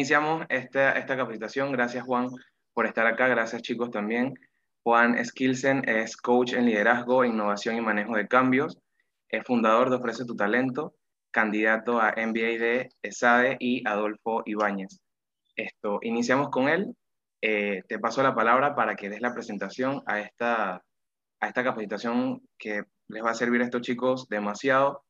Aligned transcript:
iniciamos 0.00 0.46
esta, 0.48 0.92
esta 0.92 1.14
capacitación. 1.14 1.72
Gracias, 1.72 2.04
Juan, 2.04 2.30
por 2.72 2.86
estar 2.86 3.06
acá. 3.06 3.28
Gracias, 3.28 3.60
chicos, 3.60 3.90
también. 3.90 4.32
Juan 4.82 5.22
Skilsen 5.22 5.86
es 5.86 6.16
coach 6.16 6.54
en 6.54 6.64
liderazgo, 6.64 7.22
innovación 7.22 7.76
y 7.76 7.82
manejo 7.82 8.16
de 8.16 8.26
cambios. 8.26 8.78
Es 9.28 9.44
fundador 9.44 9.90
de 9.90 9.96
Ofrece 9.96 10.24
tu 10.24 10.34
Talento, 10.34 10.94
candidato 11.30 12.00
a 12.00 12.14
MBA 12.16 12.58
de 12.58 12.88
ESADE 13.02 13.58
y 13.60 13.86
Adolfo 13.86 14.42
Ibáñez. 14.46 15.00
Esto, 15.54 15.98
iniciamos 16.00 16.48
con 16.48 16.70
él. 16.70 16.96
Eh, 17.42 17.82
te 17.86 17.98
paso 17.98 18.22
la 18.22 18.34
palabra 18.34 18.74
para 18.74 18.96
que 18.96 19.10
des 19.10 19.20
la 19.20 19.34
presentación 19.34 20.02
a 20.06 20.20
esta, 20.20 20.82
a 21.40 21.46
esta 21.46 21.62
capacitación 21.62 22.40
que 22.58 22.84
les 23.08 23.22
va 23.22 23.32
a 23.32 23.34
servir 23.34 23.60
a 23.60 23.64
estos 23.64 23.82
chicos 23.82 24.28
demasiado 24.30 25.04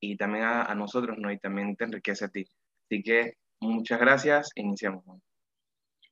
y 0.00 0.16
también 0.16 0.44
a, 0.44 0.74
nosotros, 0.74 1.18
¿no? 1.18 1.30
Y 1.30 1.38
también 1.38 1.76
te 1.76 1.84
enriquece 1.84 2.24
a 2.24 2.28
ti. 2.28 2.46
Así 2.86 3.02
que 3.02 3.34
muchas 3.60 4.00
gracias. 4.00 4.50
Iniciamos. 4.56 5.04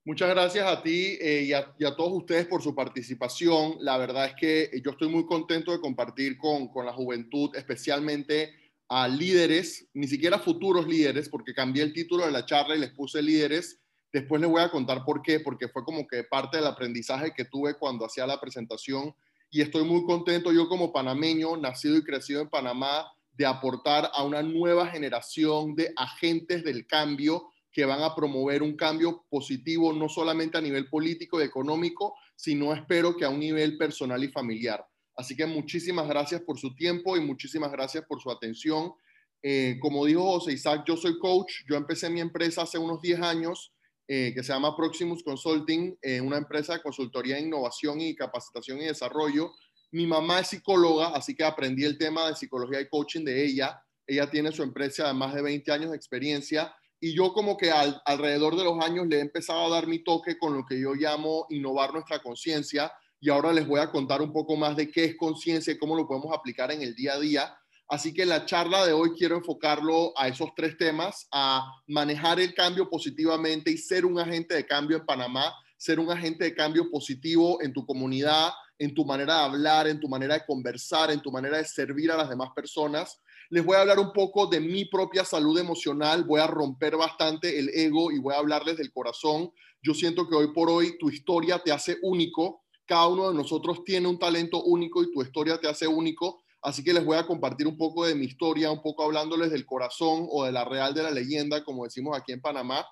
Muchas 0.04 0.30
gracias 0.30 0.66
a 0.66 0.82
ti 0.82 1.18
eh, 1.20 1.42
y, 1.42 1.52
a, 1.52 1.96
todos 1.96 2.12
ustedes 2.12 2.46
por 2.46 2.62
su 2.62 2.74
participación. 2.74 3.76
La 3.80 3.98
verdad 3.98 4.26
es 4.26 4.34
que 4.40 4.80
yo 4.82 4.92
estoy 4.92 5.08
muy 5.08 5.26
contento 5.26 5.70
de 5.70 5.80
compartir 5.80 6.38
con, 6.38 6.68
con 6.68 6.86
la 6.86 6.92
juventud, 6.92 7.54
especialmente 7.54 8.54
a 8.88 9.06
líderes, 9.06 9.86
ni 9.92 10.08
siquiera 10.08 10.38
futuros 10.38 10.86
líderes, 10.86 11.28
porque 11.28 11.52
cambié 11.52 11.82
el 11.82 11.92
título 11.92 12.24
de 12.24 12.32
la 12.32 12.46
charla 12.46 12.74
y 12.74 12.78
les 12.78 12.90
puse 12.92 13.22
líderes. 13.22 13.80
Después 14.10 14.40
les 14.40 14.50
voy 14.50 14.62
a 14.62 14.70
contar 14.70 15.04
por 15.04 15.20
qué, 15.20 15.40
porque 15.40 15.68
fue 15.68 15.84
como 15.84 16.06
que 16.06 16.24
parte 16.24 16.56
del 16.56 16.66
aprendizaje 16.66 17.34
que 17.36 17.44
tuve 17.44 17.76
cuando 17.76 18.06
hacía 18.06 18.26
la 18.26 18.40
presentación 18.40 19.14
y 19.50 19.62
estoy 19.62 19.84
muy 19.84 20.04
contento 20.04 20.52
yo 20.52 20.68
como 20.68 20.92
panameño, 20.92 21.56
nacido 21.56 21.96
y 21.96 22.04
crecido 22.04 22.40
en 22.40 22.48
Panamá, 22.48 23.06
de 23.38 23.46
aportar 23.46 24.10
a 24.12 24.24
una 24.24 24.42
nueva 24.42 24.88
generación 24.88 25.76
de 25.76 25.92
agentes 25.96 26.64
del 26.64 26.86
cambio 26.86 27.52
que 27.70 27.84
van 27.84 28.02
a 28.02 28.14
promover 28.14 28.64
un 28.64 28.76
cambio 28.76 29.24
positivo 29.30 29.92
no 29.92 30.08
solamente 30.08 30.58
a 30.58 30.60
nivel 30.60 30.88
político 30.88 31.40
y 31.40 31.44
económico, 31.44 32.16
sino 32.34 32.74
espero 32.74 33.16
que 33.16 33.24
a 33.24 33.28
un 33.28 33.38
nivel 33.38 33.78
personal 33.78 34.22
y 34.24 34.28
familiar. 34.28 34.84
Así 35.16 35.36
que 35.36 35.46
muchísimas 35.46 36.08
gracias 36.08 36.40
por 36.40 36.58
su 36.58 36.74
tiempo 36.74 37.16
y 37.16 37.20
muchísimas 37.20 37.70
gracias 37.70 38.04
por 38.06 38.20
su 38.20 38.30
atención. 38.30 38.92
Eh, 39.40 39.78
como 39.80 40.04
dijo 40.04 40.22
José 40.22 40.52
Isaac, 40.54 40.82
yo 40.86 40.96
soy 40.96 41.18
coach, 41.20 41.62
yo 41.68 41.76
empecé 41.76 42.10
mi 42.10 42.20
empresa 42.20 42.62
hace 42.62 42.78
unos 42.78 43.00
10 43.00 43.20
años 43.20 43.72
eh, 44.08 44.32
que 44.34 44.42
se 44.42 44.52
llama 44.52 44.76
Proximus 44.76 45.22
Consulting, 45.22 45.96
eh, 46.02 46.20
una 46.20 46.38
empresa 46.38 46.72
de 46.72 46.82
consultoría 46.82 47.36
de 47.36 47.42
innovación 47.42 48.00
y 48.00 48.16
capacitación 48.16 48.80
y 48.80 48.86
desarrollo. 48.86 49.52
Mi 49.90 50.06
mamá 50.06 50.40
es 50.40 50.48
psicóloga, 50.48 51.08
así 51.08 51.34
que 51.34 51.44
aprendí 51.44 51.84
el 51.84 51.96
tema 51.96 52.28
de 52.28 52.36
psicología 52.36 52.80
y 52.80 52.88
coaching 52.88 53.24
de 53.24 53.44
ella. 53.44 53.82
Ella 54.06 54.30
tiene 54.30 54.52
su 54.52 54.62
empresa 54.62 55.08
de 55.08 55.14
más 55.14 55.34
de 55.34 55.42
20 55.42 55.70
años 55.72 55.90
de 55.90 55.96
experiencia 55.96 56.74
y 57.00 57.14
yo 57.14 57.32
como 57.32 57.56
que 57.56 57.70
alrededor 57.70 58.56
de 58.56 58.64
los 58.64 58.82
años 58.84 59.06
le 59.06 59.18
he 59.18 59.20
empezado 59.20 59.66
a 59.66 59.68
dar 59.68 59.86
mi 59.86 60.02
toque 60.02 60.36
con 60.36 60.56
lo 60.56 60.64
que 60.66 60.80
yo 60.80 60.94
llamo 60.94 61.46
innovar 61.50 61.92
nuestra 61.92 62.20
conciencia 62.20 62.92
y 63.20 63.30
ahora 63.30 63.52
les 63.52 63.66
voy 63.66 63.80
a 63.80 63.90
contar 63.90 64.20
un 64.20 64.32
poco 64.32 64.56
más 64.56 64.76
de 64.76 64.90
qué 64.90 65.04
es 65.04 65.16
conciencia 65.16 65.72
y 65.72 65.78
cómo 65.78 65.96
lo 65.96 66.06
podemos 66.06 66.36
aplicar 66.36 66.72
en 66.72 66.82
el 66.82 66.94
día 66.94 67.14
a 67.14 67.20
día. 67.20 67.58
Así 67.88 68.12
que 68.12 68.26
la 68.26 68.44
charla 68.44 68.84
de 68.84 68.92
hoy 68.92 69.12
quiero 69.16 69.36
enfocarlo 69.36 70.12
a 70.16 70.28
esos 70.28 70.50
tres 70.54 70.76
temas, 70.76 71.26
a 71.32 71.72
manejar 71.86 72.38
el 72.38 72.52
cambio 72.54 72.90
positivamente 72.90 73.70
y 73.70 73.78
ser 73.78 74.04
un 74.04 74.18
agente 74.18 74.54
de 74.54 74.66
cambio 74.66 74.98
en 74.98 75.06
Panamá, 75.06 75.54
ser 75.76 75.98
un 75.98 76.10
agente 76.10 76.44
de 76.44 76.54
cambio 76.54 76.90
positivo 76.90 77.62
en 77.62 77.72
tu 77.72 77.86
comunidad, 77.86 78.50
en 78.78 78.94
tu 78.94 79.04
manera 79.04 79.38
de 79.38 79.44
hablar, 79.44 79.88
en 79.88 79.98
tu 79.98 80.08
manera 80.08 80.34
de 80.34 80.46
conversar, 80.46 81.10
en 81.10 81.20
tu 81.20 81.32
manera 81.32 81.58
de 81.58 81.64
servir 81.64 82.10
a 82.12 82.16
las 82.16 82.28
demás 82.28 82.50
personas. 82.54 83.20
Les 83.50 83.64
voy 83.64 83.76
a 83.76 83.80
hablar 83.80 83.98
un 83.98 84.12
poco 84.12 84.46
de 84.46 84.60
mi 84.60 84.84
propia 84.84 85.24
salud 85.24 85.58
emocional, 85.58 86.24
voy 86.24 86.40
a 86.40 86.46
romper 86.46 86.96
bastante 86.96 87.58
el 87.58 87.70
ego 87.70 88.12
y 88.12 88.18
voy 88.18 88.34
a 88.34 88.38
hablarles 88.38 88.76
del 88.76 88.92
corazón. 88.92 89.50
Yo 89.82 89.94
siento 89.94 90.28
que 90.28 90.34
hoy 90.34 90.52
por 90.52 90.70
hoy 90.70 90.96
tu 90.98 91.10
historia 91.10 91.58
te 91.58 91.72
hace 91.72 91.96
único, 92.02 92.62
cada 92.86 93.08
uno 93.08 93.28
de 93.28 93.34
nosotros 93.34 93.84
tiene 93.84 94.06
un 94.06 94.18
talento 94.18 94.62
único 94.62 95.02
y 95.02 95.10
tu 95.12 95.22
historia 95.22 95.58
te 95.58 95.68
hace 95.68 95.86
único, 95.86 96.42
así 96.62 96.84
que 96.84 96.92
les 96.92 97.04
voy 97.04 97.16
a 97.16 97.26
compartir 97.26 97.66
un 97.66 97.76
poco 97.76 98.06
de 98.06 98.14
mi 98.14 98.26
historia, 98.26 98.70
un 98.70 98.82
poco 98.82 99.04
hablándoles 99.04 99.50
del 99.50 99.66
corazón 99.66 100.26
o 100.30 100.44
de 100.44 100.52
la 100.52 100.64
real 100.64 100.94
de 100.94 101.02
la 101.02 101.10
leyenda, 101.10 101.64
como 101.64 101.84
decimos 101.84 102.16
aquí 102.16 102.32
en 102.32 102.40
Panamá. 102.40 102.86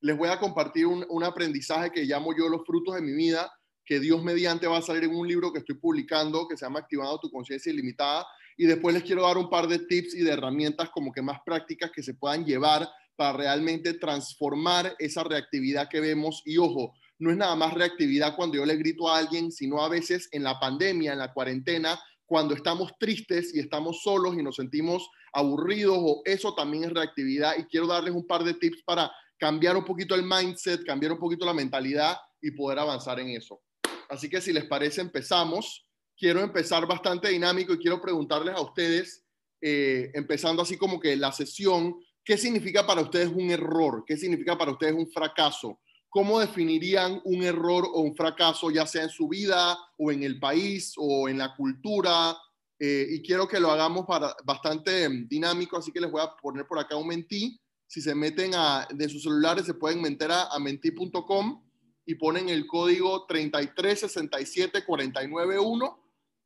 Les 0.00 0.16
voy 0.16 0.28
a 0.28 0.38
compartir 0.38 0.86
un, 0.86 1.04
un 1.08 1.24
aprendizaje 1.24 1.90
que 1.90 2.04
llamo 2.04 2.34
yo 2.36 2.48
los 2.48 2.64
frutos 2.64 2.94
de 2.94 3.02
mi 3.02 3.12
vida, 3.12 3.50
que 3.88 4.00
Dios 4.00 4.22
mediante 4.22 4.66
va 4.66 4.76
a 4.76 4.82
salir 4.82 5.04
en 5.04 5.16
un 5.16 5.26
libro 5.26 5.50
que 5.50 5.60
estoy 5.60 5.76
publicando 5.76 6.46
que 6.46 6.58
se 6.58 6.66
llama 6.66 6.80
Activando 6.80 7.18
tu 7.18 7.30
conciencia 7.30 7.72
ilimitada 7.72 8.26
y 8.58 8.66
después 8.66 8.94
les 8.94 9.02
quiero 9.02 9.22
dar 9.22 9.38
un 9.38 9.48
par 9.48 9.66
de 9.66 9.78
tips 9.78 10.14
y 10.14 10.20
de 10.20 10.32
herramientas 10.32 10.90
como 10.90 11.10
que 11.10 11.22
más 11.22 11.40
prácticas 11.42 11.90
que 11.90 12.02
se 12.02 12.12
puedan 12.12 12.44
llevar 12.44 12.86
para 13.16 13.32
realmente 13.32 13.94
transformar 13.94 14.94
esa 14.98 15.24
reactividad 15.24 15.88
que 15.88 16.00
vemos. 16.00 16.42
Y 16.44 16.58
ojo, 16.58 16.92
no 17.18 17.30
es 17.30 17.38
nada 17.38 17.56
más 17.56 17.72
reactividad 17.72 18.36
cuando 18.36 18.56
yo 18.56 18.66
le 18.66 18.76
grito 18.76 19.08
a 19.08 19.16
alguien, 19.16 19.50
sino 19.50 19.82
a 19.82 19.88
veces 19.88 20.28
en 20.32 20.42
la 20.42 20.60
pandemia, 20.60 21.14
en 21.14 21.18
la 21.20 21.32
cuarentena, 21.32 21.98
cuando 22.26 22.54
estamos 22.54 22.92
tristes 23.00 23.54
y 23.54 23.58
estamos 23.58 24.02
solos 24.02 24.34
y 24.34 24.42
nos 24.42 24.56
sentimos 24.56 25.08
aburridos, 25.32 25.96
o 25.98 26.20
eso 26.26 26.54
también 26.54 26.84
es 26.84 26.92
reactividad. 26.92 27.56
Y 27.56 27.64
quiero 27.64 27.86
darles 27.86 28.12
un 28.12 28.26
par 28.26 28.44
de 28.44 28.52
tips 28.52 28.82
para 28.82 29.10
cambiar 29.38 29.78
un 29.78 29.84
poquito 29.84 30.14
el 30.14 30.24
mindset, 30.24 30.84
cambiar 30.84 31.12
un 31.12 31.18
poquito 31.18 31.46
la 31.46 31.54
mentalidad 31.54 32.18
y 32.42 32.50
poder 32.50 32.80
avanzar 32.80 33.18
en 33.20 33.30
eso. 33.30 33.62
Así 34.08 34.28
que 34.28 34.40
si 34.40 34.52
les 34.52 34.64
parece, 34.64 35.00
empezamos 35.00 35.88
quiero 36.18 36.40
empezar 36.42 36.86
bastante 36.86 37.28
dinámico 37.28 37.72
y 37.72 37.78
quiero 37.78 38.00
preguntarles 38.00 38.54
a 38.54 38.60
ustedes, 38.60 39.24
eh, 39.60 40.10
empezando 40.14 40.62
así 40.62 40.76
como 40.76 40.98
que 40.98 41.16
la 41.16 41.32
sesión, 41.32 41.94
¿qué 42.24 42.36
significa 42.36 42.86
para 42.86 43.02
ustedes 43.02 43.28
un 43.28 43.50
error? 43.50 44.04
¿Qué 44.06 44.16
significa 44.16 44.58
para 44.58 44.72
ustedes 44.72 44.94
un 44.94 45.10
fracaso? 45.10 45.80
¿Cómo 46.08 46.40
definirían 46.40 47.20
un 47.24 47.42
error 47.42 47.86
o 47.92 48.00
un 48.00 48.16
fracaso, 48.16 48.70
ya 48.70 48.86
sea 48.86 49.04
en 49.04 49.10
su 49.10 49.28
vida 49.28 49.78
o 49.96 50.10
en 50.10 50.22
el 50.22 50.40
país 50.40 50.94
o 50.96 51.28
en 51.28 51.38
la 51.38 51.54
cultura? 51.54 52.36
Eh, 52.80 53.06
y 53.10 53.22
quiero 53.22 53.46
que 53.46 53.60
lo 53.60 53.70
hagamos 53.70 54.06
para, 54.06 54.34
bastante 54.44 55.08
dinámico, 55.26 55.76
así 55.76 55.92
que 55.92 56.00
les 56.00 56.10
voy 56.10 56.22
a 56.22 56.34
poner 56.40 56.66
por 56.66 56.78
acá 56.78 56.96
un 56.96 57.08
mentí. 57.08 57.60
Si 57.86 58.00
se 58.00 58.14
meten 58.14 58.52
a, 58.54 58.86
de 58.92 59.08
sus 59.08 59.22
celulares, 59.22 59.66
se 59.66 59.74
pueden 59.74 60.00
meter 60.00 60.30
a, 60.30 60.44
a 60.46 60.58
mentí.com 60.58 61.67
y 62.08 62.14
ponen 62.14 62.48
el 62.48 62.66
código 62.66 63.26
3367491 63.26 65.98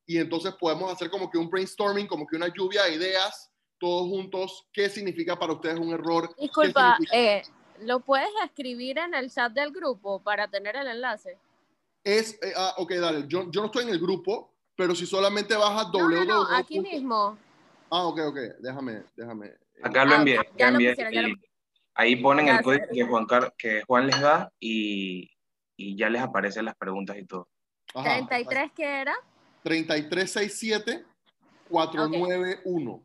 y 0.05 0.19
entonces 0.19 0.53
podemos 0.59 0.93
hacer 0.93 1.09
como 1.09 1.31
que 1.31 1.39
un 1.39 1.49
brainstorming, 1.49 2.09
como 2.09 2.27
que 2.27 2.34
una 2.34 2.53
lluvia 2.53 2.83
de 2.83 2.97
ideas, 2.97 3.53
todos 3.78 4.09
juntos, 4.09 4.67
qué 4.72 4.89
significa 4.89 5.39
para 5.39 5.53
ustedes 5.53 5.78
un 5.78 5.93
error. 5.93 6.34
Disculpa, 6.37 6.99
eh, 7.12 7.43
¿lo 7.78 8.01
puedes 8.01 8.33
escribir 8.45 8.99
en 8.99 9.15
el 9.15 9.31
chat 9.31 9.53
del 9.53 9.71
grupo 9.71 10.21
para 10.21 10.49
tener 10.49 10.75
el 10.75 10.89
enlace? 10.89 11.39
Es, 12.03 12.43
eh, 12.43 12.55
ah, 12.56 12.75
ok, 12.78 12.95
dale, 12.95 13.27
yo, 13.28 13.49
yo, 13.49 13.61
no 13.61 13.67
estoy 13.67 13.84
en 13.84 13.91
el 13.91 14.01
grupo, 14.01 14.53
pero 14.75 14.97
si 14.97 15.06
solamente 15.06 15.55
vas 15.55 15.81
a 15.81 15.84
www. 15.93 16.25
No, 16.25 16.25
no, 16.25 16.45
aquí 16.56 16.81
mismo. 16.81 17.39
Ah, 17.89 18.06
ok, 18.06 18.19
ok, 18.27 18.39
déjame, 18.59 19.05
déjame. 19.17 19.53
Acá 19.81 20.05
lo 20.06 20.15
ah, 20.15 20.17
envié. 20.17 20.41
Ahí 21.95 22.17
ponen 22.17 22.49
el 22.49 22.62
código 22.62 22.84
que 22.93 23.05
Juan, 23.05 23.27
que 23.56 23.83
Juan 23.83 24.09
les 24.09 24.21
da 24.21 24.53
y, 24.59 25.31
y 25.82 25.97
ya 25.97 26.09
les 26.09 26.22
aparecen 26.22 26.65
las 26.65 26.76
preguntas 26.76 27.16
y 27.19 27.25
todo. 27.25 27.48
Ajá, 27.94 28.20
¿33 28.20 28.72
qué 28.75 29.00
era? 29.03 29.15
3367 29.65 31.04
491. 31.69 33.03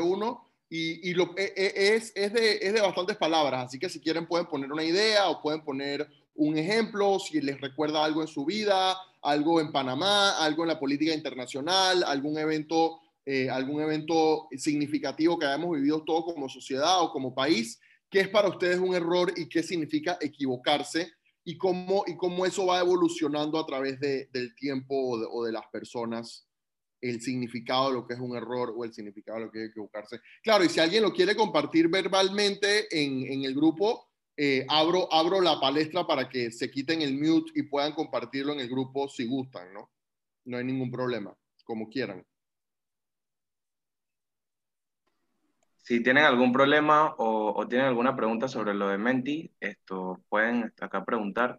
uno 0.00 0.50
y, 0.68 1.10
y 1.10 1.14
lo, 1.14 1.34
e, 1.36 1.52
e, 1.56 1.94
es, 1.96 2.12
es, 2.14 2.32
de, 2.32 2.58
es 2.58 2.72
de 2.74 2.80
bastantes 2.80 3.16
palabras, 3.16 3.66
así 3.66 3.78
que 3.78 3.88
si 3.88 4.00
quieren 4.00 4.26
pueden 4.26 4.46
poner 4.46 4.70
una 4.70 4.84
idea 4.84 5.28
o 5.28 5.42
pueden 5.42 5.64
poner 5.64 6.06
un 6.34 6.56
ejemplo, 6.56 7.18
si 7.18 7.40
les 7.40 7.60
recuerda 7.60 8.04
algo 8.04 8.22
en 8.22 8.28
su 8.28 8.44
vida, 8.44 8.96
algo 9.22 9.60
en 9.60 9.72
Panamá, 9.72 10.38
algo 10.38 10.62
en 10.62 10.68
la 10.68 10.78
política 10.78 11.12
internacional, 11.12 12.04
algún 12.04 12.38
evento, 12.38 13.00
eh, 13.26 13.50
algún 13.50 13.82
evento 13.82 14.48
significativo 14.56 15.38
que 15.38 15.46
hayamos 15.46 15.76
vivido 15.76 16.04
todos 16.04 16.24
como 16.32 16.48
sociedad 16.48 17.02
o 17.02 17.10
como 17.10 17.34
país 17.34 17.78
qué 18.10 18.20
es 18.20 18.28
para 18.28 18.48
ustedes 18.48 18.78
un 18.78 18.94
error 18.94 19.32
y 19.36 19.48
qué 19.48 19.62
significa 19.62 20.18
equivocarse 20.20 21.12
y 21.44 21.56
cómo, 21.56 22.04
y 22.06 22.16
cómo 22.16 22.44
eso 22.44 22.66
va 22.66 22.80
evolucionando 22.80 23.58
a 23.58 23.64
través 23.64 23.98
del 24.00 24.54
tiempo 24.56 24.94
o 25.30 25.44
de, 25.44 25.52
las 25.52 25.66
personas, 25.72 26.46
el 27.00 27.22
significado 27.22 27.88
de 27.88 27.94
lo 27.94 28.06
que 28.06 28.14
es 28.14 28.20
un 28.20 28.36
error 28.36 28.74
o 28.76 28.84
el 28.84 28.92
significado 28.92 29.38
de 29.38 29.44
lo 29.46 29.50
que 29.50 29.64
es 29.64 29.70
equivocarse. 29.70 30.20
Claro, 30.42 30.64
y 30.64 30.68
si 30.68 30.80
alguien 30.80 31.02
lo 31.02 31.12
quiere 31.12 31.34
compartir 31.34 31.88
verbalmente 31.88 32.86
en, 32.90 33.44
el 33.44 33.54
grupo, 33.54 34.08
eh, 34.36 34.66
abro, 34.68 35.10
abro 35.12 35.40
la 35.40 35.58
palestra 35.58 36.06
para 36.06 36.28
que 36.28 36.50
se 36.50 36.70
quiten 36.70 37.00
el 37.00 37.18
mute 37.18 37.52
y 37.54 37.62
puedan 37.62 37.94
compartirlo 37.94 38.52
en 38.52 38.60
el 38.60 38.68
grupo 38.68 39.08
si 39.08 39.26
gustan, 39.26 39.72
¿no? 39.72 39.90
No 40.44 40.58
hay 40.58 40.64
ningún 40.64 40.90
problema, 40.90 41.34
como 41.64 41.88
quieran. 41.88 42.24
Si 45.90 46.04
tienen 46.04 46.22
algún 46.22 46.52
problema 46.52 47.16
o, 47.18 47.66
tienen 47.66 47.88
alguna 47.88 48.14
pregunta 48.14 48.46
sobre 48.46 48.74
lo 48.74 48.86
de 48.90 48.96
Menti, 48.96 49.50
esto 49.58 50.22
pueden 50.28 50.72
acá 50.80 51.04
preguntar. 51.04 51.58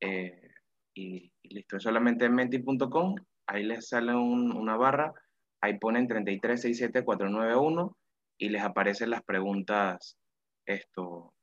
Eh, 0.00 0.48
y, 0.94 1.30
listo, 1.42 1.76
es 1.76 1.82
solamente 1.82 2.24
en 2.24 2.36
menti.com. 2.36 3.16
Ahí 3.46 3.64
les 3.64 3.86
sale 3.86 4.14
una 4.14 4.78
barra 4.78 5.12
ahí 5.60 5.78
ponen 5.78 6.08
3367491 6.08 7.94
y 8.38 8.48
les 8.48 8.62
aparecen 8.62 9.10
las 9.10 9.22
preguntas 9.24 10.16
esto 10.64 11.34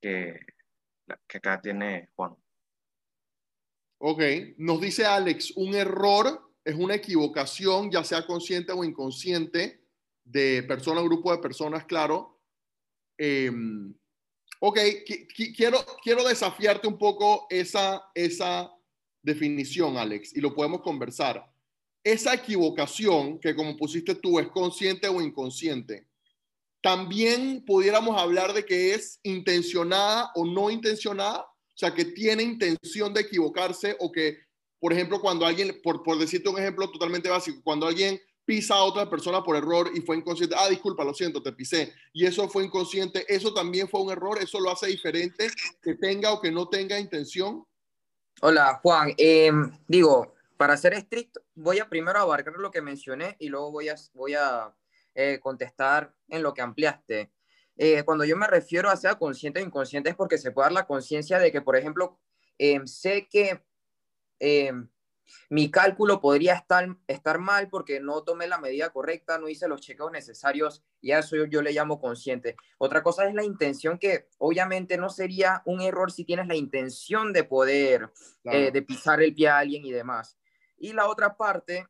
que, 0.00 0.38
que 1.26 1.38
acá 1.38 1.60
tiene 1.60 2.10
Juan. 2.14 2.36
Ok, 3.98 4.22
nos 4.58 4.80
dice 4.80 5.04
Alex, 5.04 5.52
un 5.56 5.74
error 5.74 6.52
es 6.62 6.76
una 6.76 6.94
equivocación, 6.94 7.90
ya 7.90 8.04
sea 8.04 8.24
consciente 8.24 8.70
o 8.70 8.84
inconsciente, 8.84 9.84
de 10.26 10.64
persona 10.64 11.00
grupo 11.00 11.32
de 11.32 11.38
personas, 11.38 11.84
claro. 11.84 12.38
Em, 13.16 13.94
ok, 14.60 14.78
quiero, 15.56 15.78
quiero 16.02 16.24
desafiarte 16.24 16.88
un 16.88 16.98
poco 16.98 17.46
esa, 17.48 18.10
esa 18.14 18.70
definición, 19.22 19.96
Alex, 19.96 20.36
y 20.36 20.40
lo 20.40 20.54
podemos 20.54 20.82
conversar. 20.82 21.50
Esa 22.04 22.34
equivocación 22.34 23.38
que 23.38 23.54
como 23.54 23.76
pusiste 23.76 24.14
tú 24.14 24.38
es 24.38 24.48
consciente 24.48 25.08
o 25.08 25.22
inconsciente, 25.22 26.06
también 26.82 27.64
pudiéramos 27.64 28.20
hablar 28.20 28.52
de 28.52 28.64
que 28.64 28.94
es 28.94 29.18
intencionada 29.22 30.30
o 30.34 30.44
no 30.44 30.70
intencionada, 30.70 31.42
o 31.42 31.78
sea, 31.78 31.94
que 31.94 32.04
tiene 32.04 32.42
intención 32.42 33.12
de 33.12 33.22
equivocarse 33.22 33.96
o 33.98 34.10
que, 34.12 34.38
por 34.78 34.92
ejemplo, 34.92 35.20
cuando 35.20 35.44
alguien, 35.44 35.80
por, 35.82 36.02
por 36.02 36.18
decirte 36.18 36.48
un 36.48 36.58
ejemplo 36.58 36.90
totalmente 36.90 37.28
básico, 37.28 37.60
cuando 37.62 37.86
alguien 37.86 38.20
pisa 38.46 38.76
a 38.76 38.84
otra 38.84 39.10
persona 39.10 39.42
por 39.42 39.56
error 39.56 39.90
y 39.92 40.00
fue 40.00 40.16
inconsciente, 40.16 40.54
ah, 40.56 40.68
disculpa, 40.68 41.04
lo 41.04 41.12
siento, 41.12 41.42
te 41.42 41.52
pisé, 41.52 41.92
y 42.12 42.24
eso 42.24 42.48
fue 42.48 42.64
inconsciente, 42.64 43.26
eso 43.28 43.52
también 43.52 43.88
fue 43.88 44.00
un 44.00 44.10
error, 44.10 44.38
eso 44.40 44.60
lo 44.60 44.70
hace 44.70 44.86
diferente 44.86 45.50
que 45.82 45.96
tenga 45.96 46.32
o 46.32 46.40
que 46.40 46.52
no 46.52 46.68
tenga 46.68 46.98
intención. 46.98 47.66
Hola, 48.40 48.78
Juan. 48.82 49.12
Em, 49.18 49.70
digo, 49.88 50.34
para 50.56 50.76
ser 50.76 50.94
estricto, 50.94 51.42
voy 51.54 51.80
a 51.80 51.88
primero 51.88 52.18
abarcar 52.18 52.54
lo 52.54 52.70
que 52.70 52.80
mencioné 52.80 53.36
y 53.38 53.48
luego 53.48 53.72
voy 53.72 53.88
a, 53.88 53.96
voy 54.14 54.34
a 54.34 54.74
eh, 55.14 55.40
contestar 55.42 56.14
en 56.28 56.42
lo 56.42 56.54
que 56.54 56.62
ampliaste. 56.62 57.32
Eh, 57.76 58.04
cuando 58.04 58.24
yo 58.24 58.36
me 58.36 58.46
refiero 58.46 58.88
a 58.88 58.96
sea 58.96 59.16
consciente 59.16 59.60
o 59.60 59.64
inconsciente 59.64 60.10
es 60.10 60.16
porque 60.16 60.38
se 60.38 60.50
puede 60.50 60.66
dar 60.66 60.72
la 60.72 60.86
conciencia 60.86 61.38
de 61.38 61.50
que, 61.50 61.60
por 61.60 61.76
ejemplo, 61.76 62.18
em, 62.58 62.86
sé 62.86 63.26
que 63.28 63.62
em, 64.38 64.88
mi 65.50 65.70
cálculo 65.70 66.20
podría 66.20 66.54
estar, 66.54 66.96
estar 67.06 67.38
mal 67.38 67.68
porque 67.68 68.00
no 68.00 68.22
tomé 68.22 68.46
la 68.46 68.58
medida 68.58 68.90
correcta, 68.90 69.38
no 69.38 69.48
hice 69.48 69.68
los 69.68 69.80
chequeos 69.80 70.12
necesarios 70.12 70.84
y 71.00 71.12
a 71.12 71.20
eso 71.20 71.36
yo, 71.44 71.62
le 71.62 71.72
llamo 71.72 72.00
consciente. 72.00 72.56
Otra 72.78 73.02
cosa 73.02 73.26
es 73.28 73.34
la 73.34 73.44
intención 73.44 73.98
que 73.98 74.28
obviamente 74.38 74.96
no 74.98 75.10
sería 75.10 75.62
un 75.64 75.80
error 75.80 76.12
si 76.12 76.24
tienes 76.24 76.46
la 76.46 76.56
intención 76.56 77.32
de 77.32 77.44
poder, 77.44 78.12
eh, 78.44 78.70
de 78.72 78.82
pisar 78.82 79.22
el 79.22 79.34
pie 79.34 79.48
a 79.48 79.58
alguien 79.58 79.84
y 79.84 79.92
demás. 79.92 80.38
Y 80.78 80.92
la 80.92 81.08
otra 81.08 81.36
parte 81.36 81.86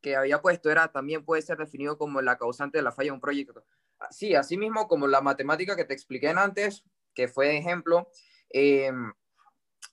que 0.00 0.16
había 0.16 0.40
puesto 0.40 0.70
era 0.70 0.88
también 0.88 1.24
puede 1.24 1.42
ser 1.42 1.58
definido 1.58 1.98
como 1.98 2.20
la 2.20 2.38
causante 2.38 2.78
de 2.78 2.82
la 2.82 2.92
falla 2.92 3.08
de 3.08 3.14
un 3.14 3.20
proyecto. 3.20 3.64
Sí, 4.10 4.34
así 4.34 4.56
mismo 4.56 4.86
como 4.86 5.06
la 5.06 5.20
matemática 5.20 5.74
que 5.74 5.84
te 5.84 5.94
expliqué 5.94 6.28
antes, 6.28 6.84
que 7.14 7.28
fue 7.28 7.56
ejemplo, 7.56 8.10
em, 8.50 9.12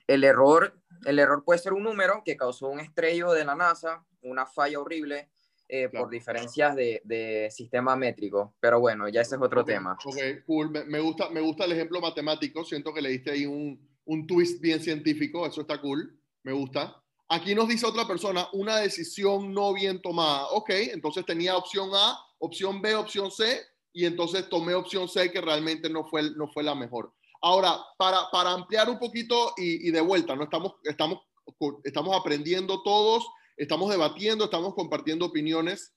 el 0.08 0.24
error 0.24 0.74
el 1.06 1.20
error 1.20 1.44
puede 1.44 1.60
ser 1.60 1.74
un 1.74 1.84
número 1.84 2.22
que 2.24 2.38
causó 2.38 2.68
un 2.68 2.80
estrello 2.80 3.32
de 3.32 3.46
la 3.46 3.56
NASA, 3.56 4.06
una 4.22 4.46
falla 4.46 4.80
horrible 4.80 5.30
eh, 5.68 5.90
por 5.90 6.10
diferencias 6.10 6.76
de, 6.76 7.50
sistema 7.52 7.96
métrico. 7.96 8.54
Pero 8.60 8.80
bueno, 8.80 9.08
ya 9.10 9.22
ese 9.22 9.36
es 9.36 9.42
otro 9.42 9.64
tema. 9.66 9.98
Ok, 10.06 10.18
cool. 10.46 10.72
Me, 10.88 11.00
gusta, 11.00 11.30
me 11.30 11.42
gusta 11.42 11.66
el 11.66 11.74
ejemplo 11.74 12.00
matemático. 12.02 12.64
Siento 12.64 12.94
que 12.94 13.02
le 13.02 13.10
diste 13.10 13.32
ahí 13.32 13.46
un, 13.46 13.80
un 14.06 14.28
twist 14.28 14.62
bien 14.62 14.80
científico. 14.82 15.46
Eso 15.46 15.62
está 15.62 15.80
cool. 15.82 16.18
Me 16.44 16.52
gusta. 16.52 17.02
Aquí 17.30 17.56
nos 17.56 17.68
dice 17.68 17.88
otra 17.88 18.06
persona, 18.06 18.48
una 18.54 18.78
decisión 18.78 19.54
no 19.54 19.74
bien 19.74 20.02
tomada. 20.02 20.48
Ok, 20.50 20.70
entonces 20.70 21.26
tenía 21.26 21.58
opción 21.58 21.90
A, 21.94 22.20
opción 22.38 22.82
B, 22.82 22.94
opción 22.96 23.32
C, 23.32 23.62
y 23.92 24.06
entonces 24.06 24.48
tomé 24.50 24.76
opción 24.76 25.08
C 25.08 25.32
que 25.32 25.42
realmente 25.42 25.90
no 25.90 26.04
fue, 26.04 26.30
no 26.36 26.48
fue 26.48 26.64
la 26.64 26.76
mejor. 26.76 27.14
Ahora, 27.44 27.78
para, 27.98 28.32
para 28.32 28.52
ampliar 28.52 28.90
un 28.90 28.98
poquito 28.98 29.54
y, 29.58 29.92
de 29.92 30.00
vuelta, 30.00 30.34
¿no? 30.34 30.46
Estamos, 30.46 30.76
estamos, 30.84 31.20
estamos 31.84 32.16
aprendiendo 32.16 32.82
todos, 32.84 33.28
estamos 33.58 33.90
debatiendo, 33.90 34.46
estamos 34.46 34.74
compartiendo 34.74 35.26
opiniones. 35.26 35.94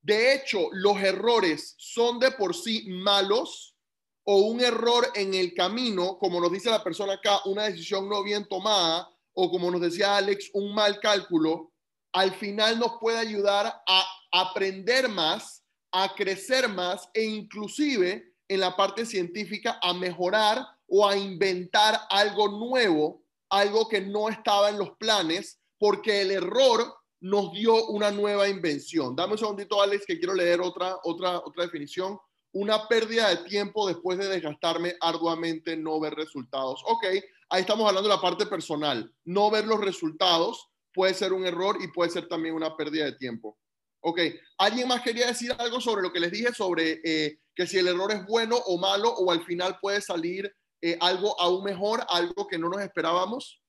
De 0.00 0.34
hecho, 0.34 0.70
los 0.72 0.96
errores 0.96 1.74
son 1.76 2.18
de 2.18 2.30
por 2.30 2.56
sí 2.56 2.86
malos 2.88 3.76
o 4.24 4.36
un 4.38 4.62
error 4.62 5.08
en 5.14 5.34
el 5.34 5.52
camino, 5.52 6.16
como 6.18 6.40
nos 6.40 6.50
dice 6.50 6.70
la 6.70 6.82
persona 6.82 7.14
acá, 7.14 7.42
una 7.44 7.64
decisión 7.64 8.08
no 8.08 8.22
bien 8.22 8.48
tomada 8.48 9.10
o 9.34 9.50
como 9.50 9.70
nos 9.70 9.82
decía 9.82 10.16
Alex, 10.16 10.52
un 10.54 10.74
mal 10.74 11.00
cálculo, 11.00 11.72
al 12.14 12.32
final 12.32 12.78
nos 12.78 12.92
puede 12.98 13.18
ayudar 13.18 13.66
a 13.66 14.06
aprender 14.32 15.10
más, 15.10 15.66
a 15.92 16.14
crecer 16.14 16.70
más 16.70 17.10
e 17.12 17.24
inclusive 17.24 18.31
en 18.52 18.60
la 18.60 18.76
parte 18.76 19.06
científica 19.06 19.78
a 19.82 19.94
mejorar 19.94 20.66
o 20.86 21.08
a 21.08 21.16
inventar 21.16 21.98
algo 22.10 22.48
nuevo, 22.48 23.22
algo 23.48 23.88
que 23.88 24.00
no 24.02 24.28
estaba 24.28 24.68
en 24.68 24.78
los 24.78 24.90
planes, 24.98 25.58
porque 25.78 26.20
el 26.20 26.30
error 26.30 26.94
nos 27.20 27.52
dio 27.52 27.86
una 27.86 28.10
nueva 28.10 28.48
invención. 28.48 29.16
Dame 29.16 29.32
un 29.32 29.38
segundito, 29.38 29.80
Alex, 29.80 30.04
que 30.04 30.18
quiero 30.18 30.34
leer 30.34 30.60
otra, 30.60 30.98
otra, 31.04 31.38
otra 31.38 31.64
definición. 31.64 32.18
Una 32.52 32.88
pérdida 32.88 33.28
de 33.30 33.48
tiempo 33.48 33.88
después 33.88 34.18
de 34.18 34.28
desgastarme 34.28 34.96
arduamente, 35.00 35.76
no 35.76 35.98
ver 35.98 36.14
resultados. 36.14 36.82
Ok, 36.86 37.04
ahí 37.48 37.60
estamos 37.62 37.88
hablando 37.88 38.10
de 38.10 38.14
la 38.14 38.20
parte 38.20 38.44
personal. 38.44 39.10
No 39.24 39.50
ver 39.50 39.66
los 39.66 39.80
resultados 39.80 40.68
puede 40.92 41.14
ser 41.14 41.32
un 41.32 41.46
error 41.46 41.78
y 41.80 41.88
puede 41.88 42.10
ser 42.10 42.28
también 42.28 42.54
una 42.54 42.76
pérdida 42.76 43.06
de 43.06 43.12
tiempo. 43.12 43.56
Ok, 44.04 44.18
¿alguien 44.58 44.88
más 44.88 45.00
quería 45.02 45.28
decir 45.28 45.54
algo 45.58 45.80
sobre 45.80 46.02
lo 46.02 46.12
que 46.12 46.18
les 46.18 46.32
dije 46.32 46.52
sobre 46.52 47.00
eh, 47.04 47.38
que 47.54 47.68
si 47.68 47.78
el 47.78 47.86
error 47.86 48.10
es 48.10 48.26
bueno 48.26 48.56
o 48.56 48.76
malo 48.76 49.08
o 49.10 49.30
al 49.30 49.44
final 49.44 49.78
puede 49.80 50.00
salir 50.00 50.52
eh, 50.80 50.98
algo 51.00 51.40
aún 51.40 51.62
mejor, 51.62 52.04
algo 52.08 52.48
que 52.48 52.58
no 52.58 52.68
nos 52.68 52.82
esperábamos? 52.82 53.62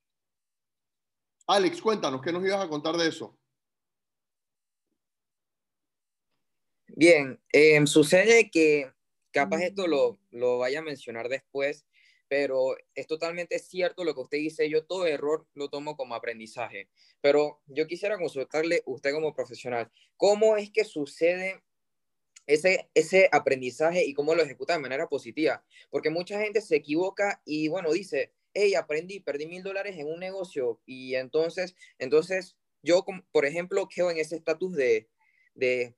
Alex, 1.45 1.79
cuéntanos, 1.79 2.19
¿qué 2.23 2.31
nos 2.31 2.43
ibas 2.43 2.65
a 2.65 2.67
contar 2.67 2.97
de 2.97 3.09
eso? 3.09 3.37
Bien, 6.87 7.39
em, 7.51 7.85
sucede 7.85 8.49
que 8.49 8.91
capaz 9.31 9.61
esto 9.61 9.85
lo, 9.85 10.19
lo 10.31 10.57
vaya 10.57 10.79
a 10.79 10.83
mencionar 10.83 11.29
después, 11.29 11.85
pero 12.27 12.75
es 12.95 13.07
totalmente 13.07 13.59
cierto 13.59 14.03
lo 14.03 14.13
que 14.13 14.21
usted 14.21 14.37
dice. 14.37 14.69
Yo 14.69 14.85
todo 14.85 15.05
error 15.07 15.47
lo 15.53 15.69
tomo 15.69 15.95
como 15.95 16.15
aprendizaje, 16.15 16.89
pero 17.21 17.61
yo 17.67 17.87
quisiera 17.87 18.17
consultarle 18.17 18.81
usted 18.85 19.13
como 19.13 19.33
profesional, 19.33 19.91
¿cómo 20.17 20.57
es 20.57 20.71
que 20.71 20.83
sucede 20.83 21.63
ese, 22.47 22.89
ese 22.93 23.29
aprendizaje 23.31 24.03
y 24.05 24.13
cómo 24.13 24.35
lo 24.35 24.43
ejecuta 24.43 24.73
de 24.73 24.79
manera 24.79 25.07
positiva? 25.07 25.63
Porque 25.89 26.09
mucha 26.09 26.39
gente 26.39 26.61
se 26.61 26.75
equivoca 26.75 27.41
y, 27.45 27.67
bueno, 27.67 27.91
dice, 27.91 28.33
hey, 28.53 28.75
aprendí, 28.75 29.19
perdí 29.19 29.47
mil 29.47 29.63
dólares 29.63 29.97
en 29.97 30.07
un 30.07 30.19
negocio 30.19 30.81
y 30.85 31.15
entonces, 31.15 31.75
entonces 31.97 32.57
yo, 32.81 33.05
por 33.31 33.45
ejemplo, 33.45 33.87
quedo 33.87 34.11
en 34.11 34.17
ese 34.17 34.35
estatus 34.35 34.75
de, 34.75 35.09
de 35.55 35.95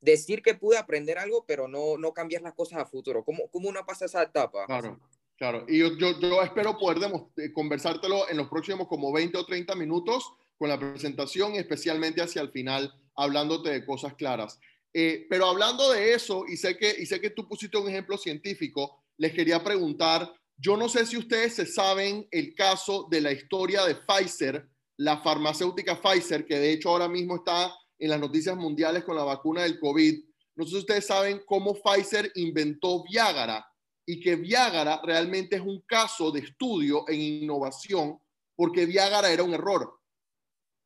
decir 0.00 0.42
que 0.42 0.54
pude 0.54 0.78
aprender 0.78 1.18
algo, 1.18 1.44
pero 1.46 1.68
no, 1.68 1.98
no 1.98 2.14
cambiar 2.14 2.42
las 2.42 2.54
cosas 2.54 2.78
a 2.78 2.86
futuro. 2.86 3.24
¿Cómo, 3.24 3.48
¿Cómo 3.50 3.68
uno 3.68 3.84
pasa 3.84 4.06
esa 4.06 4.22
etapa? 4.22 4.66
Claro. 4.66 5.00
Claro, 5.36 5.66
y 5.68 5.78
yo, 5.78 5.96
yo, 5.98 6.18
yo 6.18 6.42
espero 6.42 6.78
poder 6.78 7.10
eh, 7.36 7.52
conversártelo 7.52 8.28
en 8.30 8.38
los 8.38 8.48
próximos 8.48 8.88
como 8.88 9.12
20 9.12 9.36
o 9.36 9.44
30 9.44 9.74
minutos 9.74 10.32
con 10.56 10.70
la 10.70 10.78
presentación 10.78 11.54
especialmente 11.56 12.22
hacia 12.22 12.40
el 12.40 12.50
final, 12.50 12.92
hablándote 13.14 13.70
de 13.70 13.84
cosas 13.84 14.14
claras. 14.14 14.58
Eh, 14.94 15.26
pero 15.28 15.46
hablando 15.46 15.92
de 15.92 16.14
eso, 16.14 16.46
y 16.48 16.56
sé, 16.56 16.78
que, 16.78 16.96
y 16.98 17.04
sé 17.04 17.20
que 17.20 17.28
tú 17.28 17.46
pusiste 17.46 17.76
un 17.76 17.88
ejemplo 17.88 18.16
científico, 18.16 19.02
les 19.18 19.34
quería 19.34 19.62
preguntar, 19.62 20.32
yo 20.56 20.74
no 20.74 20.88
sé 20.88 21.04
si 21.04 21.18
ustedes 21.18 21.54
se 21.54 21.66
saben 21.66 22.26
el 22.30 22.54
caso 22.54 23.06
de 23.10 23.20
la 23.20 23.32
historia 23.32 23.84
de 23.84 23.96
Pfizer, 23.96 24.66
la 24.96 25.18
farmacéutica 25.18 26.00
Pfizer, 26.00 26.46
que 26.46 26.58
de 26.58 26.72
hecho 26.72 26.88
ahora 26.88 27.08
mismo 27.08 27.36
está 27.36 27.74
en 27.98 28.08
las 28.08 28.20
noticias 28.20 28.56
mundiales 28.56 29.04
con 29.04 29.16
la 29.16 29.24
vacuna 29.24 29.64
del 29.64 29.78
COVID. 29.78 30.18
No 30.54 30.64
sé 30.64 30.70
si 30.70 30.76
ustedes 30.78 31.06
saben 31.06 31.42
cómo 31.44 31.74
Pfizer 31.74 32.32
inventó 32.36 33.04
Viagra 33.04 33.66
y 34.06 34.20
que 34.20 34.36
Viagra 34.36 35.00
realmente 35.02 35.56
es 35.56 35.62
un 35.62 35.80
caso 35.82 36.30
de 36.30 36.40
estudio 36.40 37.04
en 37.08 37.20
innovación 37.20 38.18
porque 38.54 38.86
Viagra 38.86 39.30
era 39.30 39.42
un 39.42 39.52
error. 39.52 40.00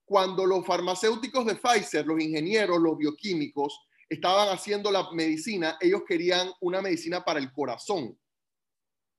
Cuando 0.07 0.47
los 0.47 0.67
farmacéuticos 0.67 1.47
de 1.47 1.55
Pfizer, 1.55 2.05
los 2.07 2.21
ingenieros, 2.21 2.81
los 2.81 2.97
bioquímicos, 2.97 3.79
estaban 4.09 4.49
haciendo 4.49 4.91
la 4.91 5.12
medicina, 5.12 5.77
ellos 5.81 6.03
querían 6.09 6.50
una 6.61 6.83
medicina 6.83 7.25
para 7.25 7.39
el 7.39 7.53
corazón. 7.53 8.19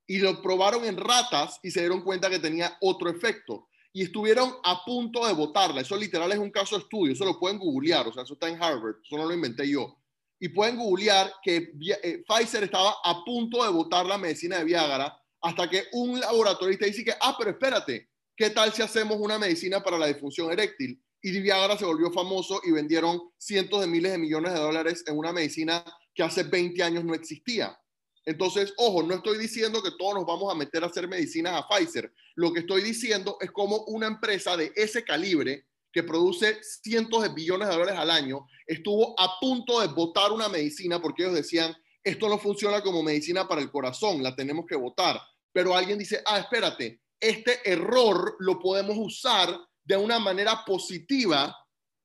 Y 0.05 0.17
lo 0.17 0.41
probaron 0.41 0.83
en 0.83 0.97
ratas 0.97 1.59
y 1.63 1.71
se 1.71 1.79
dieron 1.79 2.01
cuenta 2.01 2.29
que 2.29 2.39
tenía 2.39 2.77
otro 2.81 3.09
efecto. 3.09 3.69
Y 3.93 4.03
estuvieron 4.03 4.51
a 4.63 4.83
punto 4.83 5.25
de 5.25 5.33
votarla. 5.33 5.81
Eso 5.81 5.95
literal 5.95 6.31
es 6.33 6.39
un 6.39 6.51
caso 6.51 6.75
de 6.75 6.83
estudio. 6.83 7.13
Eso 7.13 7.23
lo 7.23 7.39
pueden 7.39 7.59
googlear. 7.59 8.07
O 8.07 8.13
sea, 8.13 8.23
eso 8.23 8.33
está 8.33 8.49
en 8.49 8.61
Harvard. 8.61 8.95
Eso 9.01 9.15
no 9.15 9.25
lo 9.25 9.33
inventé 9.33 9.69
yo 9.69 10.00
y 10.41 10.49
pueden 10.49 10.75
googlear 10.75 11.31
que 11.43 11.71
eh, 12.03 12.23
Pfizer 12.27 12.63
estaba 12.63 12.95
a 13.03 13.23
punto 13.23 13.63
de 13.63 13.69
votar 13.69 14.07
la 14.07 14.17
medicina 14.17 14.57
de 14.57 14.65
Viagra 14.65 15.15
hasta 15.39 15.69
que 15.69 15.83
un 15.93 16.19
laboratorista 16.19 16.87
dice 16.87 17.05
que, 17.05 17.13
ah, 17.21 17.35
pero 17.37 17.51
espérate, 17.51 18.09
¿qué 18.35 18.49
tal 18.49 18.73
si 18.73 18.81
hacemos 18.81 19.17
una 19.19 19.37
medicina 19.37 19.83
para 19.83 19.99
la 19.99 20.07
disfunción 20.07 20.51
eréctil? 20.51 20.99
y 21.23 21.39
Viagra 21.39 21.77
se 21.77 21.85
volvió 21.85 22.11
famoso 22.11 22.61
y 22.63 22.71
vendieron 22.71 23.21
cientos 23.37 23.81
de 23.81 23.85
miles 23.85 24.13
de 24.13 24.17
millones 24.17 24.53
de 24.53 24.59
dólares 24.59 25.03
en 25.05 25.15
una 25.15 25.31
medicina 25.31 25.85
que 26.15 26.23
hace 26.23 26.41
20 26.41 26.81
años 26.81 27.03
no 27.03 27.13
existía. 27.13 27.79
Entonces, 28.25 28.73
ojo, 28.77 29.03
no 29.03 29.13
estoy 29.13 29.37
diciendo 29.37 29.83
que 29.83 29.91
todos 29.99 30.15
nos 30.15 30.25
vamos 30.25 30.51
a 30.51 30.57
meter 30.57 30.83
a 30.83 30.87
hacer 30.87 31.07
medicinas 31.07 31.53
a 31.53 31.67
Pfizer. 31.67 32.11
Lo 32.33 32.51
que 32.51 32.61
estoy 32.61 32.81
diciendo 32.81 33.37
es 33.39 33.51
como 33.51 33.83
una 33.85 34.07
empresa 34.07 34.57
de 34.57 34.71
ese 34.75 35.03
calibre 35.03 35.67
que 35.91 36.03
produce 36.03 36.59
cientos 36.63 37.23
de 37.23 37.29
billones 37.29 37.67
de 37.67 37.73
dólares 37.73 37.99
al 37.99 38.11
año 38.11 38.47
estuvo 38.65 39.19
a 39.19 39.39
punto 39.39 39.81
de 39.81 39.87
votar 39.87 40.31
una 40.31 40.47
medicina 40.47 41.01
porque 41.01 41.23
ellos 41.23 41.35
decían, 41.35 41.75
esto 42.03 42.29
no 42.29 42.37
funciona 42.37 42.81
como 42.81 43.03
medicina 43.03 43.47
para 43.47 43.61
el 43.61 43.69
corazón, 43.69 44.23
la 44.23 44.35
tenemos 44.35 44.65
que 44.65 44.75
votar. 44.75 45.21
Pero 45.51 45.75
alguien 45.75 45.99
dice, 45.99 46.21
ah, 46.25 46.39
espérate, 46.39 47.01
este 47.19 47.69
error 47.69 48.35
lo 48.39 48.59
podemos 48.59 48.95
usar 48.97 49.59
de 49.83 49.97
una 49.97 50.19
manera 50.19 50.63
positiva 50.65 51.55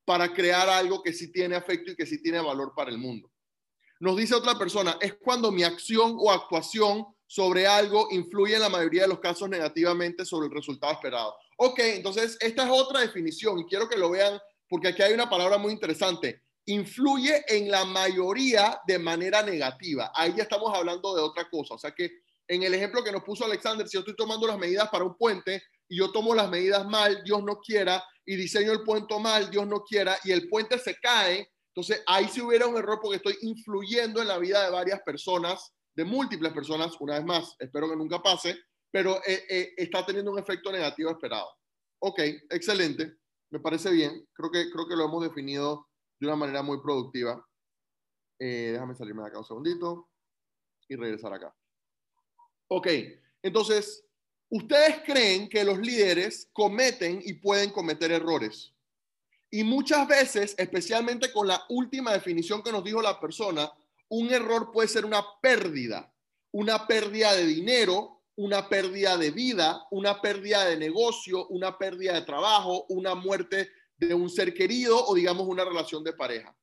para 0.04 0.32
crear 0.32 0.68
algo 0.68 1.02
que 1.02 1.12
sí 1.12 1.32
tiene 1.32 1.56
efecto 1.56 1.92
y 1.92 1.96
que 1.96 2.06
sí 2.06 2.20
tiene 2.20 2.40
valor 2.40 2.72
para 2.74 2.90
el 2.90 2.98
mundo. 2.98 3.30
Nos 4.00 4.16
dice 4.16 4.34
otra 4.34 4.58
persona, 4.58 4.98
es 5.00 5.14
cuando 5.14 5.50
mi 5.50 5.62
acción 5.62 6.16
o 6.18 6.30
actuación 6.30 7.06
sobre 7.26 7.66
algo 7.66 8.08
influye 8.10 8.54
en 8.54 8.60
la 8.60 8.68
mayoría 8.68 9.02
de 9.02 9.08
los 9.08 9.20
casos 9.20 9.48
negativamente 9.48 10.24
sobre 10.24 10.46
el 10.46 10.54
resultado 10.54 10.92
esperado. 10.92 11.34
Ok, 11.58 11.78
entonces 11.80 12.36
esta 12.40 12.64
es 12.64 12.70
otra 12.70 13.00
definición 13.00 13.58
y 13.58 13.64
quiero 13.66 13.88
que 13.88 13.98
lo 13.98 14.10
vean 14.10 14.38
porque 14.68 14.88
aquí 14.88 15.02
hay 15.02 15.12
una 15.12 15.28
palabra 15.28 15.58
muy 15.58 15.72
interesante. 15.72 16.42
Influye 16.66 17.44
en 17.48 17.70
la 17.70 17.84
mayoría 17.84 18.80
de 18.86 18.98
manera 18.98 19.42
negativa. 19.42 20.12
Ahí 20.14 20.34
ya 20.36 20.42
estamos 20.42 20.74
hablando 20.74 21.14
de 21.14 21.22
otra 21.22 21.48
cosa. 21.48 21.74
O 21.74 21.78
sea 21.78 21.92
que 21.92 22.10
en 22.48 22.62
el 22.62 22.74
ejemplo 22.74 23.02
que 23.02 23.12
nos 23.12 23.22
puso 23.22 23.44
Alexander, 23.44 23.86
si 23.86 23.94
yo 23.94 24.00
estoy 24.00 24.16
tomando 24.16 24.46
las 24.46 24.58
medidas 24.58 24.88
para 24.88 25.04
un 25.04 25.16
puente 25.16 25.62
y 25.88 25.98
yo 25.98 26.10
tomo 26.10 26.34
las 26.34 26.48
medidas 26.48 26.86
mal, 26.86 27.22
Dios 27.24 27.42
no 27.42 27.60
quiera, 27.60 28.02
y 28.24 28.36
diseño 28.36 28.72
el 28.72 28.82
puente 28.82 29.18
mal, 29.18 29.50
Dios 29.50 29.66
no 29.66 29.82
quiera, 29.82 30.18
y 30.24 30.32
el 30.32 30.48
puente 30.48 30.78
se 30.78 30.96
cae, 30.96 31.48
entonces 31.68 32.02
ahí 32.06 32.28
sí 32.28 32.40
hubiera 32.40 32.66
un 32.66 32.76
error 32.76 32.98
porque 33.00 33.18
estoy 33.18 33.36
influyendo 33.42 34.20
en 34.20 34.28
la 34.28 34.38
vida 34.38 34.64
de 34.64 34.70
varias 34.70 35.00
personas, 35.02 35.72
de 35.96 36.04
múltiples 36.04 36.52
personas, 36.52 36.94
una 37.00 37.14
vez 37.14 37.24
más, 37.24 37.56
espero 37.58 37.88
que 37.88 37.96
nunca 37.96 38.22
pase, 38.22 38.56
pero 38.90 39.16
eh, 39.26 39.44
eh, 39.48 39.74
está 39.78 40.04
teniendo 40.04 40.30
un 40.30 40.38
efecto 40.38 40.70
negativo 40.70 41.10
esperado. 41.10 41.48
Ok, 42.00 42.20
excelente, 42.50 43.16
me 43.50 43.60
parece 43.60 43.90
bien, 43.90 44.28
creo 44.34 44.50
que, 44.50 44.70
creo 44.70 44.86
que 44.86 44.94
lo 44.94 45.06
hemos 45.06 45.22
definido 45.22 45.88
de 46.20 46.26
una 46.26 46.36
manera 46.36 46.62
muy 46.62 46.80
productiva. 46.82 47.42
Eh, 48.38 48.70
déjame 48.72 48.94
salirme 48.94 49.22
de 49.22 49.28
acá 49.28 49.38
un 49.38 49.46
segundito 49.46 50.10
y 50.88 50.96
regresar 50.96 51.32
acá. 51.32 51.54
Ok, 52.68 52.88
entonces, 53.42 54.04
ustedes 54.50 55.00
creen 55.02 55.48
que 55.48 55.64
los 55.64 55.78
líderes 55.78 56.50
cometen 56.52 57.22
y 57.24 57.34
pueden 57.34 57.70
cometer 57.70 58.12
errores. 58.12 58.74
Y 59.50 59.64
muchas 59.64 60.06
veces, 60.06 60.54
especialmente 60.58 61.32
con 61.32 61.46
la 61.46 61.64
última 61.70 62.12
definición 62.12 62.62
que 62.62 62.72
nos 62.72 62.84
dijo 62.84 63.00
la 63.00 63.18
persona, 63.18 63.72
un 64.08 64.32
error 64.32 64.70
puede 64.72 64.88
ser 64.88 65.04
una 65.04 65.24
pérdida, 65.40 66.12
una 66.52 66.86
pérdida 66.86 67.34
de 67.34 67.46
dinero, 67.46 68.22
una 68.36 68.68
pérdida 68.68 69.16
de 69.16 69.30
vida, 69.30 69.86
una 69.90 70.20
pérdida 70.20 70.64
de 70.66 70.76
negocio, 70.76 71.46
una 71.48 71.76
pérdida 71.78 72.14
de 72.14 72.22
trabajo, 72.22 72.84
una 72.88 73.14
muerte 73.14 73.70
de 73.96 74.14
un 74.14 74.28
ser 74.28 74.52
querido 74.52 75.04
o 75.06 75.14
digamos 75.14 75.46
una 75.46 75.64
relación 75.64 76.04
de 76.04 76.12
pareja. 76.12 76.54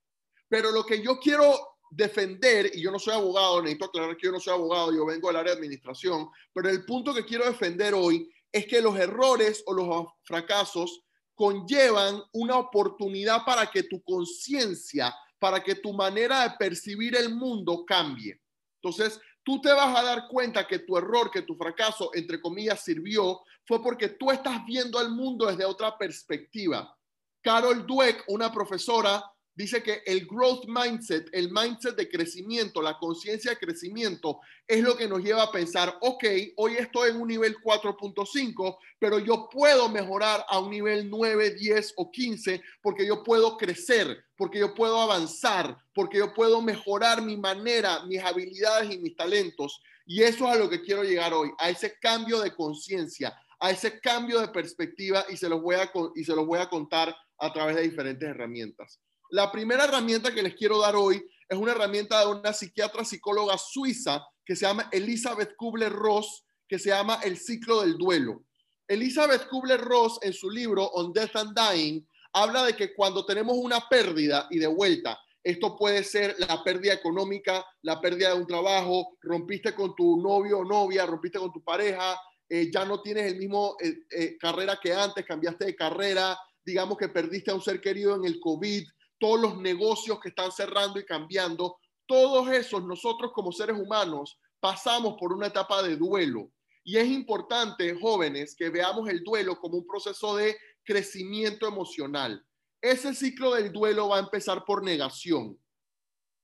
Pero 0.48 0.72
lo 0.72 0.86
que 0.86 1.02
yo 1.02 1.20
quiero 1.20 1.78
defender, 1.90 2.72
y 2.74 2.82
yo 2.82 2.92
no 2.92 3.00
soy 3.00 3.14
abogado, 3.14 3.62
necesito 3.62 3.86
aclarar 3.86 4.18
que 4.18 4.28
yo 4.28 4.32
no 4.32 4.40
soy 4.40 4.54
abogado, 4.54 4.94
yo 4.94 5.06
vengo 5.06 5.28
del 5.28 5.38
área 5.38 5.54
de 5.54 5.60
administración, 5.60 6.30
pero 6.54 6.70
el 6.70 6.86
punto 6.86 7.14
que 7.14 7.26
quiero 7.26 7.46
defender 7.46 7.94
hoy 7.94 8.32
es 8.52 8.68
que 8.68 8.82
los 8.82 8.98
errores 8.98 9.64
o 9.66 9.74
los 9.74 10.08
fracasos 10.24 11.04
conllevan 11.36 12.22
una 12.34 12.58
oportunidad 12.58 13.44
para 13.46 13.70
que 13.70 13.84
tu 13.84 14.04
conciencia, 14.04 15.14
para 15.44 15.62
que 15.62 15.76
tu 15.76 15.92
manera 15.92 16.44
de 16.44 16.56
percibir 16.58 17.18
el 17.18 17.36
mundo 17.36 17.84
cambie. 17.86 18.40
Entonces, 18.82 19.20
tú 19.44 19.60
te 19.60 19.74
vas 19.74 19.94
a 19.94 20.02
dar 20.02 20.30
cuenta 20.30 20.66
que 20.66 20.80
tu 20.80 20.98
error, 20.98 21.30
que 21.30 21.42
tu 21.42 21.54
fracaso, 21.58 22.12
entre 22.14 22.40
comillas, 22.40 22.82
sirvió, 22.82 23.42
fue 23.66 23.84
porque 23.84 24.08
tú 24.08 24.32
estás 24.32 24.66
viendo 24.66 25.02
el 25.02 25.10
mundo 25.10 25.48
desde 25.48 25.66
otra 25.66 25.98
perspectiva. 25.98 26.98
Carol 27.42 27.86
Dweck, 27.86 28.24
una 28.28 28.54
profesora 28.54 29.22
dice 29.56 29.84
que 29.84 30.02
el 30.06 30.26
growth 30.26 30.66
mindset, 30.68 31.30
el 31.32 31.52
mindset 31.52 31.96
de 31.96 32.10
crecimiento, 32.10 32.82
la 32.82 32.98
conciencia 32.98 33.52
de 33.52 33.58
crecimiento, 33.58 34.40
es 34.68 34.82
lo 34.82 34.98
que 34.98 35.08
nos 35.08 35.24
lleva 35.24 35.44
a 35.44 35.52
pensar, 35.52 35.98
ok, 36.02 36.24
hoy 36.58 36.76
estoy 36.76 37.12
en 37.12 37.22
un 37.22 37.28
nivel 37.28 37.58
4.5, 37.58 38.78
pero 39.00 39.20
yo 39.20 39.50
puedo 39.50 39.90
mejorar 39.90 40.46
a 40.48 40.60
un 40.60 40.72
nivel 40.72 41.10
9, 41.10 41.52
10 41.52 41.94
o 41.98 42.12
15 42.12 42.62
porque 42.82 43.06
yo 43.06 43.24
puedo 43.24 43.58
crecer, 43.58 44.26
porque 44.36 44.60
yo 44.60 44.74
puedo 44.74 45.00
avanzar, 45.00 45.78
porque 45.94 46.18
yo 46.18 46.34
puedo 46.34 46.62
mejorar 46.62 47.22
mi 47.22 47.38
manera, 47.38 48.04
mis 48.06 48.22
habilidades 48.22 48.94
y 48.94 48.98
mis 48.98 49.16
talentos. 49.16 49.82
Y 50.06 50.22
eso 50.22 50.46
es 50.46 50.56
a 50.56 50.60
lo 50.60 50.70
que 50.70 50.82
quiero 50.82 51.04
llegar 51.04 51.34
hoy, 51.34 51.52
a 51.60 51.70
ese 51.70 51.98
cambio 52.00 52.42
de 52.42 52.54
conciencia, 52.54 53.38
a 53.60 53.72
ese 53.72 54.00
cambio 54.02 54.42
de 54.42 54.50
perspectiva 54.50 55.26
y 55.30 55.38
se 55.38 55.48
los 55.48 55.62
voy 55.62 55.76
a, 55.76 55.90
y 56.16 56.24
se 56.24 56.36
los 56.36 56.46
voy 56.46 56.60
a 56.60 56.70
contar 56.70 57.16
a 57.38 57.54
través 57.54 57.76
de 57.76 57.84
diferentes 57.84 58.28
herramientas. 58.28 59.00
La 59.30 59.52
primera 59.52 59.86
herramienta 59.86 60.34
que 60.34 60.44
les 60.44 60.56
quiero 60.56 60.80
dar 60.80 60.96
hoy 60.96 61.24
es 61.50 61.58
una 61.58 61.72
herramienta 61.72 62.20
de 62.20 62.32
una 62.32 62.54
psiquiatra 62.54 63.04
psicóloga 63.04 63.58
suiza 63.58 64.26
que 64.46 64.56
se 64.56 64.66
llama 64.66 64.90
Elizabeth 64.92 65.56
Kubler-Ross, 65.56 66.46
que 66.68 66.80
se 66.80 66.90
llama 66.90 67.20
El 67.24 67.38
ciclo 67.38 67.82
del 67.82 67.98
duelo. 67.98 68.44
Elizabeth 68.88 69.48
Kubler-Ross 69.48 70.20
en 70.22 70.34
su 70.34 70.50
libro 70.50 70.86
On 70.86 71.14
Death 71.14 71.36
and 71.36 71.58
Dying 71.58 72.08
habla 72.34 72.66
de 72.66 72.76
que 72.76 72.94
cuando 72.94 73.26
tenemos 73.26 73.56
una 73.58 73.88
pérdida 73.88 74.48
y 74.50 74.60
de 74.60 74.68
vuelta, 74.68 75.20
esto 75.44 75.76
puede 75.78 76.04
ser 76.04 76.36
la 76.40 76.64
pérdida 76.64 76.94
económica, 76.94 77.66
la 77.82 78.00
pérdida 78.00 78.30
de 78.30 78.40
un 78.40 78.48
trabajo, 78.48 79.18
rompiste 79.22 79.76
con 79.76 79.96
tu 79.96 80.22
novio 80.22 80.60
o 80.60 80.66
novia, 80.66 81.06
rompiste 81.06 81.38
con 81.38 81.52
tu 81.52 81.64
pareja, 81.64 82.20
eh, 82.48 82.72
ya 82.72 82.86
no 82.86 83.02
tienes 83.02 83.32
el 83.32 83.38
mismo 83.38 83.76
eh, 83.82 83.94
eh, 84.12 84.38
carrera 84.38 84.80
que 84.82 84.94
antes, 84.94 85.26
cambiaste 85.26 85.66
de 85.66 85.76
carrera, 85.76 86.38
digamos 86.64 86.98
que 86.98 87.10
perdiste 87.10 87.52
a 87.52 87.56
un 87.56 87.62
ser 87.62 87.82
querido 87.82 88.16
en 88.16 88.26
el 88.26 88.40
COVID, 88.40 88.84
todos 89.24 89.40
los 89.40 89.58
negocios 89.58 90.20
que 90.20 90.28
están 90.28 90.52
cerrando 90.52 91.00
y 91.00 91.06
cambiando, 91.06 91.78
todos 92.06 92.50
esos 92.50 92.84
nosotros 92.84 93.32
como 93.34 93.54
seres 93.54 93.80
humanos 93.80 94.38
pasamos 94.60 95.16
por 95.18 95.32
una 95.32 95.48
etapa 95.48 95.82
de 95.82 95.96
duelo. 95.96 96.52
Y 96.84 96.98
es 96.98 97.08
importante, 97.08 97.98
jóvenes, 98.02 98.54
que 98.54 98.70
veamos 98.70 99.08
el 99.08 99.24
duelo 99.24 99.58
como 99.62 99.78
un 99.78 99.88
proceso 99.88 100.36
de 100.36 100.58
crecimiento 100.84 101.66
emocional. 101.66 102.46
Ese 102.82 103.16
ciclo 103.16 103.54
del 103.54 103.72
duelo 103.72 104.10
va 104.10 104.18
a 104.18 104.24
empezar 104.24 104.66
por 104.66 104.84
negación. 104.84 105.58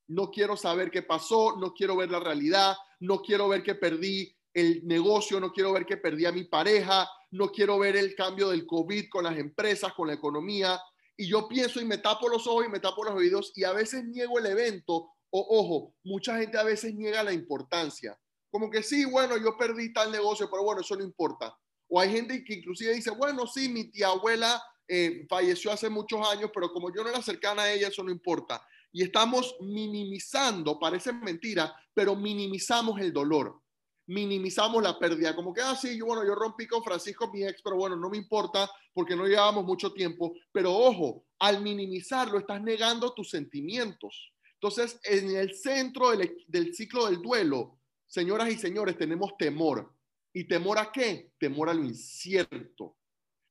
No 0.07 0.31
quiero 0.31 0.55
saber 0.55 0.89
qué 0.89 1.01
pasó, 1.01 1.57
no 1.57 1.73
quiero 1.73 1.97
ver 1.97 2.09
la 2.09 2.21
realidad, 2.21 2.77
no 3.01 3.21
quiero 3.21 3.49
ver 3.49 3.61
que 3.61 3.75
perdí 3.75 4.33
el 4.53 4.87
negocio, 4.87 5.41
no 5.41 5.51
quiero 5.51 5.73
ver 5.73 5.85
que 5.85 5.97
perdí 5.97 6.25
a 6.25 6.31
mi 6.31 6.45
pareja, 6.45 7.09
no 7.31 7.51
quiero 7.51 7.77
ver 7.77 7.97
el 7.97 8.15
cambio 8.15 8.47
del 8.47 8.65
COVID 8.65 9.09
con 9.09 9.25
las 9.25 9.37
empresas, 9.37 9.91
con 9.91 10.07
la 10.07 10.13
economía, 10.13 10.79
y 11.19 11.27
yo 11.27 11.49
pienso 11.49 11.81
y 11.81 11.85
me 11.85 11.97
tapo 11.97 12.29
los 12.29 12.47
ojos 12.47 12.65
y 12.65 12.69
me 12.69 12.79
tapo 12.79 13.03
los 13.03 13.13
oídos 13.13 13.51
y 13.53 13.65
a 13.65 13.73
veces 13.73 14.05
niego 14.05 14.39
el 14.39 14.45
evento 14.45 15.11
o 15.29 15.59
ojo, 15.59 15.93
mucha 16.05 16.37
gente 16.37 16.57
a 16.57 16.63
veces 16.63 16.95
niega 16.95 17.21
la 17.23 17.33
importancia. 17.33 18.17
Como 18.49 18.69
que 18.69 18.81
sí, 18.81 19.03
bueno, 19.03 19.35
yo 19.35 19.57
perdí 19.57 19.91
tal 19.91 20.13
negocio, 20.13 20.49
pero 20.49 20.63
bueno, 20.63 20.79
eso 20.79 20.95
no 20.95 21.03
importa. 21.03 21.53
O 21.89 21.99
hay 21.99 22.09
gente 22.09 22.41
que 22.45 22.53
inclusive 22.53 22.93
dice, 22.93 23.11
bueno, 23.11 23.45
sí, 23.47 23.67
mi 23.67 23.91
tía 23.91 24.07
abuela 24.07 24.63
eh, 24.87 25.25
falleció 25.29 25.73
hace 25.73 25.89
muchos 25.89 26.25
años, 26.25 26.51
pero 26.53 26.71
como 26.71 26.89
yo 26.95 27.03
no 27.03 27.09
era 27.09 27.21
cercana 27.21 27.63
a 27.63 27.73
ella, 27.73 27.89
eso 27.89 28.01
no 28.01 28.11
importa. 28.11 28.65
Y 28.93 29.03
estamos 29.03 29.57
minimizando, 29.59 30.79
parece 30.79 31.11
mentira, 31.11 31.75
pero 31.93 32.15
minimizamos 32.15 32.97
el 33.01 33.11
dolor 33.11 33.61
minimizamos 34.09 34.81
la 34.81 34.97
pérdida, 34.97 35.35
como 35.35 35.53
que 35.53 35.61
ah, 35.61 35.77
yo, 35.81 36.05
bueno, 36.05 36.25
yo 36.25 36.33
rompí 36.33 36.67
con 36.67 36.83
Francisco, 36.83 37.31
mi 37.31 37.43
ex, 37.43 37.61
pero 37.61 37.75
bueno, 37.75 37.95
no 37.95 38.09
me 38.09 38.17
importa 38.17 38.69
porque 38.93 39.15
no 39.15 39.25
llevábamos 39.25 39.65
mucho 39.65 39.93
tiempo, 39.93 40.33
pero 40.51 40.73
ojo, 40.73 41.25
al 41.39 41.61
minimizarlo 41.61 42.39
estás 42.39 42.61
negando 42.61 43.13
tus 43.13 43.29
sentimientos. 43.29 44.33
Entonces, 44.55 44.99
en 45.03 45.35
el 45.35 45.55
centro 45.55 46.09
del, 46.11 46.35
del 46.47 46.73
ciclo 46.73 47.05
del 47.05 47.21
duelo, 47.21 47.79
señoras 48.07 48.49
y 48.49 48.57
señores, 48.57 48.97
tenemos 48.97 49.37
temor. 49.37 49.93
¿Y 50.33 50.45
temor 50.45 50.79
a 50.79 50.91
qué? 50.91 51.31
Temor 51.39 51.69
a 51.69 51.73
lo 51.73 51.83
incierto 51.83 52.98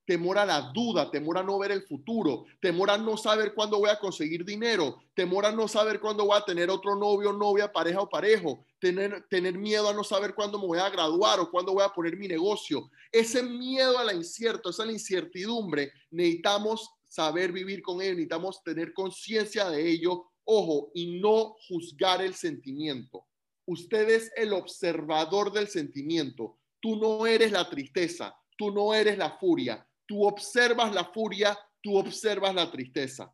temor 0.08 0.38
a 0.38 0.46
la 0.46 0.72
duda, 0.72 1.10
temor 1.10 1.36
a 1.36 1.42
no 1.42 1.58
ver 1.58 1.70
el 1.70 1.82
futuro, 1.82 2.46
temor 2.62 2.90
a 2.90 2.96
no 2.96 3.18
saber 3.18 3.52
cuándo 3.52 3.76
voy 3.76 3.90
a 3.90 3.98
conseguir 3.98 4.42
dinero, 4.42 5.02
temor 5.12 5.44
a 5.44 5.52
no 5.52 5.68
saber 5.68 6.00
cuándo 6.00 6.24
voy 6.24 6.38
a 6.38 6.46
tener 6.46 6.70
otro 6.70 6.96
novio, 6.96 7.30
novia, 7.30 7.70
pareja 7.70 8.00
o 8.00 8.08
parejo, 8.08 8.64
tener, 8.78 9.26
tener 9.28 9.58
miedo 9.58 9.86
a 9.86 9.92
no 9.92 10.02
saber 10.02 10.34
cuándo 10.34 10.58
me 10.58 10.66
voy 10.66 10.78
a 10.78 10.88
graduar 10.88 11.40
o 11.40 11.50
cuándo 11.50 11.74
voy 11.74 11.84
a 11.84 11.90
poner 11.90 12.16
mi 12.16 12.26
negocio. 12.26 12.90
Ese 13.12 13.42
miedo 13.42 13.98
a 13.98 14.04
la 14.04 14.14
incierto, 14.14 14.70
esa 14.70 14.90
incertidumbre, 14.90 15.92
necesitamos 16.10 16.88
saber 17.06 17.52
vivir 17.52 17.82
con 17.82 18.00
ello, 18.00 18.12
necesitamos 18.12 18.64
tener 18.64 18.94
conciencia 18.94 19.68
de 19.68 19.90
ello, 19.90 20.30
ojo, 20.44 20.90
y 20.94 21.20
no 21.20 21.54
juzgar 21.68 22.22
el 22.22 22.32
sentimiento. 22.32 23.26
Usted 23.66 24.08
es 24.08 24.32
el 24.36 24.54
observador 24.54 25.52
del 25.52 25.68
sentimiento. 25.68 26.56
Tú 26.80 26.96
no 26.96 27.26
eres 27.26 27.52
la 27.52 27.68
tristeza, 27.68 28.34
tú 28.56 28.70
no 28.70 28.94
eres 28.94 29.18
la 29.18 29.32
furia, 29.38 29.86
tú 30.08 30.26
observas 30.26 30.92
la 30.92 31.04
furia, 31.04 31.56
tú 31.82 31.96
observas 31.98 32.54
la 32.54 32.68
tristeza. 32.72 33.32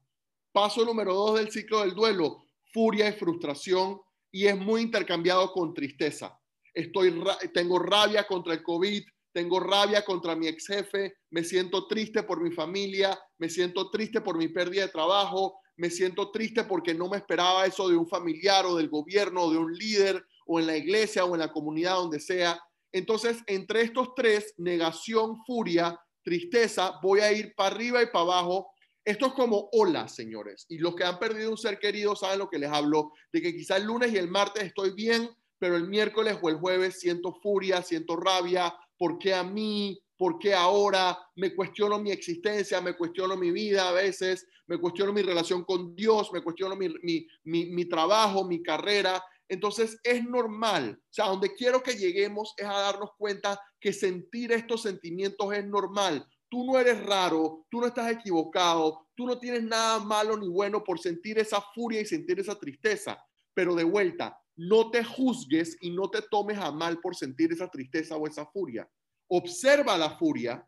Paso 0.52 0.84
número 0.84 1.14
dos 1.14 1.38
del 1.38 1.50
ciclo 1.50 1.80
del 1.80 1.94
duelo, 1.94 2.44
furia 2.72 3.08
y 3.08 3.12
frustración, 3.12 4.00
y 4.30 4.46
es 4.46 4.58
muy 4.58 4.82
intercambiado 4.82 5.52
con 5.52 5.72
tristeza. 5.72 6.36
Estoy, 6.74 7.22
tengo 7.54 7.78
rabia 7.78 8.26
contra 8.26 8.52
el 8.52 8.62
COVID, 8.62 9.04
tengo 9.32 9.60
rabia 9.60 10.04
contra 10.04 10.34
mi 10.34 10.48
ex 10.48 10.66
jefe, 10.66 11.14
me 11.30 11.44
siento 11.44 11.86
triste 11.86 12.24
por 12.24 12.42
mi 12.42 12.50
familia, 12.50 13.16
me 13.38 13.48
siento 13.48 13.90
triste 13.90 14.20
por 14.20 14.36
mi 14.36 14.48
pérdida 14.48 14.82
de 14.82 14.92
trabajo, 14.92 15.60
me 15.76 15.90
siento 15.90 16.32
triste 16.32 16.64
porque 16.64 16.94
no 16.94 17.08
me 17.08 17.18
esperaba 17.18 17.66
eso 17.66 17.88
de 17.88 17.96
un 17.96 18.08
familiar 18.08 18.66
o 18.66 18.76
del 18.76 18.88
gobierno 18.88 19.44
o 19.44 19.50
de 19.52 19.58
un 19.58 19.72
líder 19.72 20.24
o 20.46 20.58
en 20.58 20.66
la 20.66 20.76
iglesia 20.76 21.24
o 21.24 21.34
en 21.34 21.40
la 21.40 21.52
comunidad 21.52 21.94
donde 21.94 22.20
sea. 22.20 22.60
Entonces, 22.92 23.42
entre 23.46 23.82
estos 23.82 24.14
tres, 24.14 24.54
negación, 24.56 25.44
furia, 25.44 25.98
tristeza, 26.24 26.98
voy 27.02 27.20
a 27.20 27.32
ir 27.32 27.54
para 27.54 27.74
arriba 27.74 28.02
y 28.02 28.06
para 28.06 28.24
abajo. 28.24 28.72
Esto 29.04 29.26
es 29.26 29.32
como 29.34 29.68
olas, 29.72 30.14
señores. 30.14 30.64
Y 30.68 30.78
los 30.78 30.96
que 30.96 31.04
han 31.04 31.18
perdido 31.18 31.50
un 31.50 31.58
ser 31.58 31.78
querido 31.78 32.16
saben 32.16 32.38
lo 32.38 32.48
que 32.48 32.58
les 32.58 32.70
hablo, 32.70 33.12
de 33.32 33.42
que 33.42 33.54
quizá 33.54 33.76
el 33.76 33.84
lunes 33.84 34.12
y 34.12 34.16
el 34.16 34.28
martes 34.28 34.64
estoy 34.64 34.92
bien, 34.94 35.28
pero 35.58 35.76
el 35.76 35.86
miércoles 35.86 36.38
o 36.42 36.48
el 36.48 36.56
jueves 36.56 36.98
siento 36.98 37.32
furia, 37.42 37.82
siento 37.82 38.16
rabia, 38.16 38.74
¿por 38.96 39.18
qué 39.18 39.34
a 39.34 39.44
mí? 39.44 40.00
¿Por 40.16 40.38
qué 40.38 40.54
ahora? 40.54 41.18
Me 41.36 41.54
cuestiono 41.54 41.98
mi 41.98 42.10
existencia, 42.10 42.80
me 42.80 42.94
cuestiono 42.94 43.36
mi 43.36 43.50
vida 43.50 43.88
a 43.88 43.92
veces, 43.92 44.46
me 44.66 44.78
cuestiono 44.78 45.12
mi 45.12 45.22
relación 45.22 45.64
con 45.64 45.94
Dios, 45.94 46.32
me 46.32 46.42
cuestiono 46.42 46.76
mi, 46.76 46.88
mi, 47.02 47.26
mi, 47.44 47.66
mi 47.66 47.84
trabajo, 47.84 48.44
mi 48.44 48.62
carrera. 48.62 49.22
Entonces 49.48 49.98
es 50.02 50.24
normal, 50.24 50.98
o 50.98 51.12
sea, 51.12 51.26
donde 51.26 51.54
quiero 51.54 51.82
que 51.82 51.96
lleguemos 51.96 52.54
es 52.56 52.66
a 52.66 52.72
darnos 52.72 53.10
cuenta 53.18 53.60
que 53.78 53.92
sentir 53.92 54.52
estos 54.52 54.82
sentimientos 54.82 55.52
es 55.52 55.66
normal. 55.66 56.26
Tú 56.48 56.64
no 56.64 56.78
eres 56.78 57.04
raro, 57.04 57.66
tú 57.70 57.80
no 57.80 57.86
estás 57.86 58.10
equivocado, 58.10 59.08
tú 59.14 59.26
no 59.26 59.38
tienes 59.38 59.62
nada 59.64 59.98
malo 59.98 60.36
ni 60.36 60.48
bueno 60.48 60.82
por 60.82 60.98
sentir 60.98 61.38
esa 61.38 61.60
furia 61.74 62.00
y 62.00 62.06
sentir 62.06 62.40
esa 62.40 62.58
tristeza. 62.58 63.18
Pero 63.52 63.74
de 63.74 63.84
vuelta, 63.84 64.38
no 64.56 64.90
te 64.90 65.04
juzgues 65.04 65.76
y 65.80 65.90
no 65.90 66.08
te 66.10 66.22
tomes 66.22 66.58
a 66.58 66.70
mal 66.70 67.00
por 67.00 67.14
sentir 67.14 67.52
esa 67.52 67.68
tristeza 67.68 68.16
o 68.16 68.26
esa 68.26 68.46
furia. 68.46 68.88
Observa 69.28 69.98
la 69.98 70.16
furia, 70.16 70.66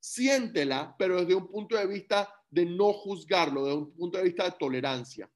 siéntela, 0.00 0.94
pero 0.98 1.20
desde 1.20 1.34
un 1.34 1.48
punto 1.48 1.76
de 1.76 1.86
vista 1.86 2.32
de 2.50 2.66
no 2.66 2.92
juzgarlo, 2.92 3.64
desde 3.64 3.78
un 3.78 3.94
punto 3.94 4.18
de 4.18 4.24
vista 4.24 4.44
de 4.44 4.56
tolerancia. 4.58 5.30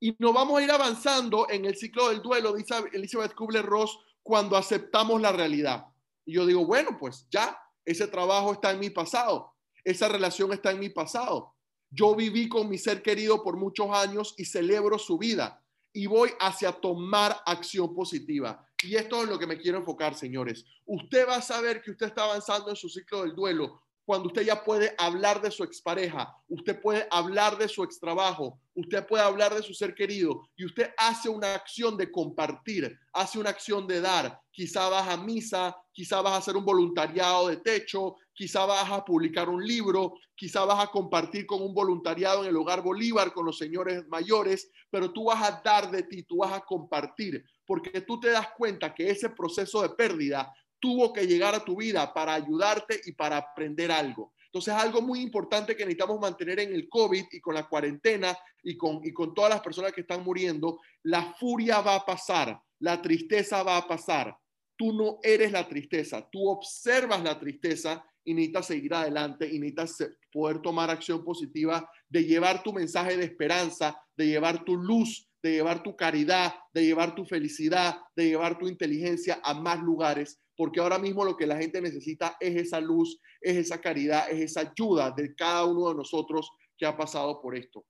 Y 0.00 0.16
nos 0.18 0.32
vamos 0.32 0.58
a 0.58 0.64
ir 0.64 0.70
avanzando 0.70 1.46
en 1.50 1.66
el 1.66 1.76
ciclo 1.76 2.08
del 2.08 2.22
duelo, 2.22 2.54
dice 2.54 2.74
Elizabeth 2.92 3.34
Kubler-Ross, 3.34 3.98
cuando 4.22 4.56
aceptamos 4.56 5.20
la 5.20 5.30
realidad. 5.30 5.86
Y 6.24 6.32
yo 6.32 6.46
digo, 6.46 6.64
bueno, 6.64 6.96
pues 6.98 7.26
ya, 7.30 7.58
ese 7.84 8.06
trabajo 8.06 8.54
está 8.54 8.70
en 8.70 8.80
mi 8.80 8.88
pasado, 8.88 9.54
esa 9.84 10.08
relación 10.08 10.52
está 10.54 10.70
en 10.70 10.80
mi 10.80 10.88
pasado. 10.88 11.54
Yo 11.90 12.14
viví 12.14 12.48
con 12.48 12.68
mi 12.68 12.78
ser 12.78 13.02
querido 13.02 13.42
por 13.42 13.56
muchos 13.56 13.90
años 13.90 14.34
y 14.38 14.46
celebro 14.46 14.98
su 14.98 15.18
vida 15.18 15.62
y 15.92 16.06
voy 16.06 16.30
hacia 16.40 16.72
tomar 16.72 17.36
acción 17.44 17.94
positiva. 17.94 18.64
Y 18.82 18.94
esto 18.94 19.22
es 19.22 19.28
lo 19.28 19.38
que 19.38 19.46
me 19.46 19.58
quiero 19.58 19.78
enfocar, 19.78 20.14
señores. 20.14 20.64
Usted 20.86 21.28
va 21.28 21.36
a 21.36 21.42
saber 21.42 21.82
que 21.82 21.90
usted 21.90 22.06
está 22.06 22.24
avanzando 22.24 22.70
en 22.70 22.76
su 22.76 22.88
ciclo 22.88 23.22
del 23.22 23.34
duelo 23.34 23.82
cuando 24.04 24.28
usted 24.28 24.42
ya 24.42 24.64
puede 24.64 24.94
hablar 24.98 25.40
de 25.40 25.50
su 25.50 25.62
expareja, 25.62 26.34
usted 26.48 26.80
puede 26.80 27.06
hablar 27.10 27.56
de 27.58 27.68
su 27.68 27.84
extrabajo, 27.84 28.58
usted 28.74 29.06
puede 29.06 29.22
hablar 29.22 29.54
de 29.54 29.62
su 29.62 29.72
ser 29.72 29.94
querido 29.94 30.42
y 30.56 30.64
usted 30.64 30.90
hace 30.96 31.28
una 31.28 31.54
acción 31.54 31.96
de 31.96 32.10
compartir, 32.10 32.98
hace 33.12 33.38
una 33.38 33.50
acción 33.50 33.86
de 33.86 34.00
dar. 34.00 34.40
Quizá 34.50 34.88
vas 34.88 35.08
a 35.08 35.16
misa, 35.16 35.76
quizá 35.92 36.20
vas 36.22 36.32
a 36.32 36.36
hacer 36.38 36.56
un 36.56 36.64
voluntariado 36.64 37.48
de 37.48 37.58
techo, 37.58 38.16
quizá 38.34 38.64
vas 38.64 38.90
a 38.90 39.04
publicar 39.04 39.48
un 39.48 39.64
libro, 39.64 40.14
quizá 40.34 40.64
vas 40.64 40.82
a 40.82 40.90
compartir 40.90 41.46
con 41.46 41.62
un 41.62 41.74
voluntariado 41.74 42.42
en 42.42 42.48
el 42.48 42.56
hogar 42.56 42.82
Bolívar 42.82 43.32
con 43.32 43.44
los 43.44 43.58
señores 43.58 44.06
mayores, 44.08 44.70
pero 44.90 45.12
tú 45.12 45.24
vas 45.24 45.42
a 45.42 45.60
dar 45.62 45.90
de 45.90 46.02
ti, 46.04 46.22
tú 46.22 46.38
vas 46.38 46.52
a 46.52 46.60
compartir, 46.60 47.44
porque 47.66 48.00
tú 48.00 48.18
te 48.18 48.30
das 48.30 48.48
cuenta 48.56 48.94
que 48.94 49.10
ese 49.10 49.28
proceso 49.30 49.82
de 49.82 49.90
pérdida 49.90 50.52
tuvo 50.80 51.12
que 51.12 51.26
llegar 51.26 51.54
a 51.54 51.64
tu 51.64 51.76
vida 51.76 52.12
para 52.12 52.34
ayudarte 52.34 53.00
y 53.04 53.12
para 53.12 53.36
aprender 53.36 53.92
algo. 53.92 54.32
Entonces, 54.46 54.74
algo 54.74 55.00
muy 55.00 55.20
importante 55.20 55.76
que 55.76 55.84
necesitamos 55.84 56.18
mantener 56.18 56.58
en 56.58 56.74
el 56.74 56.88
COVID 56.88 57.24
y 57.30 57.40
con 57.40 57.54
la 57.54 57.68
cuarentena 57.68 58.36
y 58.64 58.76
con, 58.76 59.00
y 59.04 59.12
con 59.12 59.32
todas 59.32 59.50
las 59.50 59.60
personas 59.60 59.92
que 59.92 60.00
están 60.00 60.24
muriendo, 60.24 60.80
la 61.04 61.34
furia 61.34 61.80
va 61.80 61.94
a 61.94 62.04
pasar, 62.04 62.60
la 62.80 63.00
tristeza 63.00 63.62
va 63.62 63.76
a 63.76 63.86
pasar. 63.86 64.36
Tú 64.76 64.92
no 64.92 65.18
eres 65.22 65.52
la 65.52 65.68
tristeza, 65.68 66.28
tú 66.32 66.48
observas 66.48 67.22
la 67.22 67.38
tristeza 67.38 68.04
y 68.24 68.34
necesitas 68.34 68.66
seguir 68.66 68.94
adelante 68.94 69.48
y 69.48 69.60
necesitas 69.60 70.16
poder 70.32 70.60
tomar 70.60 70.90
acción 70.90 71.22
positiva 71.22 71.88
de 72.08 72.24
llevar 72.24 72.62
tu 72.62 72.72
mensaje 72.72 73.16
de 73.16 73.24
esperanza, 73.24 74.02
de 74.16 74.26
llevar 74.26 74.64
tu 74.64 74.76
luz, 74.76 75.28
de 75.42 75.52
llevar 75.52 75.82
tu 75.82 75.96
caridad, 75.96 76.54
de 76.74 76.84
llevar 76.84 77.14
tu 77.14 77.24
felicidad, 77.24 77.98
de 78.16 78.26
llevar 78.26 78.58
tu 78.58 78.68
inteligencia 78.68 79.40
a 79.44 79.54
más 79.54 79.80
lugares 79.80 80.40
porque 80.60 80.78
ahora 80.78 80.98
mismo 80.98 81.24
lo 81.24 81.38
que 81.38 81.46
la 81.46 81.56
gente 81.56 81.80
necesita 81.80 82.36
es 82.38 82.54
esa 82.54 82.80
luz, 82.80 83.18
es 83.40 83.56
esa 83.56 83.80
caridad, 83.80 84.30
es 84.30 84.42
esa 84.42 84.70
ayuda 84.70 85.10
de 85.10 85.34
cada 85.34 85.64
uno 85.64 85.88
de 85.88 85.94
nosotros 85.94 86.50
que 86.76 86.84
ha 86.84 86.94
pasado 86.94 87.40
por 87.40 87.56
esto. 87.56 87.86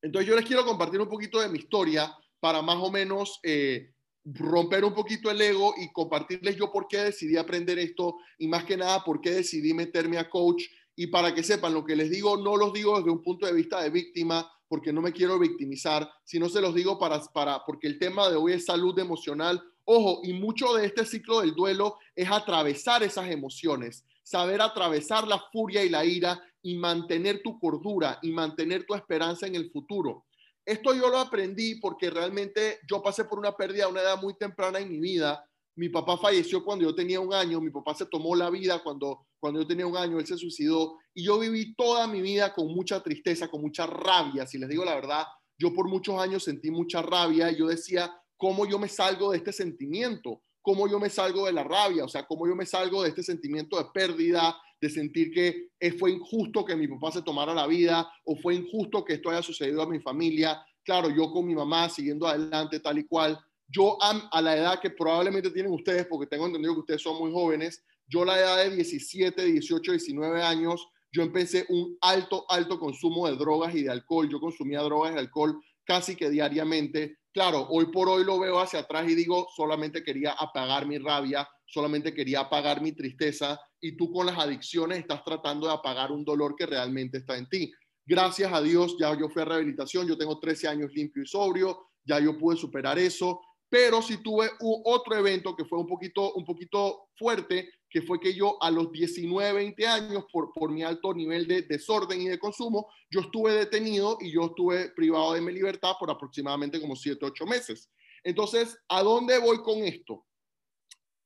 Entonces 0.00 0.28
yo 0.28 0.36
les 0.36 0.44
quiero 0.44 0.64
compartir 0.64 1.00
un 1.00 1.08
poquito 1.08 1.40
de 1.40 1.48
mi 1.48 1.58
historia 1.58 2.16
para 2.38 2.62
más 2.62 2.76
o 2.76 2.92
menos 2.92 3.40
eh, 3.42 3.92
romper 4.24 4.84
un 4.84 4.94
poquito 4.94 5.32
el 5.32 5.40
ego 5.40 5.74
y 5.78 5.90
compartirles 5.90 6.54
yo 6.54 6.70
por 6.70 6.86
qué 6.86 6.98
decidí 6.98 7.36
aprender 7.36 7.76
esto 7.80 8.18
y 8.38 8.46
más 8.46 8.62
que 8.62 8.76
nada 8.76 9.02
por 9.02 9.20
qué 9.20 9.32
decidí 9.32 9.74
meterme 9.74 10.18
a 10.18 10.30
coach 10.30 10.62
y 10.94 11.08
para 11.08 11.34
que 11.34 11.42
sepan 11.42 11.74
lo 11.74 11.84
que 11.84 11.96
les 11.96 12.08
digo, 12.08 12.36
no 12.36 12.56
los 12.56 12.72
digo 12.72 12.98
desde 12.98 13.10
un 13.10 13.24
punto 13.24 13.46
de 13.46 13.52
vista 13.52 13.82
de 13.82 13.90
víctima, 13.90 14.48
porque 14.68 14.92
no 14.92 15.02
me 15.02 15.10
quiero 15.10 15.40
victimizar, 15.40 16.08
sino 16.22 16.48
se 16.48 16.60
los 16.60 16.72
digo 16.72 17.00
para, 17.00 17.20
para, 17.34 17.64
porque 17.66 17.88
el 17.88 17.98
tema 17.98 18.28
de 18.28 18.36
hoy 18.36 18.52
es 18.52 18.66
salud 18.66 18.96
emocional 18.96 19.60
Ojo, 19.92 20.20
y 20.22 20.32
mucho 20.32 20.74
de 20.74 20.86
este 20.86 21.04
ciclo 21.04 21.40
del 21.40 21.52
duelo 21.52 21.98
es 22.14 22.30
atravesar 22.30 23.02
esas 23.02 23.28
emociones, 23.28 24.04
saber 24.22 24.62
atravesar 24.62 25.26
la 25.26 25.42
furia 25.52 25.82
y 25.82 25.88
la 25.88 26.04
ira 26.04 26.40
y 26.62 26.76
mantener 26.76 27.42
tu 27.42 27.58
cordura 27.58 28.16
y 28.22 28.30
mantener 28.30 28.86
tu 28.86 28.94
esperanza 28.94 29.48
en 29.48 29.56
el 29.56 29.68
futuro. 29.72 30.26
Esto 30.64 30.94
yo 30.94 31.08
lo 31.08 31.18
aprendí 31.18 31.80
porque 31.80 32.08
realmente 32.08 32.78
yo 32.88 33.02
pasé 33.02 33.24
por 33.24 33.40
una 33.40 33.56
pérdida 33.56 33.86
a 33.86 33.88
una 33.88 34.02
edad 34.02 34.22
muy 34.22 34.34
temprana 34.34 34.78
en 34.78 34.90
mi 34.90 35.00
vida. 35.00 35.44
Mi 35.74 35.88
papá 35.88 36.16
falleció 36.16 36.64
cuando 36.64 36.84
yo 36.84 36.94
tenía 36.94 37.18
un 37.18 37.34
año, 37.34 37.60
mi 37.60 37.70
papá 37.70 37.92
se 37.96 38.06
tomó 38.06 38.36
la 38.36 38.48
vida 38.48 38.80
cuando, 38.84 39.26
cuando 39.40 39.60
yo 39.60 39.66
tenía 39.66 39.88
un 39.88 39.96
año, 39.96 40.20
él 40.20 40.26
se 40.28 40.38
suicidó 40.38 40.98
y 41.12 41.24
yo 41.24 41.36
viví 41.40 41.74
toda 41.74 42.06
mi 42.06 42.22
vida 42.22 42.54
con 42.54 42.68
mucha 42.68 43.02
tristeza, 43.02 43.48
con 43.48 43.60
mucha 43.60 43.88
rabia. 43.88 44.46
Si 44.46 44.56
les 44.56 44.68
digo 44.68 44.84
la 44.84 44.94
verdad, 44.94 45.24
yo 45.58 45.74
por 45.74 45.88
muchos 45.88 46.16
años 46.20 46.44
sentí 46.44 46.70
mucha 46.70 47.02
rabia 47.02 47.50
y 47.50 47.58
yo 47.58 47.66
decía, 47.66 48.14
cómo 48.40 48.66
yo 48.66 48.78
me 48.78 48.88
salgo 48.88 49.30
de 49.30 49.36
este 49.36 49.52
sentimiento, 49.52 50.40
cómo 50.62 50.88
yo 50.88 50.98
me 50.98 51.10
salgo 51.10 51.44
de 51.44 51.52
la 51.52 51.62
rabia, 51.62 52.06
o 52.06 52.08
sea, 52.08 52.26
cómo 52.26 52.48
yo 52.48 52.56
me 52.56 52.64
salgo 52.64 53.02
de 53.02 53.10
este 53.10 53.22
sentimiento 53.22 53.76
de 53.76 53.84
pérdida, 53.92 54.56
de 54.80 54.88
sentir 54.88 55.30
que 55.30 55.68
fue 55.98 56.12
injusto 56.12 56.64
que 56.64 56.74
mi 56.74 56.88
papá 56.88 57.12
se 57.12 57.20
tomara 57.20 57.52
la 57.52 57.66
vida 57.66 58.10
o 58.24 58.34
fue 58.34 58.54
injusto 58.54 59.04
que 59.04 59.12
esto 59.12 59.28
haya 59.28 59.42
sucedido 59.42 59.82
a 59.82 59.86
mi 59.86 60.00
familia. 60.00 60.58
Claro, 60.82 61.10
yo 61.10 61.30
con 61.30 61.46
mi 61.46 61.54
mamá 61.54 61.90
siguiendo 61.90 62.26
adelante 62.26 62.80
tal 62.80 62.98
y 62.98 63.04
cual. 63.04 63.38
Yo 63.68 63.98
a 64.00 64.40
la 64.40 64.56
edad 64.56 64.80
que 64.80 64.88
probablemente 64.88 65.50
tienen 65.50 65.72
ustedes, 65.72 66.06
porque 66.06 66.26
tengo 66.26 66.46
entendido 66.46 66.72
que 66.72 66.80
ustedes 66.80 67.02
son 67.02 67.18
muy 67.18 67.30
jóvenes, 67.30 67.84
yo 68.08 68.22
a 68.22 68.26
la 68.26 68.38
edad 68.38 68.56
de 68.64 68.74
17, 68.74 69.44
18, 69.44 69.92
19 69.92 70.42
años, 70.42 70.88
yo 71.12 71.22
empecé 71.22 71.66
un 71.68 71.96
alto, 72.00 72.46
alto 72.48 72.80
consumo 72.80 73.28
de 73.28 73.36
drogas 73.36 73.74
y 73.74 73.82
de 73.82 73.90
alcohol. 73.90 74.30
Yo 74.30 74.40
consumía 74.40 74.80
drogas 74.80 75.14
y 75.14 75.18
alcohol 75.18 75.62
casi 75.84 76.16
que 76.16 76.30
diariamente 76.30 77.18
claro, 77.32 77.66
hoy 77.70 77.86
por 77.86 78.08
hoy 78.08 78.24
lo 78.24 78.38
veo 78.38 78.60
hacia 78.60 78.80
atrás 78.80 79.08
y 79.08 79.14
digo, 79.14 79.48
solamente 79.54 80.02
quería 80.02 80.32
apagar 80.32 80.86
mi 80.86 80.98
rabia, 80.98 81.48
solamente 81.66 82.12
quería 82.14 82.40
apagar 82.40 82.82
mi 82.82 82.92
tristeza 82.92 83.60
y 83.80 83.96
tú 83.96 84.12
con 84.12 84.26
las 84.26 84.38
adicciones 84.38 84.98
estás 84.98 85.24
tratando 85.24 85.66
de 85.66 85.74
apagar 85.74 86.12
un 86.12 86.24
dolor 86.24 86.54
que 86.56 86.66
realmente 86.66 87.18
está 87.18 87.36
en 87.36 87.48
ti. 87.48 87.72
Gracias 88.04 88.52
a 88.52 88.60
Dios, 88.60 88.96
ya 88.98 89.16
yo 89.16 89.28
fui 89.28 89.42
a 89.42 89.44
rehabilitación, 89.44 90.06
yo 90.06 90.18
tengo 90.18 90.38
13 90.38 90.68
años 90.68 90.90
limpio 90.92 91.22
y 91.22 91.26
sobrio, 91.26 91.86
ya 92.04 92.18
yo 92.18 92.36
pude 92.36 92.56
superar 92.56 92.98
eso, 92.98 93.40
pero 93.68 94.02
si 94.02 94.22
tuve 94.22 94.50
otro 94.60 95.16
evento 95.16 95.54
que 95.54 95.64
fue 95.64 95.78
un 95.78 95.86
poquito, 95.86 96.32
un 96.34 96.44
poquito 96.44 97.08
fuerte, 97.16 97.70
que 97.90 98.02
fue 98.02 98.20
que 98.20 98.32
yo 98.32 98.56
a 98.62 98.70
los 98.70 98.92
19, 98.92 99.52
20 99.52 99.86
años, 99.86 100.24
por, 100.32 100.52
por 100.52 100.70
mi 100.70 100.82
alto 100.82 101.12
nivel 101.12 101.46
de 101.46 101.62
desorden 101.62 102.22
y 102.22 102.28
de 102.28 102.38
consumo, 102.38 102.88
yo 103.10 103.20
estuve 103.20 103.52
detenido 103.52 104.16
y 104.20 104.30
yo 104.30 104.46
estuve 104.46 104.90
privado 104.90 105.32
de 105.34 105.40
mi 105.40 105.52
libertad 105.52 105.94
por 105.98 106.10
aproximadamente 106.10 106.80
como 106.80 106.94
7, 106.94 107.18
8 107.26 107.46
meses. 107.46 107.90
Entonces, 108.22 108.78
¿a 108.88 109.02
dónde 109.02 109.38
voy 109.38 109.58
con 109.62 109.78
esto? 109.78 110.24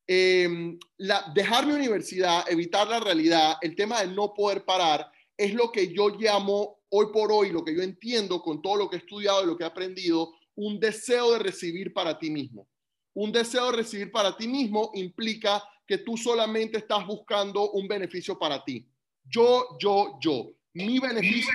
Em, 0.06 0.78
la, 0.98 1.30
dejar 1.34 1.66
mi 1.66 1.72
universidad, 1.74 2.50
evitar 2.50 2.88
la 2.88 3.00
realidad, 3.00 3.56
el 3.60 3.76
tema 3.76 4.00
de 4.00 4.08
no 4.08 4.32
poder 4.32 4.64
parar, 4.64 5.10
es 5.36 5.52
lo 5.52 5.70
que 5.70 5.92
yo 5.92 6.10
llamo 6.10 6.78
hoy 6.90 7.06
por 7.12 7.32
hoy, 7.32 7.50
lo 7.50 7.64
que 7.64 7.74
yo 7.74 7.82
entiendo 7.82 8.40
con 8.40 8.62
todo 8.62 8.76
lo 8.76 8.90
que 8.90 8.96
he 8.96 8.98
estudiado 9.00 9.42
y 9.42 9.46
lo 9.46 9.56
que 9.56 9.64
he 9.64 9.66
aprendido, 9.66 10.32
un 10.54 10.78
deseo 10.78 11.32
de 11.32 11.40
recibir 11.40 11.92
para 11.92 12.18
ti 12.18 12.30
mismo. 12.30 12.68
Un 13.14 13.32
deseo 13.32 13.70
de 13.70 13.78
recibir 13.78 14.10
para 14.10 14.36
ti 14.36 14.46
mismo 14.46 14.90
implica 14.94 15.62
que 15.86 15.98
tú 15.98 16.16
solamente 16.16 16.78
estás 16.78 17.06
buscando 17.06 17.70
un 17.72 17.86
beneficio 17.86 18.38
para 18.38 18.64
ti. 18.64 18.86
Yo, 19.24 19.76
yo, 19.78 20.18
yo. 20.20 20.50
mi 20.72 20.98
beneficio, 20.98 21.52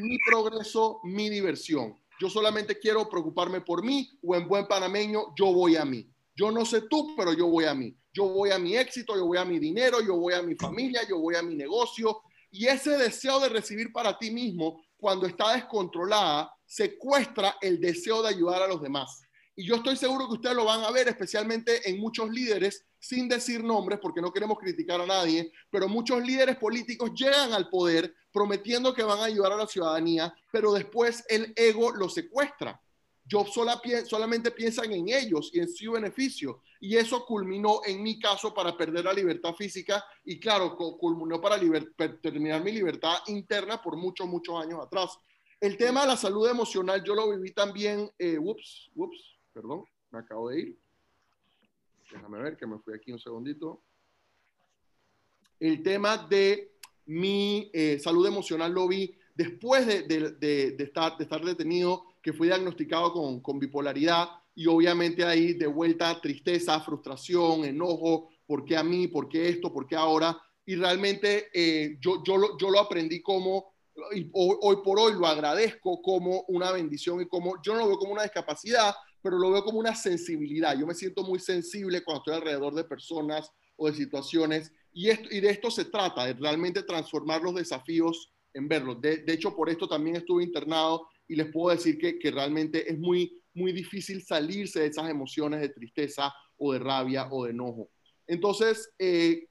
mi 0.00 0.18
progreso, 0.26 1.00
mi 1.04 1.30
diversión. 1.30 1.98
Yo 2.20 2.28
solamente 2.28 2.78
quiero 2.78 3.08
preocuparme 3.08 3.60
por 3.60 3.84
mí 3.84 4.18
o 4.22 4.34
en 4.34 4.48
buen 4.48 4.66
panameño, 4.66 5.34
yo 5.36 5.52
voy 5.52 5.76
a 5.76 5.84
mí. 5.84 6.10
Yo 6.34 6.50
no 6.50 6.64
sé 6.64 6.82
tú, 6.82 7.14
pero 7.16 7.32
yo 7.32 7.46
voy 7.46 7.64
a 7.64 7.74
mí. 7.74 7.96
Yo 8.12 8.24
voy 8.28 8.50
a 8.50 8.58
mi 8.58 8.76
éxito, 8.76 9.14
yo 9.14 9.26
voy 9.26 9.38
a 9.38 9.44
mi 9.44 9.58
dinero, 9.58 10.00
yo 10.00 10.16
voy 10.16 10.34
a 10.34 10.42
mi 10.42 10.54
familia, 10.56 11.02
yo 11.08 11.18
voy 11.18 11.36
a 11.36 11.42
mi 11.42 11.54
negocio. 11.54 12.20
Y 12.50 12.66
ese 12.66 12.96
deseo 12.96 13.38
de 13.40 13.48
recibir 13.48 13.92
para 13.92 14.18
ti 14.18 14.30
mismo, 14.30 14.82
cuando 14.96 15.26
está 15.26 15.54
descontrolada, 15.54 16.52
secuestra 16.66 17.56
el 17.60 17.80
deseo 17.80 18.22
de 18.22 18.30
ayudar 18.30 18.62
a 18.62 18.68
los 18.68 18.82
demás. 18.82 19.22
Y 19.54 19.66
yo 19.66 19.76
estoy 19.76 19.96
seguro 19.96 20.26
que 20.26 20.34
ustedes 20.34 20.56
lo 20.56 20.64
van 20.64 20.82
a 20.82 20.90
ver, 20.90 21.08
especialmente 21.08 21.88
en 21.88 22.00
muchos 22.00 22.30
líderes, 22.30 22.86
sin 22.98 23.28
decir 23.28 23.62
nombres, 23.62 23.98
porque 24.00 24.20
no 24.20 24.32
queremos 24.32 24.58
criticar 24.58 25.00
a 25.00 25.06
nadie, 25.06 25.52
pero 25.70 25.88
muchos 25.88 26.22
líderes 26.22 26.56
políticos 26.56 27.12
llegan 27.14 27.52
al 27.52 27.68
poder 27.68 28.14
prometiendo 28.32 28.94
que 28.94 29.02
van 29.02 29.20
a 29.20 29.24
ayudar 29.24 29.52
a 29.52 29.56
la 29.56 29.66
ciudadanía, 29.66 30.34
pero 30.52 30.72
después 30.72 31.24
el 31.28 31.52
ego 31.56 31.92
lo 31.92 32.08
secuestra. 32.08 32.80
Yo 33.24 33.44
sola, 33.44 33.80
solamente 34.06 34.50
piensan 34.50 34.90
en 34.92 35.08
ellos 35.08 35.50
y 35.52 35.60
en 35.60 35.68
su 35.68 35.92
beneficio. 35.92 36.62
Y 36.80 36.96
eso 36.96 37.26
culminó 37.26 37.80
en 37.84 38.02
mi 38.02 38.18
caso 38.18 38.54
para 38.54 38.76
perder 38.76 39.04
la 39.04 39.12
libertad 39.12 39.52
física 39.54 40.04
y 40.24 40.40
claro, 40.40 40.76
culminó 40.76 41.40
para 41.40 41.58
terminar 42.22 42.64
mi 42.64 42.72
libertad 42.72 43.16
interna 43.26 43.82
por 43.82 43.96
muchos, 43.96 44.26
muchos 44.26 44.62
años 44.62 44.80
atrás. 44.80 45.18
El 45.60 45.76
tema 45.76 46.02
de 46.02 46.08
la 46.08 46.16
salud 46.16 46.48
emocional 46.48 47.02
yo 47.04 47.14
lo 47.14 47.30
viví 47.30 47.52
también, 47.52 48.10
eh, 48.18 48.38
ups, 48.38 48.90
ups, 48.94 49.38
perdón, 49.52 49.84
me 50.10 50.20
acabo 50.20 50.50
de 50.50 50.60
ir. 50.60 50.78
Déjame 52.10 52.38
ver 52.42 52.56
que 52.56 52.66
me 52.66 52.78
fui 52.78 52.94
aquí 52.94 53.12
un 53.12 53.18
segundito. 53.18 53.82
El 55.60 55.82
tema 55.82 56.16
de 56.16 56.78
mi 57.06 57.70
eh, 57.72 57.98
salud 57.98 58.26
emocional 58.26 58.72
lo 58.72 58.88
vi 58.88 59.14
después 59.34 59.86
de, 59.86 60.02
de, 60.02 60.72
de, 60.72 60.84
estar, 60.84 61.16
de 61.16 61.24
estar 61.24 61.44
detenido, 61.44 62.04
que 62.22 62.32
fui 62.32 62.48
diagnosticado 62.48 63.12
con, 63.12 63.40
con 63.40 63.58
bipolaridad 63.58 64.28
y 64.54 64.66
obviamente 64.66 65.24
ahí 65.24 65.54
de 65.54 65.66
vuelta 65.66 66.20
tristeza, 66.20 66.80
frustración, 66.80 67.64
enojo, 67.64 68.30
¿por 68.46 68.64
qué 68.64 68.76
a 68.76 68.82
mí? 68.82 69.06
¿Por 69.06 69.28
qué 69.28 69.48
esto? 69.48 69.72
¿Por 69.72 69.86
qué 69.86 69.94
ahora? 69.94 70.36
Y 70.66 70.74
realmente 70.74 71.48
eh, 71.54 71.96
yo, 72.00 72.22
yo, 72.24 72.36
lo, 72.36 72.58
yo 72.58 72.70
lo 72.70 72.80
aprendí 72.80 73.22
como, 73.22 73.72
y 74.12 74.28
hoy, 74.32 74.56
hoy, 74.60 74.76
por 74.82 74.98
hoy 74.98 75.12
lo 75.14 75.26
agradezco 75.26 76.02
como 76.02 76.42
una 76.48 76.72
bendición 76.72 77.20
y 77.20 77.26
como, 77.26 77.62
yo 77.62 77.74
no 77.74 77.80
lo 77.80 77.88
veo 77.88 77.98
como 77.98 78.12
una 78.12 78.24
discapacidad, 78.24 78.92
pero 79.22 79.38
lo 79.38 79.50
veo 79.50 79.64
como 79.64 79.78
una 79.78 79.94
sensibilidad. 79.94 80.78
Yo 80.78 80.86
me 80.86 80.94
siento 80.94 81.22
muy 81.22 81.38
sensible 81.38 82.02
cuando 82.04 82.20
estoy 82.20 82.34
alrededor 82.34 82.74
de 82.74 82.84
personas 82.84 83.50
o 83.76 83.88
de 83.88 83.94
situaciones 83.94 84.72
y, 84.92 85.10
esto, 85.10 85.28
y 85.30 85.40
de 85.40 85.50
esto 85.50 85.70
se 85.70 85.84
trata, 85.86 86.26
de 86.26 86.34
realmente 86.34 86.82
transformar 86.82 87.42
los 87.42 87.54
desafíos 87.54 88.32
en 88.54 88.68
verlos. 88.68 89.00
De, 89.00 89.22
hecho, 89.28 89.54
por 89.54 89.68
esto 89.68 89.88
también 89.88 90.16
estuve 90.16 90.42
internado 90.42 91.08
y 91.26 91.36
les 91.36 91.52
puedo 91.52 91.74
decir 91.74 91.98
que, 91.98 92.18
que, 92.18 92.30
realmente 92.30 92.90
es 92.90 92.98
muy, 92.98 93.40
muy 93.54 93.72
difícil 93.72 94.22
salirse 94.24 94.80
de 94.80 94.86
esas 94.86 95.08
emociones 95.08 95.60
de 95.60 95.68
tristeza 95.68 96.32
o 96.56 96.72
de 96.72 96.78
rabia 96.78 97.28
o 97.30 97.44
de 97.44 97.50
enojo. 97.50 97.90
Entonces, 98.26 98.90
eh, 98.98 99.46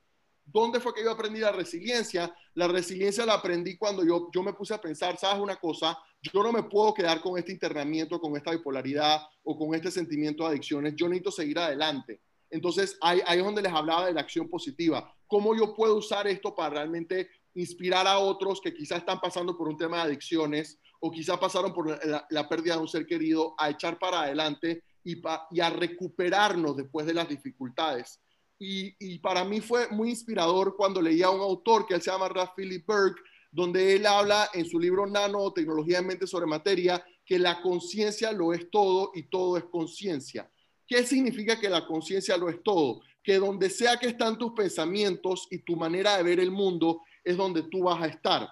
¿dónde 0.46 0.80
fue 0.80 0.94
que 0.94 1.04
yo 1.04 1.12
aprendí 1.12 1.40
la 1.40 1.52
resiliencia? 1.52 2.34
La 2.58 2.68
resiliencia 2.68 3.24
la 3.24 3.36
aprendí 3.36 3.78
cuando 3.78 4.04
yo, 4.04 4.30
yo 4.34 4.42
me 4.42 4.52
puse 4.52 4.74
a 4.74 4.82
pensar, 4.82 5.16
¿sabes 5.16 5.40
una 5.40 5.58
cosa? 5.58 5.96
yo 6.34 6.42
no 6.42 6.52
me 6.52 6.64
puedo 6.64 6.92
quedar 6.92 7.22
con 7.22 7.38
este 7.38 7.52
internamiento, 7.52 8.20
con 8.20 8.36
esta 8.36 8.50
bipolaridad 8.50 9.22
o 9.44 9.56
con 9.56 9.76
este 9.76 9.92
sentimiento 9.92 10.44
de 10.44 10.50
adicciones, 10.50 10.96
yo 10.96 11.08
necesito 11.08 11.30
seguir 11.30 11.60
adelante. 11.60 12.20
Entonces, 12.50 12.98
ahí, 13.02 13.22
es 13.28 13.44
donde 13.44 13.62
les 13.62 13.72
hablaba 13.72 14.08
de 14.08 14.14
la 14.14 14.22
acción 14.22 14.50
positiva. 14.50 15.14
¿Cómo 15.28 15.56
yo 15.56 15.76
puedo 15.76 15.98
usar 15.98 16.26
esto 16.28 16.56
para 16.56 16.72
realmente 16.72 17.30
inspirar 17.54 18.08
a 18.08 18.18
otros 18.18 18.60
que 18.60 18.74
quizás 18.74 19.02
están 19.02 19.20
pasando 19.20 19.56
por 19.56 19.68
un 19.68 19.78
tema 19.78 19.98
de 19.98 20.04
adicciones 20.04 20.80
o 21.00 21.12
quizás 21.12 21.38
pasaron 21.38 21.76
por 21.76 22.04
la, 22.04 22.26
la 22.28 22.50
pérdida 22.50 22.74
de 22.74 22.82
un 22.82 22.88
ser 22.88 23.06
querido 23.06 23.54
a 23.60 23.70
echar 23.70 24.00
para 24.00 24.22
adelante 24.22 24.84
y, 25.04 25.18
pa, 25.18 25.48
y 25.52 25.60
a 25.60 25.70
recuperarnos 25.70 26.76
después 26.76 27.06
de 27.06 27.14
las 27.14 27.30
dificultades? 27.30 28.20
Y, 28.60 29.20
para 29.20 29.44
mí 29.44 29.62
fue 29.62 29.88
muy 29.90 30.10
inspirador 30.10 30.76
cuando 30.76 31.02
leía 31.02 31.28
a 31.28 31.32
un 31.32 31.42
autor 31.42 31.86
que 31.86 31.94
él 31.94 32.02
se 32.02 32.12
llama 32.12 32.30
Ralph 32.30 32.56
Philip 32.56 32.88
Berg, 32.88 33.16
donde 33.52 33.96
él 33.96 34.06
habla 34.06 34.50
en 34.54 34.66
su 34.66 34.80
libro 34.80 35.06
Nano, 35.06 35.52
Tecnología 35.54 36.00
en 36.00 36.08
Mente 36.08 36.28
sobre 36.28 36.48
Materia, 36.48 37.04
que 37.26 37.38
la 37.38 37.62
conciencia 37.62 38.32
lo 38.32 38.54
es 38.54 38.70
todo 38.72 39.12
y 39.14 39.24
todo 39.24 39.58
es 39.58 39.66
conciencia. 39.66 40.50
¿Qué 40.88 41.04
significa 41.04 41.60
que 41.60 41.70
la 41.70 41.86
conciencia 41.86 42.38
lo 42.38 42.50
es 42.50 42.64
todo? 42.64 43.02
Que 43.22 43.38
donde 43.38 43.70
sea 43.70 43.98
que 43.98 44.08
están 44.08 44.38
tus 44.38 44.54
pensamientos 44.54 45.48
y 45.52 45.60
tu 45.60 45.76
manera 45.76 46.18
de 46.18 46.24
ver 46.24 46.40
el 46.40 46.52
mundo 46.52 47.02
es 47.24 47.36
donde 47.36 47.64
tú 47.64 47.84
vas 47.84 48.02
a 48.02 48.08
estar. 48.08 48.50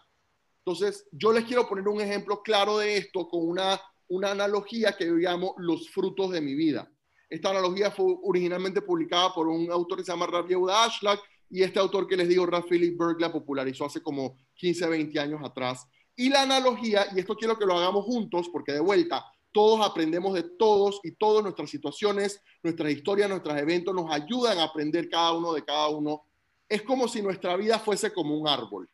Entonces, 0.65 1.08
yo 1.12 1.32
les 1.32 1.46
quiero 1.46 1.68
poner 1.68 1.88
un 1.88 2.02
ejemplo 2.02 2.41
claro 2.44 2.80
de 2.80 2.98
esto 2.98 3.28
con 3.28 3.48
una, 3.48 3.80
una 4.08 4.32
analogía 4.32 4.96
que 4.98 5.06
yo 5.06 5.15
llamo 5.15 5.56
los 5.58 5.89
frutos 5.89 6.32
de 6.32 6.41
mi 6.41 6.56
vida. 6.56 6.91
Esta 7.30 7.50
analogía 7.50 7.92
fue 7.92 8.16
originalmente 8.24 8.82
publicada 8.82 9.34
por 9.34 9.48
un 9.48 9.72
autor 9.72 9.98
que 10.00 10.06
se 10.06 10.12
llama 10.12 10.28
Rabbi 10.28 10.50
Yehuda 10.50 10.86
Ashlag 10.86 11.20
y 11.50 11.64
este 11.64 11.80
autor 11.80 12.08
que 12.08 12.18
les 12.18 12.28
digo, 12.28 12.46
Ralph 12.46 12.68
Philip 12.70 12.98
Berg, 12.98 13.20
la 13.20 13.32
popularizó 13.32 13.86
hace 13.86 14.02
como 14.02 14.38
15, 14.56 14.88
20 14.88 15.20
años 15.20 15.42
atrás. 15.44 15.88
Y 16.16 16.30
la 16.30 16.42
analogía, 16.42 17.08
y 17.16 17.20
esto 17.20 17.36
quiero 17.36 17.58
que 17.58 17.66
lo 17.66 17.78
hagamos 17.78 18.06
juntos, 18.06 18.50
porque 18.50 18.72
de 18.74 18.80
vuelta, 18.80 19.26
todos 19.52 19.86
aprendemos 19.86 20.34
de 20.34 20.44
todos 20.44 21.00
y 21.04 21.12
todas 21.12 21.44
nuestras 21.44 21.70
situaciones, 21.70 22.42
nuestras 22.64 22.92
historias, 22.92 23.30
nuestros 23.30 23.58
eventos 23.58 23.94
nos 23.94 24.12
ayudan 24.12 24.60
a 24.60 24.64
aprender 24.64 25.10
cada 25.10 25.34
uno 25.34 25.54
de 25.54 25.64
cada 25.64 25.90
uno. 25.90 26.24
Es 26.68 26.82
como 26.82 27.08
si 27.08 27.22
nuestra 27.22 27.56
vida 27.56 27.80
fuese 27.80 28.12
como 28.12 28.38
un 28.38 28.48
árbol. 28.48 28.90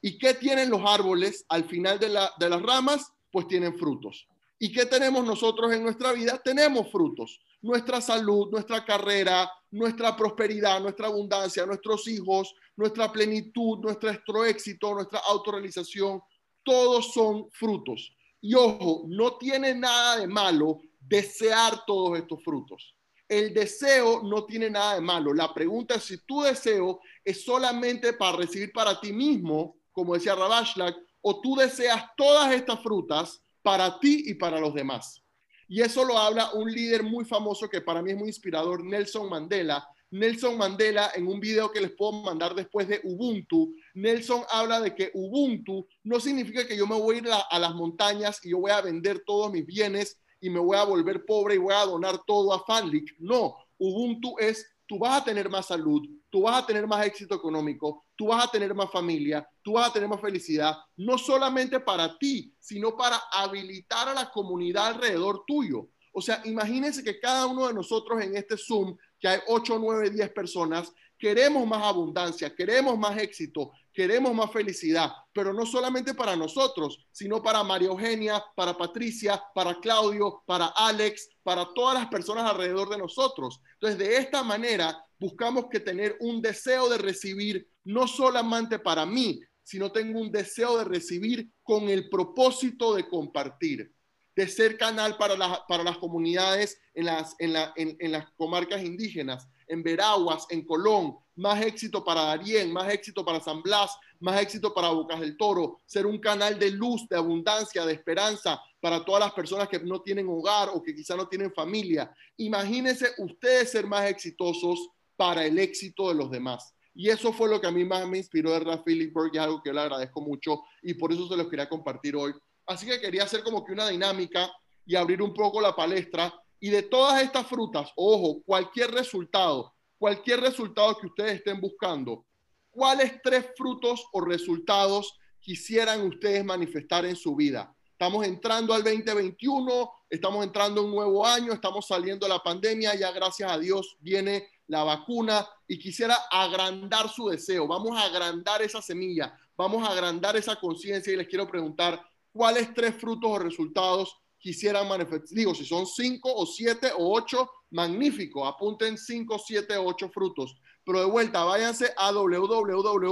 ¿Y 0.00 0.18
qué 0.18 0.34
tienen 0.34 0.70
los 0.70 0.82
árboles 0.84 1.44
al 1.48 1.64
final 1.64 1.98
de 1.98 2.08
las 2.08 2.62
ramas? 2.62 3.12
Pues 3.30 3.46
tienen 3.46 3.78
frutos. 3.78 4.26
¿Y 4.62 4.70
qué 4.70 4.84
tenemos 4.84 5.24
nosotros 5.24 5.72
en 5.72 5.82
nuestra 5.82 6.12
vida? 6.12 6.38
Tenemos 6.44 6.92
frutos. 6.92 7.40
Nuestra 7.62 8.02
salud, 8.02 8.50
nuestra 8.50 8.84
carrera, 8.84 9.50
nuestra 9.70 10.14
prosperidad, 10.14 10.82
nuestra 10.82 11.06
abundancia, 11.06 11.64
nuestros 11.64 12.06
hijos, 12.08 12.54
nuestra 12.76 13.10
plenitud, 13.10 13.78
nuestro 13.78 14.44
éxito, 14.44 14.92
nuestra 14.92 15.20
autorrealización, 15.20 16.20
todos 16.62 17.10
son 17.14 17.50
frutos. 17.52 18.14
Y 18.42 18.54
ojo, 18.54 19.04
no 19.08 19.38
tiene 19.38 19.74
nada 19.74 20.18
de 20.18 20.26
malo 20.26 20.82
desear 21.00 21.86
todos 21.86 22.18
estos 22.18 22.44
frutos. 22.44 22.94
El 23.26 23.54
deseo 23.54 24.22
no 24.22 24.44
tiene 24.44 24.68
nada 24.68 24.96
de 24.96 25.00
malo. 25.00 25.32
La 25.32 25.54
pregunta 25.54 25.94
es 25.94 26.04
si 26.04 26.18
tu 26.26 26.42
deseo 26.42 27.00
es 27.24 27.46
solamente 27.46 28.12
para 28.12 28.36
recibir 28.36 28.72
para 28.74 29.00
ti 29.00 29.10
mismo, 29.10 29.76
como 29.90 30.12
decía 30.12 30.34
Rabashlag, 30.34 30.94
o 31.22 31.40
tú 31.40 31.56
deseas 31.56 32.04
todas 32.14 32.52
estas 32.52 32.82
frutas 32.82 33.42
para 33.62 33.98
ti 34.00 34.24
y 34.26 34.34
para 34.34 34.60
los 34.60 34.74
demás. 34.74 35.22
Y 35.68 35.82
eso 35.82 36.04
lo 36.04 36.18
habla 36.18 36.50
un 36.52 36.70
líder 36.70 37.02
muy 37.02 37.24
famoso 37.24 37.68
que 37.68 37.80
para 37.80 38.02
mí 38.02 38.10
es 38.10 38.16
muy 38.16 38.28
inspirador, 38.28 38.84
Nelson 38.84 39.28
Mandela. 39.28 39.86
Nelson 40.10 40.58
Mandela, 40.58 41.12
en 41.14 41.28
un 41.28 41.38
video 41.38 41.70
que 41.70 41.80
les 41.80 41.92
puedo 41.92 42.12
mandar 42.12 42.54
después 42.56 42.88
de 42.88 43.00
Ubuntu, 43.04 43.72
Nelson 43.94 44.42
habla 44.50 44.80
de 44.80 44.94
que 44.94 45.12
Ubuntu 45.14 45.86
no 46.02 46.18
significa 46.18 46.66
que 46.66 46.76
yo 46.76 46.86
me 46.86 46.96
voy 46.96 47.16
a 47.16 47.18
ir 47.18 47.28
a, 47.48 47.58
las 47.60 47.74
montañas 47.76 48.44
y 48.44 48.50
yo 48.50 48.58
voy 48.58 48.72
a 48.72 48.80
vender 48.80 49.22
todos 49.24 49.52
mis 49.52 49.64
bienes 49.64 50.18
y 50.40 50.50
me 50.50 50.58
voy 50.58 50.76
a 50.76 50.82
volver 50.82 51.24
pobre 51.24 51.54
y 51.54 51.58
voy 51.58 51.74
a 51.74 51.86
donar 51.86 52.18
todo 52.26 52.52
a 52.52 52.64
Fanlic. 52.64 53.14
No, 53.20 53.56
Ubuntu 53.78 54.34
es 54.40 54.66
tú 54.90 54.98
vas 54.98 55.22
a 55.22 55.24
tener 55.24 55.48
más 55.48 55.66
salud, 55.66 56.02
tú 56.30 56.42
vas 56.42 56.64
a 56.64 56.66
tener 56.66 56.84
más 56.88 57.06
éxito 57.06 57.36
económico, 57.36 58.06
tú 58.20 58.26
vas 58.26 58.44
a 58.44 58.50
tener 58.50 58.74
más 58.74 58.90
familia, 58.90 59.48
tú 59.62 59.72
vas 59.72 59.88
a 59.88 59.92
tener 59.94 60.06
más 60.06 60.20
felicidad, 60.20 60.76
no 60.98 61.16
solamente 61.16 61.80
para 61.80 62.18
ti, 62.18 62.54
sino 62.58 62.94
para 62.94 63.16
habilitar 63.32 64.10
a 64.10 64.12
la 64.12 64.30
comunidad 64.30 64.88
alrededor 64.88 65.42
tuyo. 65.46 65.88
O 66.12 66.20
sea, 66.20 66.42
imagínense 66.44 67.02
que 67.02 67.18
cada 67.18 67.46
uno 67.46 67.66
de 67.66 67.72
nosotros 67.72 68.22
en 68.22 68.36
este 68.36 68.58
Zoom, 68.58 68.94
que 69.18 69.26
hay 69.26 69.38
8, 69.46 69.78
9, 69.80 70.10
10 70.10 70.32
personas, 70.32 70.92
queremos 71.18 71.66
más 71.66 71.82
abundancia, 71.82 72.54
queremos 72.54 72.98
más 72.98 73.16
éxito, 73.16 73.72
queremos 73.90 74.34
más 74.34 74.52
felicidad, 74.52 75.10
pero 75.32 75.54
no 75.54 75.64
solamente 75.64 76.12
para 76.12 76.36
nosotros, 76.36 76.98
sino 77.12 77.42
para 77.42 77.64
María 77.64 77.88
Eugenia, 77.88 78.44
para 78.54 78.76
Patricia, 78.76 79.42
para 79.54 79.80
Claudio, 79.80 80.42
para 80.44 80.66
Alex, 80.66 81.26
para 81.42 81.72
todas 81.72 81.94
las 81.94 82.08
personas 82.08 82.50
alrededor 82.50 82.90
de 82.90 82.98
nosotros. 82.98 83.62
Entonces, 83.80 83.98
de 83.98 84.18
esta 84.18 84.42
manera, 84.42 85.02
buscamos 85.18 85.66
que 85.70 85.80
tener 85.80 86.16
un 86.20 86.40
deseo 86.40 86.88
de 86.88 86.98
recibir, 86.98 87.69
no 87.84 88.06
solamente 88.06 88.78
para 88.78 89.06
mí, 89.06 89.40
sino 89.62 89.92
tengo 89.92 90.20
un 90.20 90.30
deseo 90.30 90.78
de 90.78 90.84
recibir 90.84 91.50
con 91.62 91.88
el 91.88 92.08
propósito 92.08 92.94
de 92.94 93.08
compartir, 93.08 93.92
de 94.34 94.48
ser 94.48 94.76
canal 94.76 95.16
para, 95.16 95.36
para 95.66 95.84
las 95.84 95.98
comunidades 95.98 96.80
en 96.94 97.06
las, 97.06 97.34
en, 97.38 97.52
la, 97.52 97.72
en 97.76 98.12
las 98.12 98.30
comarcas 98.32 98.82
indígenas, 98.82 99.48
en 99.70 99.82
Veraguas, 99.82 100.46
en 100.50 100.64
Colón, 100.64 101.16
más 101.36 101.62
éxito 101.62 102.04
para 102.04 102.22
Darién, 102.22 102.72
más 102.72 102.92
éxito 102.92 103.24
para 103.24 103.40
San 103.40 103.62
Blas, 103.62 103.96
más 104.18 104.40
éxito 104.42 104.74
para 104.74 104.90
Bocas 104.90 105.20
del 105.20 105.36
Toro, 105.36 105.78
ser 105.86 106.06
un 106.06 106.18
canal 106.18 106.58
de 106.58 106.70
luz, 106.70 107.08
de 107.08 107.16
abundancia, 107.16 107.86
de 107.86 107.94
esperanza 107.94 108.60
para 108.80 109.04
todas 109.04 109.20
las 109.20 109.32
personas 109.32 109.68
que 109.68 109.78
no 109.78 110.02
tienen 110.02 110.28
hogar 110.28 110.70
o 110.72 110.82
que 110.82 110.94
quizá 110.94 111.16
no 111.16 111.28
tienen 111.28 111.52
familia. 111.52 112.12
Imagínense 112.36 113.10
ustedes 113.18 113.70
ser 113.70 113.86
más 113.86 114.10
exitosos 114.10 114.90
para 115.16 115.46
el 115.46 115.58
éxito 115.58 116.08
de 116.08 116.14
los 116.14 116.30
demás. 116.30 116.74
Y 116.94 117.08
eso 117.08 117.32
fue 117.32 117.48
lo 117.48 117.60
que 117.60 117.66
a 117.66 117.70
mí 117.70 117.84
más 117.84 118.06
me 118.08 118.18
inspiró 118.18 118.52
de 118.52 118.60
Ralph 118.60 118.82
Philipsburg 118.84 119.30
y 119.34 119.38
algo 119.38 119.62
que 119.62 119.70
yo 119.70 119.74
le 119.74 119.80
agradezco 119.80 120.20
mucho 120.20 120.62
y 120.82 120.94
por 120.94 121.12
eso 121.12 121.28
se 121.28 121.36
los 121.36 121.48
quería 121.48 121.68
compartir 121.68 122.16
hoy. 122.16 122.32
Así 122.66 122.86
que 122.86 123.00
quería 123.00 123.24
hacer 123.24 123.42
como 123.42 123.64
que 123.64 123.72
una 123.72 123.88
dinámica 123.88 124.50
y 124.84 124.96
abrir 124.96 125.22
un 125.22 125.32
poco 125.32 125.60
la 125.60 125.74
palestra. 125.74 126.34
Y 126.58 126.70
de 126.70 126.82
todas 126.82 127.22
estas 127.22 127.46
frutas, 127.46 127.90
ojo, 127.96 128.42
cualquier 128.42 128.90
resultado, 128.90 129.74
cualquier 129.98 130.40
resultado 130.40 130.96
que 130.98 131.06
ustedes 131.06 131.34
estén 131.34 131.60
buscando, 131.60 132.26
¿cuáles 132.70 133.20
tres 133.22 133.46
frutos 133.56 134.04
o 134.12 134.20
resultados 134.20 135.18
quisieran 135.40 136.02
ustedes 136.02 136.44
manifestar 136.44 137.06
en 137.06 137.16
su 137.16 137.34
vida? 137.34 137.74
Estamos 138.00 138.26
entrando 138.26 138.72
al 138.72 138.82
2021, 138.82 139.90
estamos 140.08 140.44
entrando 140.44 140.80
a 140.80 140.84
un 140.84 140.90
nuevo 140.90 141.26
año, 141.26 141.52
estamos 141.52 141.86
saliendo 141.86 142.26
de 142.26 142.32
la 142.32 142.42
pandemia, 142.42 142.94
ya 142.94 143.12
gracias 143.12 143.50
a 143.50 143.58
Dios 143.58 143.96
viene 144.00 144.48
la 144.70 144.84
vacuna 144.84 145.46
y 145.66 145.78
quisiera 145.78 146.16
agrandar 146.30 147.08
su 147.08 147.28
deseo. 147.28 147.66
Vamos 147.66 147.98
a 147.98 148.04
agrandar 148.04 148.62
esa 148.62 148.80
semilla, 148.80 149.36
vamos 149.56 149.86
a 149.86 149.90
agrandar 149.90 150.36
esa 150.36 150.54
conciencia 150.56 151.12
y 151.12 151.16
les 151.16 151.26
quiero 151.26 151.48
preguntar 151.48 152.00
cuáles 152.32 152.72
tres 152.72 152.94
frutos 152.94 153.28
o 153.32 153.38
resultados 153.40 154.16
quisieran 154.38 154.88
manifestar. 154.88 155.36
Digo, 155.36 155.56
si 155.56 155.64
son 155.64 155.86
cinco 155.86 156.32
o 156.32 156.46
siete 156.46 156.92
o 156.96 157.12
ocho, 157.12 157.50
magnífico. 157.70 158.46
Apunten 158.46 158.96
cinco, 158.96 159.40
siete, 159.44 159.76
ocho 159.76 160.08
frutos. 160.08 160.56
Pero 160.84 161.00
de 161.00 161.06
vuelta, 161.06 161.42
váyanse 161.42 161.92
a 161.96 162.12
www.menti.com 162.12 163.04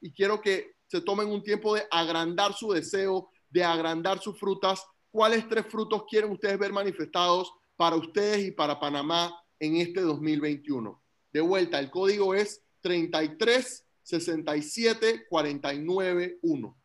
y 0.00 0.12
quiero 0.12 0.40
que 0.40 0.76
se 0.86 1.00
tomen 1.00 1.28
un 1.28 1.42
tiempo 1.42 1.74
de 1.74 1.88
agrandar 1.90 2.54
su 2.54 2.70
deseo, 2.72 3.30
de 3.50 3.64
agrandar 3.64 4.20
sus 4.20 4.38
frutas. 4.38 4.86
¿Cuáles 5.10 5.48
tres 5.48 5.66
frutos 5.66 6.04
quieren 6.08 6.30
ustedes 6.30 6.56
ver 6.56 6.72
manifestados 6.72 7.52
para 7.76 7.96
ustedes 7.96 8.46
y 8.46 8.52
para 8.52 8.78
Panamá 8.78 9.41
en 9.62 9.76
este 9.76 10.00
2021? 10.00 11.00
De 11.32 11.40
vuelta, 11.40 11.78
el 11.78 11.90
código 11.90 12.34
es 12.34 12.62
33 12.80 13.86
67 14.02 15.26
49 15.28 16.38
1. 16.42 16.78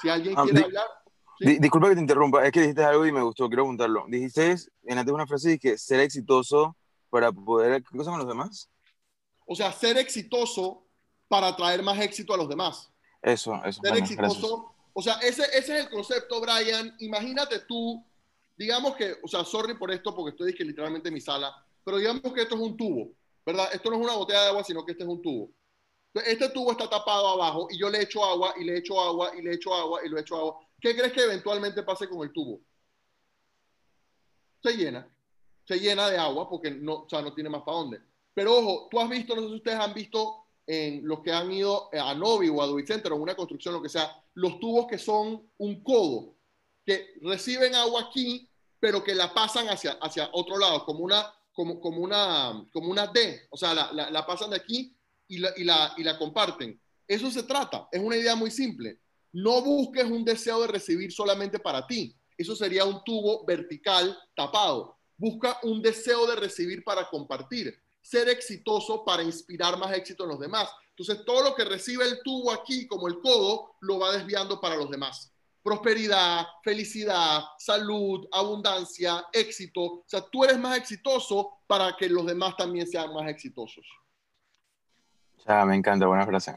Si 0.00 0.08
alguien 0.08 0.34
ah, 0.38 0.44
quiere 0.44 0.64
hablar. 0.64 0.86
disculpa 1.40 1.88
que 1.88 1.96
te 1.96 2.00
interrumpa, 2.00 2.46
es 2.46 2.52
que 2.52 2.60
dijiste 2.60 2.84
algo 2.84 3.04
y 3.04 3.12
me 3.12 3.22
gustó, 3.22 3.48
quiero 3.48 3.64
preguntarlo. 3.64 4.04
Dijiste 4.08 4.54
en 4.84 4.98
antes 4.98 5.12
una 5.12 5.26
frase 5.26 5.58
que 5.58 5.76
ser 5.76 6.00
exitoso 6.00 6.76
para 7.10 7.32
poder. 7.32 7.82
¿Qué 7.82 7.96
cosa 7.98 8.10
con 8.10 8.20
los 8.20 8.28
demás? 8.28 8.70
O 9.44 9.56
sea, 9.56 9.72
ser 9.72 9.98
exitoso 9.98 10.86
para 11.26 11.56
traer 11.56 11.82
más 11.82 11.98
éxito 11.98 12.32
a 12.34 12.36
los 12.36 12.48
demás. 12.48 12.92
Eso, 13.20 13.60
eso. 13.64 13.80
Ser 13.82 13.96
exitoso. 13.96 14.74
O 14.92 15.02
sea, 15.02 15.14
ese, 15.14 15.42
ese 15.56 15.78
es 15.78 15.84
el 15.84 15.90
concepto, 15.90 16.40
Brian. 16.40 16.94
Imagínate 17.00 17.58
tú, 17.60 18.04
digamos 18.56 18.96
que, 18.96 19.16
o 19.22 19.28
sea, 19.28 19.44
sorry 19.44 19.74
por 19.74 19.90
esto 19.90 20.14
porque 20.14 20.30
estoy 20.30 20.54
que 20.54 20.64
literalmente 20.64 21.08
en 21.08 21.14
mi 21.14 21.20
sala, 21.20 21.54
pero 21.84 21.98
digamos 21.98 22.32
que 22.32 22.42
esto 22.42 22.54
es 22.54 22.60
un 22.60 22.76
tubo, 22.76 23.12
¿verdad? 23.44 23.68
Esto 23.72 23.90
no 23.90 23.96
es 23.96 24.04
una 24.04 24.14
botella 24.14 24.42
de 24.42 24.48
agua, 24.48 24.64
sino 24.64 24.84
que 24.84 24.92
este 24.92 25.04
es 25.04 25.08
un 25.08 25.20
tubo. 25.20 25.50
Este 26.14 26.50
tubo 26.50 26.72
está 26.72 26.88
tapado 26.90 27.26
abajo 27.28 27.68
y 27.70 27.78
yo 27.78 27.88
le 27.88 28.02
echo 28.02 28.22
agua 28.24 28.54
y 28.58 28.64
le 28.64 28.78
echo 28.78 29.00
agua 29.00 29.32
y 29.36 29.42
le 29.42 29.54
echo 29.54 29.74
agua 29.74 30.00
y 30.04 30.10
le 30.10 30.20
echo 30.20 30.36
agua. 30.36 30.60
¿Qué 30.80 30.94
crees 30.94 31.12
que 31.12 31.22
eventualmente 31.22 31.82
pase 31.82 32.08
con 32.08 32.22
el 32.22 32.32
tubo? 32.32 32.60
Se 34.62 34.76
llena. 34.76 35.08
Se 35.64 35.78
llena 35.78 36.10
de 36.10 36.18
agua 36.18 36.48
porque 36.50 36.70
no, 36.70 37.04
o 37.04 37.08
sea, 37.08 37.22
no 37.22 37.32
tiene 37.32 37.48
más 37.48 37.62
para 37.62 37.78
dónde. 37.78 38.00
Pero 38.34 38.58
ojo, 38.58 38.88
tú 38.90 39.00
has 39.00 39.08
visto, 39.08 39.34
no 39.34 39.42
sé 39.42 39.48
si 39.48 39.54
ustedes 39.54 39.78
han 39.78 39.94
visto 39.94 40.42
en 40.66 41.06
los 41.06 41.20
que 41.20 41.32
han 41.32 41.50
ido 41.50 41.88
a 41.92 42.14
Novi 42.14 42.48
o 42.48 42.62
a 42.62 42.66
Duit 42.66 42.90
o 42.90 43.16
una 43.16 43.34
construcción, 43.34 43.74
lo 43.74 43.82
que 43.82 43.88
sea, 43.88 44.10
los 44.34 44.58
tubos 44.58 44.86
que 44.86 44.98
son 44.98 45.50
un 45.58 45.82
codo, 45.82 46.34
que 46.84 47.14
reciben 47.22 47.74
agua 47.74 48.08
aquí, 48.08 48.48
pero 48.80 49.02
que 49.02 49.14
la 49.14 49.32
pasan 49.32 49.68
hacia, 49.68 49.92
hacia 50.00 50.30
otro 50.32 50.58
lado, 50.58 50.84
como 50.84 51.00
una, 51.00 51.32
como, 51.52 51.80
como 51.80 51.98
una, 51.98 52.66
como 52.72 52.88
una 52.88 53.06
D, 53.06 53.46
o 53.50 53.56
sea, 53.56 53.74
la, 53.74 54.10
la, 54.10 54.26
pasan 54.26 54.50
de 54.50 54.56
aquí 54.56 54.96
y 55.28 55.38
la, 55.38 55.52
y, 55.56 55.64
la, 55.64 55.94
y 55.96 56.02
la 56.02 56.18
comparten. 56.18 56.80
Eso 57.06 57.30
se 57.30 57.44
trata, 57.44 57.88
es 57.92 58.00
una 58.00 58.16
idea 58.16 58.34
muy 58.34 58.50
simple. 58.50 59.00
No 59.32 59.62
busques 59.62 60.04
un 60.04 60.24
deseo 60.24 60.60
de 60.62 60.66
recibir 60.68 61.12
solamente 61.12 61.58
para 61.58 61.86
ti. 61.86 62.14
Eso 62.36 62.56
sería 62.56 62.84
un 62.84 63.02
tubo 63.04 63.44
vertical 63.44 64.18
tapado. 64.34 64.98
Busca 65.16 65.58
un 65.62 65.80
deseo 65.80 66.26
de 66.26 66.36
recibir 66.36 66.82
para 66.84 67.08
compartir 67.08 67.74
ser 68.02 68.28
exitoso 68.28 69.04
para 69.04 69.22
inspirar 69.22 69.78
más 69.78 69.96
éxito 69.96 70.24
en 70.24 70.30
los 70.30 70.40
demás. 70.40 70.68
Entonces, 70.90 71.24
todo 71.24 71.42
lo 71.42 71.54
que 71.54 71.64
recibe 71.64 72.04
el 72.04 72.20
tubo 72.22 72.50
aquí, 72.50 72.86
como 72.86 73.08
el 73.08 73.20
codo, 73.20 73.76
lo 73.80 73.98
va 73.98 74.12
desviando 74.16 74.60
para 74.60 74.76
los 74.76 74.90
demás. 74.90 75.31
Prosperidad, 75.62 76.46
felicidad, 76.64 77.42
salud, 77.58 78.26
abundancia, 78.32 79.24
éxito. 79.32 79.82
O 79.82 80.04
sea, 80.06 80.22
tú 80.22 80.44
eres 80.44 80.58
más 80.58 80.76
exitoso 80.76 81.60
para 81.66 81.96
que 81.96 82.08
los 82.08 82.26
demás 82.26 82.56
también 82.56 82.86
sean 82.86 83.12
más 83.14 83.28
exitosos. 83.28 83.84
Ya, 85.46 85.64
me 85.64 85.76
encanta, 85.76 86.06
buena 86.06 86.26
frase. 86.26 86.56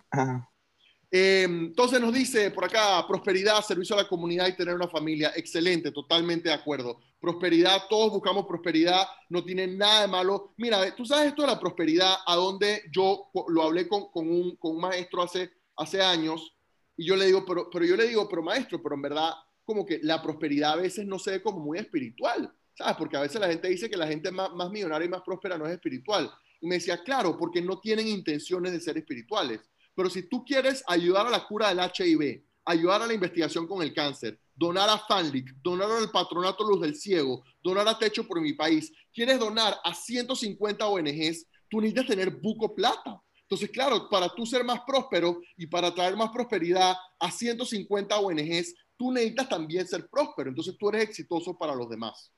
Eh, 1.11 1.43
entonces 1.43 2.01
nos 2.01 2.13
dice 2.13 2.51
por 2.51 2.65
acá, 2.65 3.05
prosperidad, 3.07 3.61
servicio 3.61 3.95
a 3.95 4.01
la 4.01 4.07
comunidad 4.09 4.47
y 4.47 4.55
tener 4.55 4.75
una 4.75 4.87
familia. 4.87 5.31
Excelente, 5.35 5.91
totalmente 5.91 6.49
de 6.49 6.55
acuerdo. 6.55 6.99
Prosperidad, 7.19 7.83
todos 7.89 8.11
buscamos 8.11 8.45
prosperidad, 8.45 9.07
no 9.29 9.43
tiene 9.43 9.67
nada 9.67 10.01
de 10.01 10.07
malo. 10.07 10.53
Mira, 10.57 10.93
tú 10.95 11.05
sabes 11.05 11.27
esto 11.27 11.43
de 11.43 11.49
la 11.49 11.59
prosperidad, 11.59 12.15
a 12.25 12.35
donde 12.35 12.83
yo 12.91 13.29
lo 13.47 13.63
hablé 13.63 13.87
con, 13.87 14.09
un, 14.13 14.57
maestro 14.79 15.23
hace, 15.23 15.51
hace 15.77 16.01
años 16.01 16.54
y 16.97 17.05
yo 17.05 17.15
le 17.15 17.25
digo, 17.25 17.45
pero, 17.45 17.69
pero 17.69 17.85
yo 17.85 17.95
le 17.95 18.07
digo, 18.07 18.27
pero 18.29 18.41
maestro, 18.41 18.81
pero 18.81 18.95
en 18.95 19.01
verdad 19.01 19.31
como 19.63 19.85
que 19.85 19.99
la 20.03 20.21
prosperidad 20.21 20.73
a 20.73 20.77
veces 20.77 21.05
no 21.05 21.17
se 21.17 21.31
ve 21.31 21.41
como 21.41 21.59
muy 21.59 21.79
espiritual, 21.79 22.53
¿sabes? 22.77 22.95
Porque 22.97 23.17
a 23.17 23.21
veces 23.21 23.41
la 23.41 23.47
gente 23.47 23.67
dice 23.67 23.89
que 23.89 23.97
la 23.97 24.07
gente 24.07 24.31
más, 24.31 24.53
más 24.53 24.69
millonaria 24.69 25.07
y 25.07 25.09
más 25.09 25.21
próspera 25.21 25.57
no 25.57 25.65
es 25.65 25.73
espiritual. 25.73 26.31
Y 26.61 26.67
me 26.67 26.75
decía, 26.75 27.03
claro, 27.03 27.35
porque 27.35 27.61
no 27.61 27.79
tienen 27.79 28.07
intenciones 28.07 28.71
de 28.71 28.79
ser 28.79 28.97
espirituales 28.97 29.61
pero 29.95 30.09
si 30.09 30.23
tú 30.23 30.43
quieres 30.43 30.83
ayudar 30.87 31.25
a 31.25 31.29
la 31.29 31.47
cura 31.47 31.69
del 31.69 31.79
HIV, 31.79 32.43
ayudar 32.65 33.01
a 33.01 33.07
la 33.07 33.13
investigación 33.13 33.65
con 33.65 33.81
el 33.81 33.93
cáncer, 33.93 34.39
donar 34.53 34.89
a 34.89 34.99
FANLIC, 34.99 35.55
donar 35.61 35.89
al 35.89 36.11
Patronato 36.11 36.63
Luz 36.67 36.81
del 36.81 36.95
Ciego, 36.95 37.43
donar 37.63 37.87
a 37.87 37.97
Techo 37.97 38.27
por 38.27 38.41
mi 38.41 38.53
país, 38.53 38.91
quieres 39.13 39.39
donar 39.39 39.75
a 39.83 39.93
150 39.93 40.85
ONGs, 40.85 41.47
tú 41.69 41.79
necesitas 41.79 42.07
tener 42.07 42.29
buco 42.29 42.75
plata. 42.75 43.21
Entonces, 43.45 43.69
claro, 43.69 44.09
para 44.09 44.29
tú 44.29 44.45
ser 44.45 44.63
más 44.63 44.81
próspero 44.85 45.41
y 45.55 45.67
para 45.67 45.93
traer 45.93 46.15
más 46.15 46.31
prosperidad 46.31 46.95
a 47.19 47.31
150 47.31 48.19
ONGs, 48.19 48.75
tú 48.97 49.11
necesitas 49.11 49.49
también 49.49 49.87
ser 49.87 50.09
próspero. 50.09 50.49
Entonces, 50.49 50.75
tú 50.77 50.89
eres 50.89 51.03
exitoso 51.03 51.57
para 51.57 51.75
los 51.75 51.89
demás. 51.89 52.31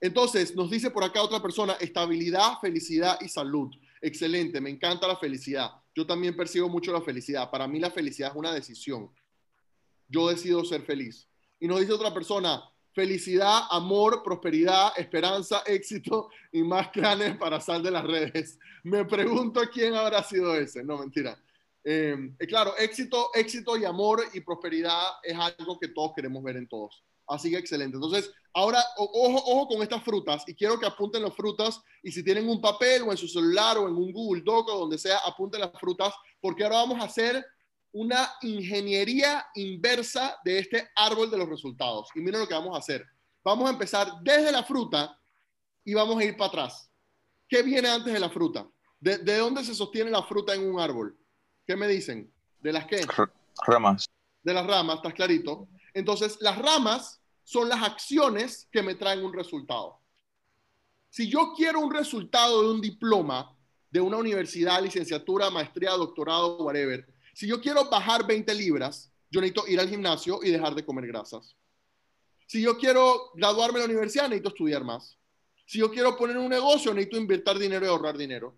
Entonces, 0.00 0.54
nos 0.54 0.70
dice 0.70 0.90
por 0.90 1.04
acá 1.04 1.22
otra 1.22 1.40
persona, 1.40 1.74
estabilidad, 1.80 2.58
felicidad 2.60 3.18
y 3.20 3.28
salud. 3.28 3.70
Excelente, 4.00 4.60
me 4.60 4.70
encanta 4.70 5.08
la 5.08 5.16
felicidad 5.16 5.70
yo 5.98 6.06
también 6.06 6.36
percibo 6.36 6.68
mucho 6.68 6.92
la 6.92 7.02
felicidad. 7.02 7.50
Para 7.50 7.66
mí 7.66 7.80
la 7.80 7.90
felicidad 7.90 8.30
es 8.30 8.36
una 8.36 8.52
decisión. 8.52 9.10
Yo 10.06 10.28
decido 10.28 10.64
ser 10.64 10.82
feliz. 10.82 11.28
Y 11.58 11.66
nos 11.66 11.80
dice 11.80 11.92
otra 11.92 12.14
persona, 12.14 12.62
felicidad, 12.98 13.60
amor, 13.70 14.24
prosperidad, 14.24 14.90
esperanza, 14.96 15.62
éxito 15.66 16.30
y 16.50 16.64
más 16.64 16.88
planes 16.88 17.36
para 17.36 17.60
salir 17.60 17.84
de 17.84 17.90
las 17.92 18.04
redes. 18.04 18.58
Me 18.82 19.04
pregunto 19.04 19.60
quién 19.72 19.94
habrá 19.94 20.24
sido 20.24 20.52
ese. 20.56 20.82
No, 20.82 20.98
mentira. 20.98 21.40
Eh, 21.84 22.16
claro, 22.48 22.76
éxito, 22.76 23.30
éxito 23.34 23.76
y 23.76 23.84
amor 23.84 24.24
y 24.34 24.40
prosperidad 24.40 25.00
es 25.22 25.38
algo 25.38 25.78
que 25.78 25.86
todos 25.86 26.10
queremos 26.16 26.42
ver 26.42 26.56
en 26.56 26.66
todos. 26.66 27.04
Así 27.28 27.50
que 27.52 27.58
excelente. 27.58 27.96
Entonces, 27.96 28.32
ahora, 28.52 28.82
ojo, 28.96 29.44
ojo 29.46 29.68
con 29.68 29.82
estas 29.82 30.02
frutas 30.02 30.42
y 30.48 30.54
quiero 30.56 30.80
que 30.80 30.86
apunten 30.86 31.22
las 31.22 31.36
frutas 31.36 31.80
y 32.02 32.10
si 32.10 32.24
tienen 32.24 32.48
un 32.48 32.60
papel 32.60 33.02
o 33.02 33.12
en 33.12 33.16
su 33.16 33.28
celular 33.28 33.78
o 33.78 33.86
en 33.86 33.94
un 33.94 34.10
Google 34.12 34.42
Doc 34.44 34.70
o 34.70 34.76
donde 34.76 34.98
sea, 34.98 35.18
apunten 35.24 35.60
las 35.60 35.70
frutas 35.78 36.12
porque 36.40 36.64
ahora 36.64 36.78
vamos 36.78 37.00
a 37.00 37.04
hacer 37.04 37.46
una 37.92 38.30
ingeniería 38.42 39.46
inversa 39.54 40.38
de 40.44 40.58
este 40.58 40.90
árbol 40.94 41.30
de 41.30 41.38
los 41.38 41.48
resultados. 41.48 42.08
Y 42.14 42.20
miren 42.20 42.40
lo 42.40 42.48
que 42.48 42.54
vamos 42.54 42.74
a 42.74 42.78
hacer. 42.78 43.04
Vamos 43.42 43.68
a 43.68 43.72
empezar 43.72 44.12
desde 44.22 44.52
la 44.52 44.62
fruta 44.62 45.18
y 45.84 45.94
vamos 45.94 46.18
a 46.18 46.24
ir 46.24 46.36
para 46.36 46.48
atrás. 46.48 46.90
¿Qué 47.48 47.62
viene 47.62 47.88
antes 47.88 48.12
de 48.12 48.20
la 48.20 48.28
fruta? 48.28 48.68
¿De, 49.00 49.18
de 49.18 49.38
dónde 49.38 49.64
se 49.64 49.74
sostiene 49.74 50.10
la 50.10 50.22
fruta 50.22 50.54
en 50.54 50.68
un 50.68 50.80
árbol? 50.80 51.18
¿Qué 51.66 51.76
me 51.76 51.88
dicen? 51.88 52.32
¿De 52.60 52.72
las 52.72 52.86
qué? 52.86 53.06
Ramas. 53.66 54.06
De 54.42 54.52
las 54.52 54.66
ramas, 54.66 54.96
estás 54.96 55.14
clarito. 55.14 55.68
Entonces, 55.94 56.38
las 56.40 56.58
ramas 56.58 57.20
son 57.44 57.68
las 57.68 57.82
acciones 57.82 58.68
que 58.70 58.82
me 58.82 58.94
traen 58.94 59.24
un 59.24 59.32
resultado. 59.32 60.00
Si 61.10 61.30
yo 61.30 61.54
quiero 61.56 61.80
un 61.80 61.92
resultado 61.92 62.62
de 62.62 62.70
un 62.70 62.80
diploma 62.80 63.56
de 63.90 64.00
una 64.00 64.18
universidad, 64.18 64.82
licenciatura, 64.82 65.50
maestría, 65.50 65.92
doctorado, 65.92 66.58
whatever, 66.58 67.06
si 67.38 67.46
yo 67.46 67.60
quiero 67.60 67.88
bajar 67.88 68.26
20 68.26 68.52
libras, 68.52 69.12
yo 69.30 69.40
necesito 69.40 69.68
ir 69.68 69.78
al 69.78 69.88
gimnasio 69.88 70.40
y 70.42 70.50
dejar 70.50 70.74
de 70.74 70.84
comer 70.84 71.06
grasas. 71.06 71.54
Si 72.48 72.60
yo 72.60 72.76
quiero 72.76 73.30
graduarme 73.34 73.78
en 73.78 73.82
la 73.82 73.90
universidad, 73.92 74.24
necesito 74.24 74.48
estudiar 74.48 74.82
más. 74.82 75.16
Si 75.64 75.78
yo 75.78 75.88
quiero 75.88 76.16
poner 76.16 76.36
un 76.36 76.48
negocio, 76.48 76.92
necesito 76.92 77.16
invertir 77.16 77.56
dinero 77.60 77.86
y 77.86 77.88
ahorrar 77.88 78.18
dinero. 78.18 78.56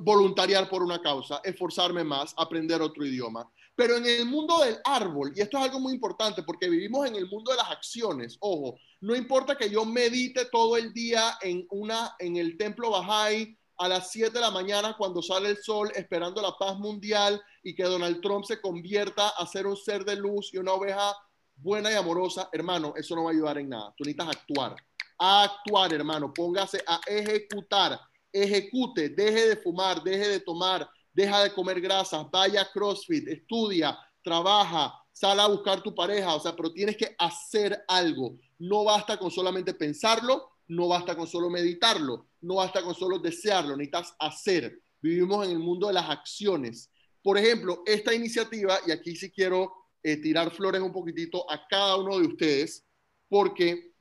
Voluntariar 0.00 0.68
por 0.68 0.82
una 0.82 1.00
causa, 1.00 1.40
esforzarme 1.44 2.02
más, 2.02 2.34
aprender 2.36 2.82
otro 2.82 3.06
idioma. 3.06 3.48
Pero 3.76 3.96
en 3.96 4.04
el 4.04 4.26
mundo 4.26 4.58
del 4.58 4.78
árbol, 4.82 5.32
y 5.36 5.42
esto 5.42 5.58
es 5.58 5.64
algo 5.66 5.78
muy 5.78 5.92
importante 5.92 6.42
porque 6.42 6.68
vivimos 6.68 7.06
en 7.06 7.14
el 7.14 7.28
mundo 7.28 7.52
de 7.52 7.58
las 7.58 7.70
acciones, 7.70 8.36
ojo, 8.40 8.76
no 9.02 9.14
importa 9.14 9.56
que 9.56 9.70
yo 9.70 9.84
medite 9.84 10.46
todo 10.46 10.76
el 10.76 10.92
día 10.92 11.38
en, 11.42 11.64
una, 11.70 12.16
en 12.18 12.38
el 12.38 12.56
templo 12.56 12.90
Bahá'í 12.90 13.56
a 13.80 13.88
las 13.88 14.10
7 14.10 14.30
de 14.30 14.40
la 14.40 14.50
mañana 14.50 14.94
cuando 14.96 15.22
sale 15.22 15.48
el 15.48 15.56
sol 15.56 15.90
esperando 15.94 16.42
la 16.42 16.52
paz 16.52 16.78
mundial 16.78 17.42
y 17.62 17.74
que 17.74 17.82
Donald 17.84 18.20
Trump 18.20 18.44
se 18.44 18.60
convierta 18.60 19.30
a 19.30 19.46
ser 19.46 19.66
un 19.66 19.74
ser 19.74 20.04
de 20.04 20.16
luz 20.16 20.52
y 20.52 20.58
una 20.58 20.74
oveja 20.74 21.16
buena 21.56 21.90
y 21.90 21.94
amorosa, 21.94 22.50
hermano, 22.52 22.92
eso 22.94 23.16
no 23.16 23.24
va 23.24 23.30
a 23.30 23.32
ayudar 23.32 23.56
en 23.56 23.70
nada. 23.70 23.94
Tú 23.96 24.04
necesitas 24.04 24.36
actuar. 24.36 24.76
actuar, 25.18 25.94
hermano. 25.94 26.32
Póngase 26.32 26.84
a 26.86 27.00
ejecutar. 27.06 27.98
Ejecute. 28.30 29.08
Deje 29.08 29.48
de 29.48 29.56
fumar, 29.56 30.02
deje 30.02 30.28
de 30.28 30.40
tomar, 30.40 30.86
deja 31.10 31.42
de 31.42 31.52
comer 31.54 31.80
grasas, 31.80 32.30
vaya 32.30 32.60
a 32.60 32.70
CrossFit, 32.70 33.28
estudia, 33.28 33.98
trabaja, 34.22 34.92
sal 35.10 35.40
a 35.40 35.46
buscar 35.46 35.82
tu 35.82 35.94
pareja. 35.94 36.34
O 36.34 36.40
sea, 36.40 36.54
pero 36.54 36.70
tienes 36.70 36.98
que 36.98 37.14
hacer 37.18 37.82
algo. 37.88 38.36
No 38.58 38.84
basta 38.84 39.16
con 39.16 39.30
solamente 39.30 39.72
pensarlo, 39.72 40.50
no 40.70 40.86
basta 40.86 41.16
con 41.16 41.26
solo 41.26 41.50
meditarlo, 41.50 42.28
no 42.42 42.56
basta 42.56 42.82
con 42.82 42.94
solo 42.94 43.18
desearlo, 43.18 43.76
necesitas 43.76 44.14
hacer. 44.20 44.80
Vivimos 45.02 45.44
en 45.44 45.52
el 45.52 45.58
mundo 45.58 45.88
de 45.88 45.94
las 45.94 46.08
acciones. 46.08 46.90
Por 47.22 47.36
ejemplo, 47.36 47.82
esta 47.84 48.14
iniciativa, 48.14 48.78
y 48.86 48.92
aquí 48.92 49.16
sí 49.16 49.30
quiero 49.32 49.72
eh, 50.02 50.18
tirar 50.18 50.52
flores 50.52 50.80
un 50.80 50.92
poquitito 50.92 51.50
a 51.50 51.66
cada 51.66 51.96
uno 51.96 52.18
de 52.20 52.26
ustedes, 52.26 52.86
porque 53.28 53.94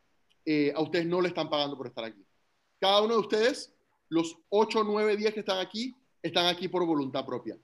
eh, 0.45 0.71
a 0.75 0.81
ustedes 0.81 1.07
no 1.07 1.21
le 1.21 1.29
están 1.29 1.49
pagando 1.49 1.75
por 1.75 1.87
estar 1.87 2.05
aquí. 2.05 2.23
Cada 2.79 3.01
uno 3.01 3.15
de 3.15 3.21
ustedes, 3.21 3.73
los 4.09 4.37
8, 4.49 4.83
9, 4.83 5.17
10 5.17 5.33
que 5.33 5.39
están 5.39 5.57
aquí, 5.57 5.95
están 6.21 6.45
aquí 6.45 6.67
por 6.67 6.85
voluntad 6.85 7.25
propia, 7.25 7.57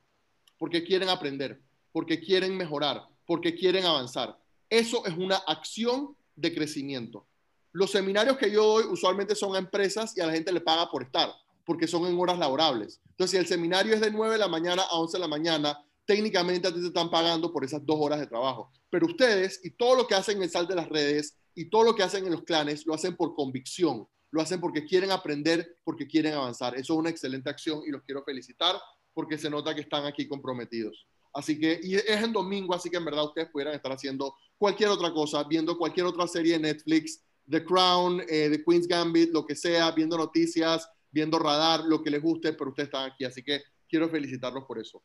porque 0.57 0.83
quieren 0.83 1.09
aprender, 1.09 1.61
porque 1.91 2.19
quieren 2.19 2.57
mejorar, 2.57 3.07
porque 3.27 3.53
quieren 3.53 3.85
avanzar. 3.85 4.35
Eso 4.67 5.05
es 5.05 5.15
una 5.15 5.37
acción 5.37 6.17
de 6.35 6.55
crecimiento. 6.55 7.27
Los 7.75 7.91
seminarios 7.91 8.37
que 8.37 8.49
yo 8.49 8.63
doy 8.63 8.85
usualmente 8.85 9.35
son 9.35 9.53
a 9.53 9.59
empresas 9.59 10.15
y 10.15 10.21
a 10.21 10.27
la 10.27 10.31
gente 10.31 10.53
le 10.53 10.61
paga 10.61 10.89
por 10.89 11.03
estar, 11.03 11.29
porque 11.65 11.89
son 11.89 12.05
en 12.05 12.17
horas 12.17 12.39
laborables. 12.39 13.01
Entonces, 13.09 13.31
si 13.31 13.37
el 13.37 13.47
seminario 13.47 13.93
es 13.93 13.99
de 13.99 14.11
9 14.11 14.35
de 14.35 14.39
la 14.39 14.47
mañana 14.47 14.83
a 14.83 14.95
11 14.95 15.17
de 15.17 15.19
la 15.19 15.27
mañana, 15.27 15.77
técnicamente 16.05 16.69
a 16.69 16.73
ti 16.73 16.79
te 16.79 16.87
están 16.87 17.09
pagando 17.09 17.51
por 17.51 17.65
esas 17.65 17.85
dos 17.85 17.97
horas 17.99 18.21
de 18.21 18.27
trabajo. 18.27 18.71
Pero 18.89 19.07
ustedes 19.07 19.59
y 19.61 19.71
todo 19.71 19.97
lo 19.97 20.07
que 20.07 20.15
hacen 20.15 20.37
en 20.37 20.43
el 20.43 20.49
sal 20.49 20.69
de 20.69 20.75
las 20.75 20.87
redes 20.87 21.37
y 21.53 21.69
todo 21.69 21.83
lo 21.83 21.93
que 21.93 22.03
hacen 22.03 22.25
en 22.25 22.31
los 22.31 22.43
clanes 22.43 22.85
lo 22.85 22.93
hacen 22.93 23.17
por 23.17 23.35
convicción, 23.35 24.07
lo 24.31 24.41
hacen 24.41 24.61
porque 24.61 24.85
quieren 24.85 25.11
aprender, 25.11 25.77
porque 25.83 26.07
quieren 26.07 26.33
avanzar. 26.33 26.75
Eso 26.75 26.93
es 26.93 26.99
una 26.99 27.09
excelente 27.09 27.49
acción 27.49 27.81
y 27.85 27.91
los 27.91 28.03
quiero 28.03 28.23
felicitar 28.23 28.77
porque 29.13 29.37
se 29.37 29.49
nota 29.49 29.75
que 29.75 29.81
están 29.81 30.05
aquí 30.05 30.29
comprometidos. 30.29 31.05
Así 31.33 31.59
que, 31.59 31.81
y 31.83 31.95
es 31.95 32.23
en 32.23 32.31
domingo, 32.31 32.73
así 32.73 32.89
que 32.89 32.95
en 32.95 33.03
verdad 33.03 33.25
ustedes 33.25 33.49
pudieran 33.49 33.75
estar 33.75 33.91
haciendo 33.91 34.33
cualquier 34.57 34.87
otra 34.87 35.11
cosa, 35.11 35.43
viendo 35.43 35.77
cualquier 35.77 36.05
otra 36.05 36.25
serie 36.25 36.53
de 36.53 36.59
Netflix, 36.59 37.21
The 37.49 37.63
Crown, 37.63 38.21
eh, 38.27 38.49
The 38.49 38.63
Queen's 38.63 38.87
Gambit, 38.87 39.31
lo 39.31 39.45
que 39.45 39.55
sea, 39.55 39.91
viendo 39.91 40.17
noticias, 40.17 40.89
viendo 41.11 41.39
radar, 41.39 41.81
lo 41.85 42.01
que 42.01 42.09
les 42.09 42.21
guste, 42.21 42.53
pero 42.53 42.71
ustedes 42.71 42.87
están 42.87 43.11
aquí, 43.11 43.23
así 43.25 43.43
que 43.43 43.61
quiero 43.87 44.09
felicitarlos 44.09 44.65
por 44.65 44.79
eso. 44.79 45.03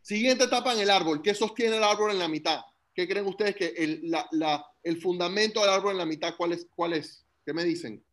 Siguiente 0.00 0.44
etapa 0.44 0.74
en 0.74 0.80
el 0.80 0.90
árbol. 0.90 1.22
¿Qué 1.22 1.34
sostiene 1.34 1.76
el 1.76 1.84
árbol 1.84 2.10
en 2.10 2.18
la 2.18 2.28
mitad? 2.28 2.60
¿Qué 2.94 3.08
creen 3.08 3.26
ustedes 3.26 3.56
que 3.56 3.66
el, 3.76 4.02
el 4.82 5.00
fundamento 5.00 5.60
del 5.60 5.70
árbol 5.70 5.92
en 5.92 5.98
la 5.98 6.06
mitad, 6.06 6.34
cuál 6.36 6.52
es? 6.52 6.66
¿Cuál 6.74 6.92
es? 6.92 7.26
¿Qué 7.44 7.52
me 7.52 7.64
dicen? 7.64 8.04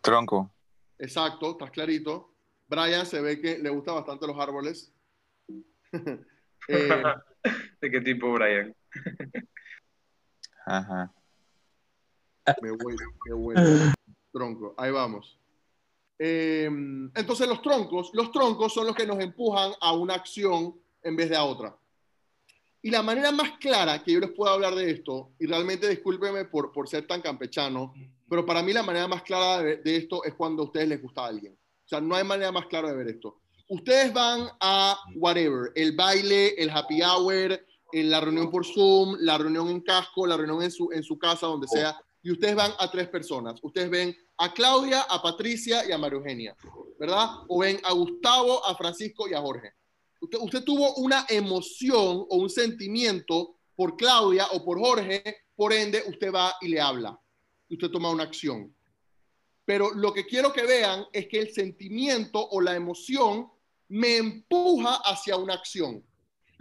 Tronco. 0.00 0.50
Exacto, 0.98 1.52
estás 1.52 1.70
clarito. 1.70 2.34
Brian 2.68 3.04
se 3.06 3.20
ve 3.20 3.40
que 3.40 3.58
le 3.58 3.70
gustan 3.70 3.96
bastante 3.96 4.26
los 4.26 4.38
árboles. 4.38 4.92
Eh, 6.68 6.88
¿De 7.80 7.90
qué 7.90 8.00
tipo, 8.02 8.32
Brian? 8.32 8.72
Ajá. 10.66 11.12
Me 12.60 12.70
voy, 12.70 12.96
me 13.26 13.34
voy. 13.34 13.54
Tronco, 14.32 14.74
ahí 14.76 14.90
vamos. 14.90 15.38
Em, 16.18 17.10
entonces 17.14 17.48
los 17.48 17.60
troncos, 17.62 18.10
los 18.12 18.30
troncos 18.30 18.72
son 18.72 18.86
los 18.86 18.94
que 18.94 19.06
nos 19.06 19.18
empujan 19.18 19.72
a 19.80 19.92
una 19.92 20.14
acción 20.14 20.74
en 21.02 21.16
vez 21.16 21.30
de 21.30 21.36
a 21.36 21.44
otra. 21.44 21.76
Y 22.80 22.90
la 22.90 23.02
manera 23.02 23.30
más 23.30 23.58
clara 23.58 24.02
que 24.02 24.12
yo 24.12 24.20
les 24.20 24.30
puedo 24.30 24.52
hablar 24.52 24.74
de 24.74 24.90
esto, 24.90 25.30
y 25.38 25.46
realmente 25.46 25.88
discúlpeme 25.88 26.44
por, 26.46 26.72
por 26.72 26.88
ser 26.88 27.06
tan 27.06 27.20
campechano, 27.20 27.94
pero 28.28 28.46
para 28.46 28.62
mí 28.62 28.72
la 28.72 28.82
manera 28.82 29.06
más 29.06 29.22
clara 29.22 29.62
de, 29.62 29.96
esto 29.96 30.24
es 30.24 30.34
cuando 30.34 30.62
a 30.62 30.66
ustedes 30.66 30.88
les 30.88 31.02
gusta 31.02 31.22
a 31.22 31.26
alguien. 31.26 31.52
O 31.54 31.88
sea, 31.88 32.00
no 32.00 32.14
hay 32.14 32.24
manera 32.24 32.50
más 32.50 32.66
clara 32.66 32.88
de 32.88 32.96
ver 32.96 33.08
esto. 33.08 33.40
Ustedes 33.68 34.12
van 34.12 34.48
a 34.60 34.98
whatever, 35.16 35.70
el 35.74 35.94
baile, 35.94 36.54
el 36.56 36.70
happy 36.70 37.02
hour, 37.02 37.60
en 37.92 38.10
la 38.10 38.20
reunión 38.20 38.50
por 38.50 38.66
Zoom, 38.66 39.16
la 39.20 39.38
reunión 39.38 39.68
en 39.68 39.80
casco, 39.80 40.26
la 40.26 40.36
reunión 40.36 40.62
en 40.62 40.70
su, 40.70 40.90
en 40.92 41.02
su 41.02 41.18
casa, 41.18 41.46
donde 41.46 41.68
sea, 41.68 41.96
y 42.22 42.30
ustedes 42.30 42.54
van 42.54 42.72
a 42.78 42.90
tres 42.90 43.08
personas. 43.08 43.58
Ustedes 43.62 43.90
ven 43.90 44.16
a 44.38 44.52
Claudia, 44.52 45.02
a 45.02 45.20
Patricia 45.20 45.86
y 45.86 45.92
a 45.92 45.98
María 45.98 46.18
Eugenia, 46.18 46.56
¿verdad? 46.98 47.28
O 47.48 47.60
ven 47.60 47.80
a 47.82 47.92
Gustavo, 47.92 48.64
a 48.66 48.74
Francisco 48.76 49.28
y 49.28 49.34
a 49.34 49.40
Jorge. 49.40 49.72
Usted, 50.20 50.38
usted 50.40 50.64
tuvo 50.64 50.94
una 50.94 51.26
emoción 51.28 52.26
o 52.28 52.36
un 52.36 52.48
sentimiento 52.48 53.56
por 53.74 53.96
Claudia 53.96 54.46
o 54.52 54.64
por 54.64 54.78
Jorge, 54.78 55.22
por 55.56 55.72
ende, 55.72 56.02
usted 56.06 56.32
va 56.32 56.54
y 56.60 56.68
le 56.68 56.80
habla. 56.80 57.18
Usted 57.68 57.90
toma 57.90 58.10
una 58.10 58.24
acción. 58.24 58.74
Pero 59.64 59.92
lo 59.92 60.12
que 60.12 60.26
quiero 60.26 60.52
que 60.52 60.62
vean 60.62 61.04
es 61.12 61.28
que 61.28 61.40
el 61.40 61.52
sentimiento 61.52 62.48
o 62.50 62.60
la 62.60 62.74
emoción 62.74 63.48
me 63.88 64.16
empuja 64.16 64.94
hacia 65.04 65.36
una 65.36 65.54
acción. 65.54 66.04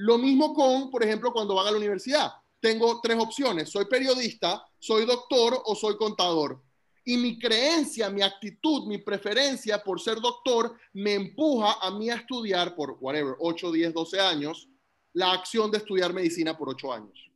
Lo 0.02 0.18
mismo 0.18 0.56
con, 0.56 0.90
por 0.90 1.04
ejemplo, 1.04 1.32
cuando 1.32 1.54
van 1.54 1.68
a 1.68 1.72
la 1.72 1.78
universidad. 1.78 2.32
Tengo 2.60 3.00
tres 3.02 3.20
opciones. 3.20 3.70
Soy 3.70 3.86
periodista, 3.86 4.66
soy 4.80 5.06
doctor 5.06 5.62
o 5.64 5.76
soy 5.76 5.96
contador. 5.96 6.60
Y 7.06 7.18
mi 7.18 7.38
creencia, 7.38 8.10
mi 8.10 8.24
actitud, 8.24 8.88
mi 8.88 8.98
preferencia 8.98 9.84
por 9.84 10.02
ser 10.02 10.20
doctor 10.20 10.76
me 10.94 11.14
empuja 11.14 11.74
a 11.80 11.92
mí 11.92 12.10
a 12.10 12.16
estudiar 12.16 12.74
por, 12.74 12.98
whatever, 13.00 13.36
8, 13.38 13.72
10, 13.72 13.94
12 13.94 14.20
años, 14.20 14.68
la 15.14 15.34
acción 15.34 15.70
de 15.70 15.78
estudiar 15.78 16.14
medicina 16.14 16.58
por 16.58 16.70
8 16.70 16.94
años. 16.94 17.30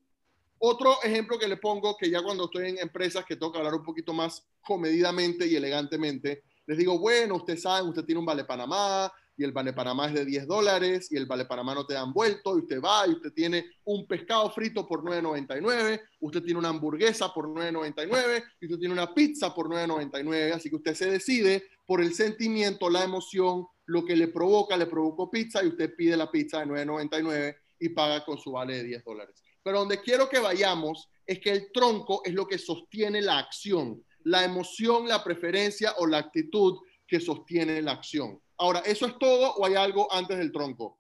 Otro 0.58 0.95
ejemplo 1.04 1.38
que 1.38 1.47
le 1.47 1.58
pongo, 1.58 1.95
que 1.95 2.10
ya 2.10 2.23
cuando 2.23 2.45
estoy 2.45 2.69
en 2.69 2.80
empresas 2.80 3.25
que 3.25 3.38
que 3.38 3.45
hablar 3.45 3.75
un 3.75 3.84
poquito 3.84 4.12
más 4.12 4.43
comedidamente 4.62 5.45
y 5.45 5.56
elegantemente, 5.56 6.41
les 6.65 6.80
digo, 6.80 6.97
bueno, 6.97 7.36
usted 7.36 7.60
sabe, 7.60 7.88
usted 7.88 8.06
tiene 8.06 8.17
un 8.17 8.25
Vale 8.25 8.43
Panamá, 8.43 9.13
y 9.37 9.43
el 9.43 9.51
Vale 9.51 9.73
Panamá 9.73 10.07
es 10.07 10.13
de 10.13 10.25
10 10.25 10.47
dólares 10.47 11.11
y 11.11 11.17
el 11.17 11.25
Vale 11.25 11.45
Panamá 11.45 11.75
no 11.75 11.85
te 11.85 11.93
dan 11.93 12.13
vuelto 12.13 12.57
y 12.57 12.61
usted 12.61 12.81
va 12.81 13.07
y 13.07 13.11
usted 13.11 13.33
tiene 13.33 13.65
un 13.83 14.07
pescado 14.07 14.49
frito 14.49 14.87
por 14.87 15.03
9.99, 15.03 16.01
usted 16.19 16.43
tiene 16.43 16.59
una 16.59 16.69
hamburguesa 16.69 17.33
por 17.33 17.47
9.99 17.47 18.43
y 18.61 18.65
usted 18.65 18.79
tiene 18.79 18.93
una 18.93 19.13
pizza 19.13 19.53
por 19.53 19.67
9.99, 19.67 20.53
así 20.53 20.69
que 20.69 20.77
usted 20.77 20.95
se 20.95 21.09
decide 21.09 21.65
por 21.85 22.01
el 22.01 22.13
sentimiento, 22.13 22.89
la 22.89 23.03
emoción, 23.03 23.67
lo 23.85 24.05
que 24.05 24.15
le 24.15 24.29
provoca, 24.29 24.77
le 24.77 24.87
provocó 24.87 25.29
pizza 25.29 25.63
y 25.63 25.67
usted 25.67 25.93
pide 25.95 26.17
la 26.17 26.31
pizza 26.31 26.59
de 26.59 26.65
9.99 26.65 27.55
y 27.79 27.89
paga 27.89 28.23
con 28.23 28.37
su 28.37 28.53
vale 28.53 28.77
de 28.77 28.83
10 28.83 29.03
dólares. 29.03 29.43
Pero 29.61 29.79
donde 29.79 30.01
quiero 30.01 30.29
que 30.29 30.39
vayamos 30.39 31.09
es 31.25 31.39
que 31.39 31.51
el 31.51 31.71
tronco 31.71 32.21
es 32.23 32.33
lo 32.33 32.47
que 32.47 32.57
sostiene 32.57 33.21
la 33.21 33.39
acción, 33.39 34.03
la 34.23 34.43
emoción, 34.43 35.07
la 35.07 35.23
preferencia 35.23 35.93
o 35.97 36.07
la 36.07 36.19
actitud 36.19 36.79
que 37.07 37.19
sostiene 37.19 37.81
la 37.81 37.93
acción. 37.93 38.39
Ahora, 38.57 38.79
¿eso 38.79 39.05
es 39.05 39.17
todo 39.17 39.53
o 39.55 39.65
hay 39.65 39.75
algo 39.75 40.11
antes 40.11 40.37
del 40.37 40.51
tronco? 40.51 40.97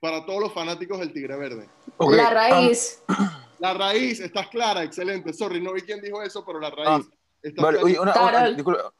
Para 0.00 0.24
todos 0.24 0.40
los 0.40 0.52
fanáticos 0.52 0.98
del 0.98 1.12
Tigre 1.12 1.36
Verde. 1.36 1.68
Okay. 1.96 2.16
La 2.16 2.30
raíz. 2.30 3.02
La 3.58 3.74
raíz, 3.74 4.20
estás 4.20 4.46
clara, 4.48 4.84
excelente. 4.84 5.32
Sorry, 5.32 5.60
no 5.60 5.72
vi 5.72 5.80
quién 5.80 6.00
dijo 6.00 6.22
eso, 6.22 6.44
pero 6.46 6.60
la 6.60 6.70
raíz. 6.70 6.86
Ah, 6.86 7.60
vale, 7.60 7.78
oye, 7.78 7.98
una, 7.98 8.12
una, 8.12 8.50
disculpa, 8.50 8.92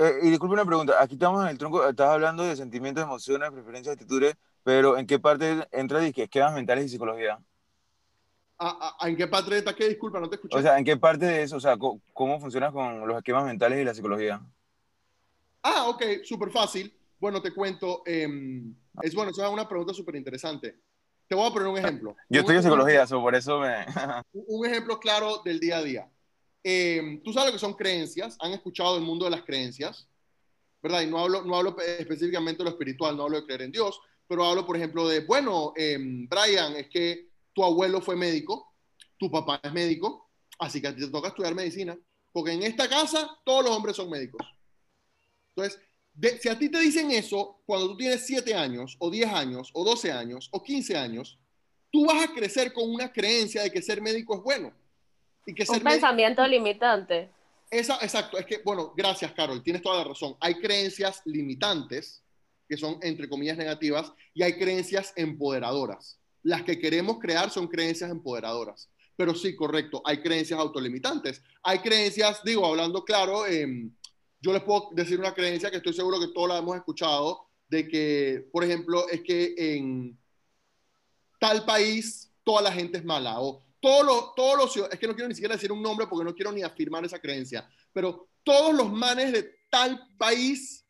eh, 0.00 0.18
y 0.22 0.30
disculpe 0.30 0.54
una 0.54 0.64
pregunta. 0.64 0.94
Aquí 1.00 1.14
estamos 1.14 1.44
en 1.44 1.50
el 1.50 1.58
tronco, 1.58 1.88
estás 1.88 2.08
hablando 2.08 2.42
de 2.42 2.56
sentimientos, 2.56 3.04
emociones, 3.04 3.50
preferencias, 3.52 3.92
actitudes, 3.92 4.34
pero 4.64 4.98
¿en 4.98 5.06
qué 5.06 5.20
parte 5.20 5.64
entra 5.70 6.04
esquemas 6.04 6.54
mentales 6.54 6.86
y 6.86 6.88
psicología? 6.88 7.38
¿A, 8.58 8.96
a, 8.98 9.08
en 9.08 9.16
qué 9.16 9.28
parte 9.28 9.58
está 9.58 9.74
qué? 9.74 9.88
Disculpa, 9.88 10.18
no 10.18 10.28
te 10.28 10.36
escuché. 10.36 10.58
O 10.58 10.62
sea, 10.62 10.76
¿en 10.76 10.84
qué 10.84 10.96
parte 10.96 11.26
de 11.26 11.42
eso? 11.42 11.56
O 11.56 11.60
sea, 11.60 11.76
¿cómo, 11.76 12.00
cómo 12.12 12.40
funcionas 12.40 12.72
con 12.72 13.06
los 13.06 13.16
esquemas 13.16 13.44
mentales 13.44 13.80
y 13.80 13.84
la 13.84 13.94
psicología? 13.94 14.40
Ah, 15.62 15.88
ok, 15.88 16.24
súper 16.24 16.50
fácil. 16.50 16.92
Bueno, 17.18 17.40
te 17.40 17.52
cuento. 17.52 18.02
Eh, 18.04 18.28
es 19.02 19.14
bueno, 19.14 19.30
esa 19.30 19.46
es 19.46 19.52
una 19.52 19.68
pregunta 19.68 19.94
súper 19.94 20.16
interesante. 20.16 20.76
Te 21.28 21.34
voy 21.34 21.48
a 21.48 21.52
poner 21.52 21.68
un 21.68 21.78
ejemplo. 21.78 22.16
Yo 22.28 22.40
estudio 22.40 22.62
psicología, 22.62 23.06
so 23.06 23.20
por 23.22 23.34
eso 23.34 23.60
me... 23.60 23.86
un 24.32 24.66
ejemplo 24.66 24.98
claro 24.98 25.40
del 25.44 25.60
día 25.60 25.78
a 25.78 25.82
día. 25.82 26.10
Eh, 26.62 27.20
Tú 27.24 27.32
sabes 27.32 27.48
lo 27.48 27.52
que 27.54 27.58
son 27.58 27.74
creencias. 27.74 28.36
Han 28.40 28.52
escuchado 28.52 28.96
el 28.96 29.02
mundo 29.02 29.24
de 29.24 29.30
las 29.30 29.42
creencias, 29.42 30.08
¿verdad? 30.82 31.02
Y 31.02 31.06
no 31.06 31.18
hablo, 31.18 31.42
no 31.42 31.56
hablo 31.56 31.76
específicamente 31.80 32.58
de 32.58 32.64
lo 32.64 32.70
espiritual, 32.70 33.16
no 33.16 33.22
hablo 33.22 33.40
de 33.40 33.46
creer 33.46 33.62
en 33.62 33.72
Dios, 33.72 34.00
pero 34.26 34.44
hablo, 34.44 34.66
por 34.66 34.76
ejemplo, 34.76 35.08
de, 35.08 35.20
bueno, 35.20 35.72
eh, 35.76 35.96
Brian, 35.98 36.76
es 36.76 36.88
que 36.88 37.28
tu 37.52 37.64
abuelo 37.64 38.00
fue 38.00 38.16
médico, 38.16 38.74
tu 39.16 39.30
papá 39.30 39.60
es 39.62 39.72
médico, 39.72 40.30
así 40.58 40.80
que 40.80 40.88
a 40.88 40.94
ti 40.94 41.02
te 41.02 41.10
toca 41.10 41.28
estudiar 41.28 41.54
medicina, 41.54 41.96
porque 42.32 42.52
en 42.52 42.62
esta 42.62 42.88
casa 42.88 43.38
todos 43.44 43.64
los 43.64 43.76
hombres 43.76 43.96
son 43.96 44.10
médicos. 44.10 44.40
Entonces, 45.54 45.80
de, 46.14 46.38
si 46.38 46.48
a 46.48 46.58
ti 46.58 46.68
te 46.68 46.78
dicen 46.78 47.10
eso 47.10 47.60
cuando 47.64 47.88
tú 47.88 47.96
tienes 47.96 48.26
7 48.26 48.54
años, 48.54 48.96
o 48.98 49.10
10 49.10 49.32
años, 49.32 49.70
o 49.72 49.84
12 49.84 50.12
años, 50.12 50.48
o 50.52 50.62
15 50.62 50.96
años, 50.96 51.38
tú 51.90 52.06
vas 52.06 52.24
a 52.24 52.32
crecer 52.32 52.72
con 52.72 52.90
una 52.90 53.12
creencia 53.12 53.62
de 53.62 53.70
que 53.70 53.82
ser 53.82 54.00
médico 54.00 54.36
es 54.36 54.42
bueno. 54.42 54.72
Y 55.46 55.54
que 55.54 55.64
Un 55.68 55.80
pensamiento 55.80 56.46
limitante. 56.46 57.28
Esa, 57.70 57.96
exacto, 58.02 58.38
es 58.38 58.46
que, 58.46 58.60
bueno, 58.64 58.92
gracias, 58.96 59.32
Carol, 59.32 59.62
tienes 59.62 59.82
toda 59.82 59.98
la 59.98 60.04
razón. 60.04 60.36
Hay 60.40 60.56
creencias 60.56 61.22
limitantes, 61.24 62.22
que 62.68 62.76
son, 62.76 62.98
entre 63.02 63.28
comillas, 63.28 63.56
negativas, 63.56 64.12
y 64.34 64.42
hay 64.42 64.58
creencias 64.58 65.12
empoderadoras. 65.16 66.18
Las 66.42 66.62
que 66.62 66.78
queremos 66.78 67.18
crear 67.18 67.50
son 67.50 67.68
creencias 67.68 68.10
empoderadoras. 68.10 68.90
Pero 69.16 69.34
sí, 69.34 69.54
correcto, 69.56 70.02
hay 70.04 70.20
creencias 70.20 70.58
autolimitantes. 70.58 71.42
Hay 71.62 71.78
creencias, 71.78 72.42
digo, 72.44 72.66
hablando 72.66 73.04
claro, 73.04 73.46
eh, 73.46 73.90
yo 74.42 74.52
les 74.52 74.62
puedo 74.62 74.88
decir 74.92 75.20
una 75.20 75.32
creencia 75.32 75.70
que 75.70 75.76
estoy 75.76 75.92
seguro 75.92 76.18
que 76.18 76.28
todos 76.34 76.48
la 76.48 76.58
hemos 76.58 76.76
escuchado, 76.76 77.46
de 77.68 77.86
que, 77.86 78.48
por 78.52 78.64
ejemplo, 78.64 79.08
es 79.08 79.22
que 79.22 79.54
en 79.56 80.18
tal 81.38 81.64
país 81.64 82.28
toda 82.42 82.60
la 82.60 82.72
gente 82.72 82.98
es 82.98 83.04
mala, 83.04 83.40
o 83.40 83.62
todos 83.80 84.04
los, 84.04 84.34
todos 84.34 84.56
los, 84.56 84.92
es 84.92 84.98
que 84.98 85.06
no 85.06 85.14
quiero 85.14 85.28
ni 85.28 85.34
siquiera 85.34 85.54
decir 85.54 85.70
un 85.70 85.80
nombre 85.80 86.08
porque 86.08 86.24
no 86.24 86.34
quiero 86.34 86.50
ni 86.50 86.62
afirmar 86.62 87.04
esa 87.04 87.20
creencia, 87.20 87.68
pero 87.92 88.28
todos 88.42 88.74
los 88.74 88.92
manes 88.92 89.32
de 89.32 89.54
tal 89.70 90.08
país 90.18 90.84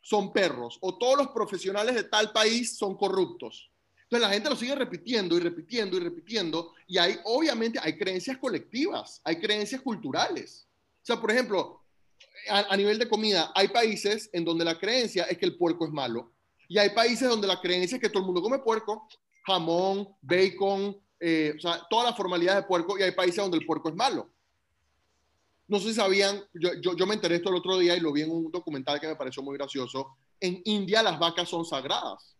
son 0.00 0.32
perros, 0.32 0.76
o 0.80 0.98
todos 0.98 1.16
los 1.18 1.28
profesionales 1.28 1.94
de 1.94 2.04
tal 2.04 2.32
país 2.32 2.76
son 2.76 2.96
corruptos. 2.96 3.70
Entonces 4.02 4.26
la 4.26 4.32
gente 4.32 4.50
lo 4.50 4.56
sigue 4.56 4.74
repitiendo 4.74 5.36
y 5.36 5.40
repitiendo 5.40 5.96
y 5.96 6.00
repitiendo, 6.00 6.72
y 6.88 6.98
hay, 6.98 7.20
obviamente, 7.24 7.78
hay 7.80 7.96
creencias 7.96 8.38
colectivas, 8.38 9.20
hay 9.22 9.38
creencias 9.38 9.82
culturales. 9.82 10.66
O 11.02 11.06
sea, 11.06 11.20
por 11.20 11.30
ejemplo, 11.30 11.77
a, 12.48 12.76
nivel 12.76 12.98
de 12.98 13.08
comida, 13.08 13.52
hay 13.54 13.68
países 13.68 14.30
en 14.32 14.44
donde 14.44 14.64
la 14.64 14.78
creencia 14.78 15.24
es 15.24 15.38
que 15.38 15.46
el 15.46 15.56
puerco 15.56 15.84
es 15.84 15.92
malo. 15.92 16.32
Y 16.68 16.78
hay 16.78 16.90
países 16.90 17.28
donde 17.28 17.46
la 17.46 17.60
creencia 17.60 17.96
es 17.96 18.02
que 18.02 18.08
todo 18.08 18.20
el 18.20 18.26
mundo 18.26 18.42
come 18.42 18.58
puerco, 18.58 19.08
jamón, 19.44 20.08
bacon, 20.20 20.96
eh, 21.20 21.54
o 21.56 21.60
sea, 21.60 21.86
toda 21.88 22.04
la 22.10 22.14
formalidad 22.14 22.56
de 22.56 22.62
puerco. 22.62 22.98
Y 22.98 23.02
hay 23.02 23.12
países 23.12 23.36
donde 23.36 23.58
el 23.58 23.66
puerco 23.66 23.88
es 23.88 23.94
malo. 23.94 24.30
No 25.66 25.78
sé 25.78 25.88
si 25.88 25.94
sabían, 25.94 26.42
yo, 26.54 26.70
yo, 26.80 26.96
yo 26.96 27.06
me 27.06 27.14
enteré 27.14 27.36
esto 27.36 27.50
el 27.50 27.56
otro 27.56 27.78
día 27.78 27.96
y 27.96 28.00
lo 28.00 28.12
vi 28.12 28.22
en 28.22 28.30
un 28.30 28.50
documental 28.50 29.00
que 29.00 29.08
me 29.08 29.16
pareció 29.16 29.42
muy 29.42 29.56
gracioso. 29.56 30.16
En 30.40 30.60
India 30.64 31.02
las 31.02 31.18
vacas 31.18 31.48
son 31.48 31.64
sagradas 31.64 32.36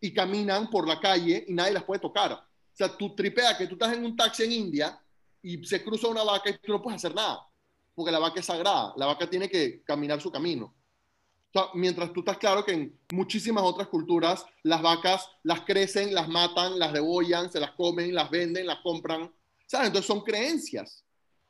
y 0.00 0.12
caminan 0.12 0.70
por 0.70 0.86
la 0.86 1.00
calle 1.00 1.44
y 1.48 1.54
nadie 1.54 1.72
las 1.72 1.84
puede 1.84 2.00
tocar. 2.00 2.32
O 2.32 2.76
sea, 2.76 2.96
tú 2.96 3.14
tripea 3.14 3.56
que 3.56 3.66
tú 3.66 3.74
estás 3.74 3.94
en 3.94 4.04
un 4.04 4.16
taxi 4.16 4.44
en 4.44 4.52
India 4.52 5.00
y 5.42 5.64
se 5.64 5.82
cruza 5.82 6.08
una 6.08 6.22
vaca 6.22 6.50
y 6.50 6.58
tú 6.58 6.72
no 6.72 6.82
puedes 6.82 6.96
hacer 6.96 7.14
nada 7.14 7.40
porque 7.96 8.12
la 8.12 8.18
vaca 8.18 8.38
es 8.38 8.46
sagrada, 8.46 8.92
la 8.96 9.06
vaca 9.06 9.28
tiene 9.28 9.48
que 9.48 9.82
caminar 9.82 10.20
su 10.20 10.30
camino. 10.30 10.72
mientras 11.72 12.12
tú 12.12 12.20
estás 12.20 12.36
claro 12.36 12.62
que 12.62 12.72
en 12.72 13.00
muchísimas 13.10 13.64
otras 13.64 13.88
culturas 13.88 14.44
las 14.62 14.82
vacas 14.82 15.26
las 15.42 15.62
crecen, 15.62 16.14
las 16.14 16.28
matan, 16.28 16.78
las 16.78 16.92
debollan, 16.92 17.50
se 17.50 17.58
las 17.58 17.70
comen, 17.72 18.14
las 18.14 18.30
venden, 18.30 18.66
las 18.66 18.80
compran. 18.80 19.32
¿Sabes? 19.66 19.86
Entonces 19.86 20.06
son 20.06 20.20
creencias. 20.20 21.02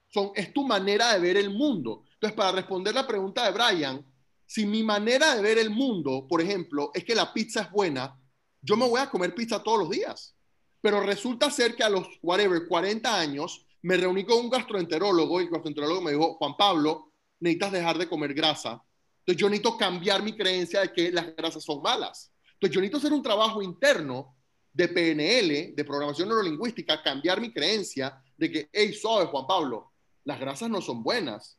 Son, 0.08 0.30
es 0.36 0.52
tu 0.52 0.64
manera 0.64 1.12
de 1.12 1.18
ver 1.18 1.36
el 1.36 1.50
mundo. 1.50 2.04
Entonces, 2.14 2.36
para 2.36 2.52
responder 2.52 2.94
la 2.94 3.06
pregunta 3.06 3.44
de 3.44 3.50
Brian, 3.50 4.06
si 4.46 4.64
mi 4.64 4.84
manera 4.84 5.34
de 5.34 5.42
ver 5.42 5.58
el 5.58 5.70
mundo, 5.70 6.26
por 6.28 6.40
ejemplo, 6.40 6.92
es 6.94 7.04
que 7.04 7.16
la 7.16 7.32
pizza 7.32 7.62
es 7.62 7.70
buena, 7.72 8.16
yo 8.62 8.76
me 8.76 8.88
voy 8.88 9.00
a 9.00 9.10
comer 9.10 9.34
pizza 9.34 9.60
todos 9.60 9.80
los 9.80 9.90
días. 9.90 10.36
Pero 10.80 11.00
resulta 11.00 11.50
ser 11.50 11.74
que 11.74 11.82
a 11.82 11.88
los, 11.88 12.06
whatever, 12.22 12.68
40 12.68 13.18
años, 13.18 13.65
me 13.82 13.96
reuní 13.96 14.24
con 14.24 14.38
un 14.38 14.50
gastroenterólogo 14.50 15.40
y 15.40 15.44
el 15.44 15.50
gastroenterólogo 15.50 16.00
me 16.00 16.12
dijo, 16.12 16.34
Juan 16.34 16.56
Pablo, 16.56 17.12
necesitas 17.40 17.72
dejar 17.72 17.98
de 17.98 18.08
comer 18.08 18.34
grasa. 18.34 18.82
Entonces 19.20 19.40
yo 19.40 19.48
necesito 19.48 19.76
cambiar 19.76 20.22
mi 20.22 20.36
creencia 20.36 20.80
de 20.80 20.92
que 20.92 21.10
las 21.10 21.34
grasas 21.36 21.64
son 21.64 21.82
malas. 21.82 22.32
Entonces 22.54 22.74
yo 22.74 22.80
necesito 22.80 22.98
hacer 22.98 23.12
un 23.12 23.22
trabajo 23.22 23.62
interno 23.62 24.36
de 24.72 24.88
PNL, 24.88 25.74
de 25.74 25.84
programación 25.84 26.28
neurolingüística, 26.28 27.02
cambiar 27.02 27.40
mi 27.40 27.52
creencia 27.52 28.22
de 28.36 28.50
que, 28.50 28.68
hey, 28.72 28.92
suave, 28.92 29.26
Juan 29.26 29.46
Pablo, 29.46 29.92
las 30.24 30.38
grasas 30.38 30.68
no 30.68 30.80
son 30.80 31.02
buenas. 31.02 31.58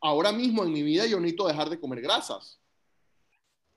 Ahora 0.00 0.32
mismo 0.32 0.64
en 0.64 0.72
mi 0.72 0.82
vida 0.82 1.06
yo 1.06 1.18
necesito 1.20 1.48
dejar 1.48 1.70
de 1.70 1.80
comer 1.80 2.00
grasas. 2.00 2.60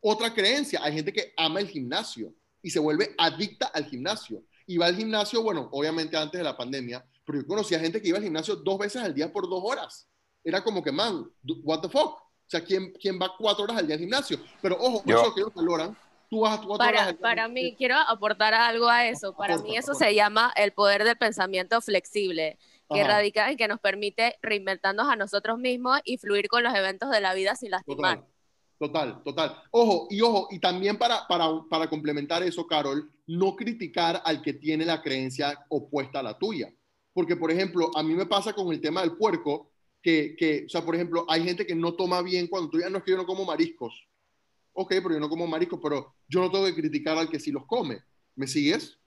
Otra 0.02 0.34
creencia, 0.34 0.82
hay 0.84 0.94
gente 0.94 1.12
que 1.12 1.34
ama 1.36 1.60
el 1.60 1.68
gimnasio 1.68 2.34
y 2.62 2.70
se 2.70 2.80
vuelve 2.80 3.16
adicta 3.18 3.68
al 3.68 3.86
gimnasio. 3.86 4.44
Y 4.68 4.78
va 4.78 4.88
al 4.88 4.96
gimnasio, 4.96 5.44
bueno, 5.44 5.70
obviamente 5.72 6.16
antes 6.18 6.40
de 6.40 6.44
la 6.44 6.58
pandemia, 6.58 7.06
pero 7.26 7.42
yo 7.42 7.48
conocía 7.48 7.80
gente 7.80 8.02
que 8.02 8.10
iba 8.10 8.18
al 8.18 8.24
gimnasio 8.24 8.56
dos 8.56 8.78
veces 8.78 9.02
al 9.02 9.14
día 9.14 9.32
por 9.32 9.50
dos 9.50 9.62
horas. 9.64 10.08
Era 10.44 10.64
como 10.64 10.84
que, 10.84 10.92
man, 10.92 11.26
what 11.64 11.82
the 11.82 11.90
fuck? 11.90 12.20
O 12.20 12.48
sea, 12.48 12.64
¿quién, 12.64 12.94
quién 13.02 13.20
va 13.20 13.34
cuatro 13.38 13.64
horas 13.64 13.78
al 13.78 13.88
día 13.88 13.96
al 13.96 14.02
gimnasio? 14.02 14.38
Pero 14.62 14.78
ojo, 14.80 15.02
yo, 15.06 15.20
eso 15.20 15.34
que 15.34 15.42
ellos 15.42 15.54
valoran. 15.54 15.98
Tú 16.30 16.42
vas 16.42 16.54
a 16.54 16.58
cuatro 16.58 16.78
para, 16.78 16.90
horas 16.92 17.08
al 17.08 17.14
día 17.14 17.22
Para 17.22 17.48
mí, 17.48 17.76
quiero 17.76 17.96
aportar 17.96 18.54
algo 18.54 18.88
a 18.88 19.08
eso. 19.08 19.36
Para 19.36 19.58
mí 19.58 19.76
eso 19.76 19.96
se 19.96 20.14
llama 20.14 20.54
el 20.56 20.72
poder 20.72 21.04
del 21.04 21.18
pensamiento 21.18 21.82
flexible, 21.82 22.60
que 22.94 23.04
radica 23.04 23.50
en 23.50 23.58
que 23.58 23.68
nos 23.68 23.80
permite 23.80 24.38
reinventarnos 24.44 25.08
a 25.08 25.16
nosotros 25.16 25.58
mismos 25.58 26.00
y 26.04 26.20
fluir 26.20 26.48
con 26.48 26.62
los 26.62 26.76
eventos 26.76 27.10
de 27.10 27.22
la 27.22 27.34
vida 27.34 27.56
sin 27.56 27.72
lastimar. 27.72 28.24
Total, 28.78 29.24
total. 29.24 29.64
Ojo, 29.72 30.08
y 30.12 30.22
ojo, 30.22 30.50
y 30.52 30.60
también 30.60 30.98
para, 30.98 31.26
para, 31.28 31.48
para 31.70 31.90
complementar 31.90 32.44
eso, 32.44 32.68
Carol, 32.68 33.10
no 33.26 33.56
criticar 33.56 34.22
al 34.24 34.42
que 34.42 34.54
tiene 34.54 34.86
la 34.86 35.02
creencia 35.02 35.66
opuesta 35.70 36.20
a 36.20 36.24
la 36.24 36.38
tuya. 36.38 36.72
Porque, 37.16 37.38
por 37.38 37.50
ejemplo, 37.50 37.92
a 37.96 38.04
mí 38.04 38.14
me 38.14 38.26
pasa 38.26 38.52
con 38.52 38.74
el 38.74 38.82
tema 38.82 39.00
del 39.00 39.16
puerco, 39.16 39.72
que, 40.02 40.36
que, 40.38 40.66
o 40.66 40.70
sea, 40.70 40.84
por 40.84 40.96
ejemplo, 40.96 41.26
hay 41.30 41.46
gente 41.46 41.66
que 41.66 41.74
no 41.74 41.94
toma 41.94 42.22
bien 42.22 42.48
cuando 42.48 42.70
tú 42.70 42.78
ya 42.78 42.90
no 42.90 42.98
es 42.98 43.06
que 43.06 43.12
yo 43.12 43.18
no 43.18 43.26
como 43.26 43.46
mariscos. 43.46 44.06
Ok, 44.74 44.90
pero 44.96 45.14
yo 45.14 45.20
no 45.22 45.30
como 45.30 45.48
mariscos, 45.48 45.80
pero 45.82 46.14
yo 46.28 46.42
no 46.42 46.52
tengo 46.52 46.66
que 46.66 46.76
criticar 46.76 47.18
al 47.18 47.30
que 47.30 47.40
sí 47.40 47.52
los 47.52 47.66
come. 47.66 48.04
¿Me 48.36 48.48
sigues? 48.48 48.98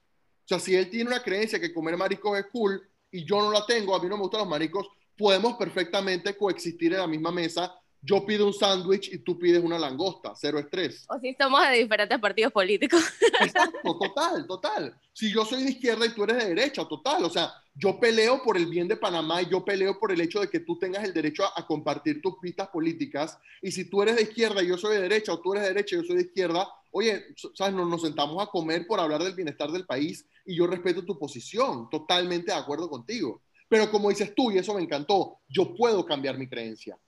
O 0.44 0.48
sea, 0.48 0.58
si 0.58 0.74
él 0.74 0.88
tiene 0.88 1.10
una 1.10 1.22
creencia 1.22 1.60
que 1.60 1.74
comer 1.74 1.98
mariscos 1.98 2.38
es 2.38 2.46
cool 2.50 2.80
y 3.10 3.26
yo 3.26 3.42
no 3.42 3.52
la 3.52 3.66
tengo, 3.66 3.94
a 3.94 4.02
mí 4.02 4.08
no 4.08 4.16
me 4.16 4.22
gustan 4.22 4.40
los 4.40 4.48
mariscos, 4.48 4.88
podemos 5.14 5.58
perfectamente 5.58 6.34
coexistir 6.34 6.94
en 6.94 7.00
la 7.00 7.06
misma 7.06 7.30
mesa 7.30 7.78
yo 8.00 8.24
pido 8.24 8.46
un 8.46 8.54
sándwich 8.54 9.12
y 9.12 9.18
tú 9.18 9.38
pides 9.38 9.62
una 9.62 9.78
langosta, 9.78 10.32
cero 10.36 10.58
estrés. 10.58 11.04
O 11.08 11.18
si 11.18 11.34
somos 11.34 11.60
de 11.68 11.78
diferentes 11.78 12.18
partidos 12.18 12.52
políticos. 12.52 13.02
Exacto, 13.40 13.98
total, 13.98 14.46
total. 14.46 15.00
Si 15.12 15.32
yo 15.32 15.44
soy 15.44 15.64
de 15.64 15.70
izquierda 15.70 16.06
y 16.06 16.10
tú 16.10 16.24
eres 16.24 16.38
de 16.38 16.54
derecha, 16.54 16.86
total. 16.86 17.24
O 17.24 17.30
sea, 17.30 17.52
yo 17.78 18.00
peleo 18.00 18.42
por 18.42 18.56
el 18.56 18.66
bien 18.66 18.88
de 18.88 18.96
Panamá 18.96 19.40
y 19.40 19.48
yo 19.48 19.64
peleo 19.64 19.98
por 19.98 20.10
el 20.10 20.20
hecho 20.20 20.40
de 20.40 20.48
que 20.48 20.60
tú 20.60 20.78
tengas 20.78 21.04
el 21.04 21.14
derecho 21.14 21.44
a, 21.44 21.64
compartir 21.66 22.20
tus 22.20 22.34
pistas 22.40 22.68
políticas. 22.68 23.38
Y 23.62 23.70
si 23.70 23.88
tú 23.88 24.02
eres 24.02 24.16
de 24.16 24.22
izquierda 24.22 24.62
y 24.62 24.66
yo 24.66 24.76
soy 24.76 24.96
de 24.96 25.02
derecha, 25.02 25.32
o 25.32 25.40
tú 25.40 25.52
eres 25.52 25.62
de 25.62 25.74
derecha 25.74 25.94
y 25.94 26.00
yo 26.00 26.04
soy 26.04 26.16
de 26.16 26.22
izquierda, 26.22 26.68
oye, 26.90 27.24
¿sabes? 27.54 27.74
Nos, 27.74 27.88
nos 27.88 28.02
sentamos 28.02 28.42
a 28.42 28.50
comer 28.50 28.86
por 28.86 28.98
hablar 28.98 29.22
del 29.22 29.34
bienestar 29.34 29.70
del 29.70 29.86
país 29.86 30.26
y 30.44 30.56
yo 30.56 30.66
respeto 30.66 31.04
tu 31.04 31.18
posición, 31.18 31.88
totalmente 31.88 32.50
de 32.50 32.58
acuerdo 32.58 32.90
contigo. 32.90 33.42
Pero 33.68 33.90
como 33.90 34.08
dices 34.08 34.34
tú, 34.34 34.50
y 34.50 34.58
eso 34.58 34.74
me 34.74 34.82
encantó, 34.82 35.38
yo 35.48 35.74
puedo 35.76 36.04
cambiar 36.04 36.36
mi 36.36 36.48
creencia 36.48 36.98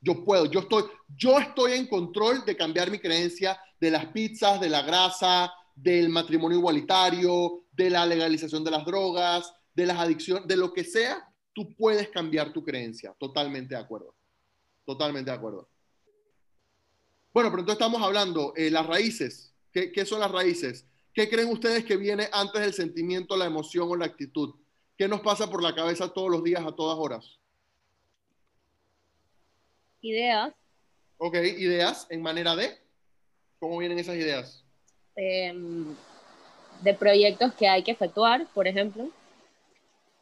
yo 0.00 0.24
puedo, 0.24 0.46
yo 0.46 0.60
estoy, 0.60 0.84
yo 1.16 1.38
estoy 1.38 1.72
en 1.72 1.86
control 1.86 2.44
de 2.44 2.56
cambiar 2.56 2.90
mi 2.90 2.98
creencia 2.98 3.60
de 3.80 3.90
las 3.90 4.06
pizzas, 4.06 4.60
de 4.60 4.68
la 4.68 4.82
grasa, 4.82 5.52
del 5.74 6.08
matrimonio 6.08 6.58
igualitario, 6.58 7.64
de 7.72 7.90
la 7.90 8.06
legalización 8.06 8.64
de 8.64 8.70
las 8.70 8.84
drogas, 8.84 9.52
de 9.78 9.86
las 9.86 9.98
adicciones, 9.98 10.48
de 10.48 10.56
lo 10.56 10.72
que 10.72 10.82
sea, 10.82 11.32
tú 11.52 11.72
puedes 11.76 12.08
cambiar 12.08 12.52
tu 12.52 12.64
creencia. 12.64 13.14
Totalmente 13.16 13.76
de 13.76 13.80
acuerdo. 13.80 14.12
Totalmente 14.84 15.30
de 15.30 15.36
acuerdo. 15.36 15.68
Bueno, 17.32 17.48
pero 17.50 17.60
entonces 17.60 17.80
estamos 17.80 18.02
hablando, 18.02 18.52
eh, 18.56 18.72
las 18.72 18.84
raíces. 18.84 19.54
¿Qué, 19.72 19.92
¿Qué 19.92 20.04
son 20.04 20.18
las 20.18 20.32
raíces? 20.32 20.84
¿Qué 21.14 21.30
creen 21.30 21.48
ustedes 21.48 21.84
que 21.84 21.96
viene 21.96 22.28
antes 22.32 22.60
del 22.60 22.74
sentimiento, 22.74 23.36
la 23.36 23.46
emoción 23.46 23.88
o 23.88 23.94
la 23.94 24.06
actitud? 24.06 24.56
¿Qué 24.96 25.06
nos 25.06 25.20
pasa 25.20 25.48
por 25.48 25.62
la 25.62 25.72
cabeza 25.72 26.12
todos 26.12 26.28
los 26.28 26.42
días, 26.42 26.66
a 26.66 26.74
todas 26.74 26.98
horas? 26.98 27.38
Ideas. 30.00 30.52
Ok, 31.18 31.36
ideas 31.36 32.08
en 32.10 32.20
manera 32.20 32.56
de. 32.56 32.76
¿Cómo 33.60 33.78
vienen 33.78 34.00
esas 34.00 34.16
ideas? 34.16 34.64
Em, 35.14 35.94
de 36.82 36.94
proyectos 36.94 37.54
que 37.54 37.68
hay 37.68 37.84
que 37.84 37.92
efectuar, 37.92 38.48
por 38.52 38.66
ejemplo. 38.66 39.12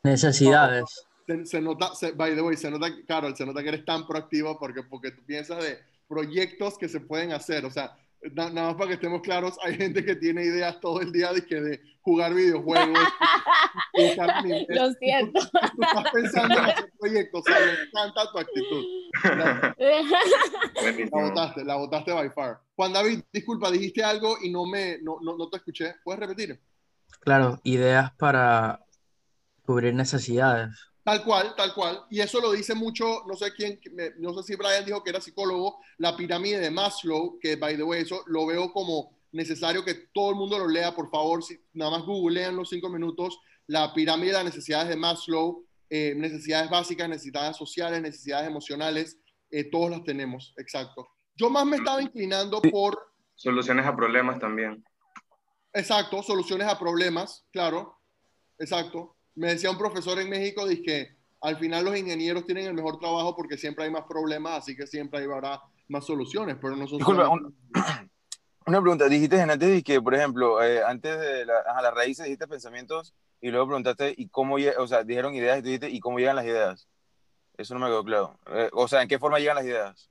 Necesidades. 0.07 1.07
Se, 1.45 1.61
nota, 1.61 1.91
by 2.15 2.37
the 2.37 2.41
way, 2.41 2.57
se 2.57 2.71
nota, 2.71 2.89
Carol, 3.07 3.37
se 3.37 3.45
nota 3.45 3.61
que 3.61 3.71
eres 3.71 3.85
tan 3.85 4.07
proactivo 4.07 4.57
porque, 4.57 4.85
porque 4.85 5.11
tú 5.11 5.25
piensas 5.27 5.63
de 5.63 5.81
proyectos 6.09 6.79
que 6.79 6.89
se 6.89 7.01
pueden 7.01 7.33
hacer. 7.33 7.65
O 7.65 7.71
sea, 7.71 7.97
nada 8.33 8.69
más 8.69 8.75
para 8.75 8.89
que 8.89 8.95
estemos 8.95 9.21
claros, 9.23 9.59
hay 9.65 9.75
gente 9.75 10.05
que 10.05 10.15
tiene 10.15 10.45
ideas 10.45 10.81
todo 10.81 11.01
el 11.01 11.11
día 11.11 11.33
de, 11.33 11.45
que 11.45 11.61
de 11.61 11.81
jugar 12.03 12.33
videojuegos. 12.35 12.97
Lo 14.69 14.93
siento. 14.93 15.41
Tú, 15.51 15.83
estás 15.83 16.13
pensando 16.13 16.55
en 16.57 16.65
hacer 16.65 16.93
proyectos, 17.01 17.41
o 17.41 17.45
sea, 17.45 17.59
me 17.59 17.83
encanta 17.89 18.31
tu 18.31 18.39
actitud. 18.39 18.85
La, 19.25 19.77
la 21.11 21.23
votaste, 21.29 21.65
la 21.65 21.75
votaste 21.75 22.13
by 22.13 22.31
far. 22.31 22.61
Juan 22.77 22.93
David, 22.93 23.23
disculpa, 23.33 23.71
dijiste 23.73 24.05
algo 24.05 24.37
y 24.41 24.51
no, 24.51 24.65
me, 24.65 24.99
no, 25.03 25.19
no, 25.21 25.37
no 25.37 25.49
te 25.49 25.57
escuché. 25.57 25.97
¿Puedes 26.05 26.21
repetir? 26.21 26.61
Claro, 27.21 27.59
ideas 27.65 28.13
para 28.13 28.86
cubrir 29.67 29.93
necesidades. 29.95 30.75
Tal 31.05 31.23
cual, 31.23 31.55
tal 31.57 31.73
cual. 31.75 32.05
Y 32.11 32.21
eso 32.21 32.41
lo 32.41 32.53
dice 32.53 32.75
mucho, 32.75 33.23
no 33.29 33.37
sé 33.37 33.53
quién, 33.53 33.79
no 34.19 34.35
sé 34.35 34.43
si 34.43 34.57
Brian 34.57 34.85
dijo 34.85 35.05
que 35.05 35.11
era 35.11 35.21
psicólogo, 35.21 35.79
la 35.99 36.17
pirámide 36.17 36.59
de 36.59 36.71
Maslow, 36.71 37.39
que 37.41 37.57
by 37.57 37.77
the 37.77 37.83
way, 37.83 38.03
eso 38.03 38.25
lo 38.27 38.47
veo 38.47 38.73
como 38.73 39.17
necesario 39.31 39.85
que 39.85 39.95
todo 40.13 40.31
el 40.31 40.37
mundo 40.37 40.59
lo 40.59 40.67
lea, 40.67 40.95
por 40.95 41.11
favor, 41.11 41.45
si, 41.45 41.61
nada 41.75 41.93
más 41.93 42.03
googlean 42.03 42.57
los 42.57 42.71
cinco 42.71 42.89
minutos, 42.89 43.39
la 43.67 43.93
pirámide 43.93 44.29
de 44.29 44.33
las 44.33 44.45
necesidades 44.47 44.89
de 44.89 44.97
Maslow, 44.97 45.65
eh, 45.91 46.15
necesidades 46.17 46.71
básicas, 46.71 47.09
necesidades 47.09 47.57
sociales, 47.57 48.03
necesidades 48.03 48.49
emocionales, 48.49 49.19
eh, 49.51 49.71
todos 49.71 49.91
las 49.91 50.03
tenemos, 50.03 50.55
exacto. 50.57 51.09
Yo 51.37 51.51
más 51.51 51.67
me 51.67 51.77
estaba 51.77 52.03
inclinando 52.03 52.61
por... 52.63 52.99
Soluciones 53.35 53.87
a 53.87 53.95
problemas 53.95 54.41
también. 54.41 54.83
Exacto, 55.73 56.23
soluciones 56.23 56.67
a 56.67 56.79
problemas, 56.79 57.45
claro, 57.53 58.01
exacto. 58.59 59.16
Me 59.37 59.49
decía 59.49 59.71
un 59.71 59.79
profesor 59.79 60.19
en 60.19 60.29
México, 60.29 60.67
que 60.85 61.17
al 61.41 61.57
final 61.57 61.85
los 61.85 61.97
ingenieros 61.97 62.45
tienen 62.45 62.67
el 62.67 62.75
mejor 62.75 62.99
trabajo 62.99 63.37
porque 63.37 63.57
siempre 63.57 63.85
hay 63.85 63.91
más 63.91 64.05
problemas, 64.09 64.59
así 64.59 64.77
que 64.77 64.87
siempre 64.87 65.23
habrá 65.23 65.63
más 65.89 66.05
soluciones, 66.05 66.57
pero 66.61 66.75
no 66.75 66.89
son... 66.89 67.01
una 68.67 68.81
pregunta, 68.81 69.09
dijiste 69.09 69.41
antes 69.41 69.85
que, 69.85 70.01
por 70.03 70.15
ejemplo, 70.15 70.63
eh, 70.63 70.83
antes 70.83 71.21
de 71.21 71.47
la, 71.47 71.61
a 71.61 71.83
las 71.83 71.95
raíces 71.95 72.25
dijiste 72.25 72.49
pensamientos 72.49 73.15
y 73.41 73.51
luego 73.51 73.67
preguntaste, 73.69 74.15
¿y 74.17 74.29
cómo, 74.29 74.57
o 74.57 74.87
sea, 74.87 75.05
dijeron 75.05 75.35
ideas 75.35 75.59
y 75.59 75.63
tú 75.63 75.67
dijiste, 75.67 75.91
¿y 75.91 76.01
cómo 76.01 76.19
llegan 76.19 76.37
las 76.37 76.47
ideas? 76.47 76.89
Eso 77.57 77.75
no 77.75 77.81
me 77.81 77.87
quedó 77.87 78.05
claro. 78.05 78.39
Eh, 78.53 78.69
o 78.73 78.89
sea, 78.89 79.03
¿en 79.03 79.09
qué 79.09 79.19
forma 79.19 79.39
llegan 79.39 79.57
las 79.57 79.65
ideas? 79.65 80.11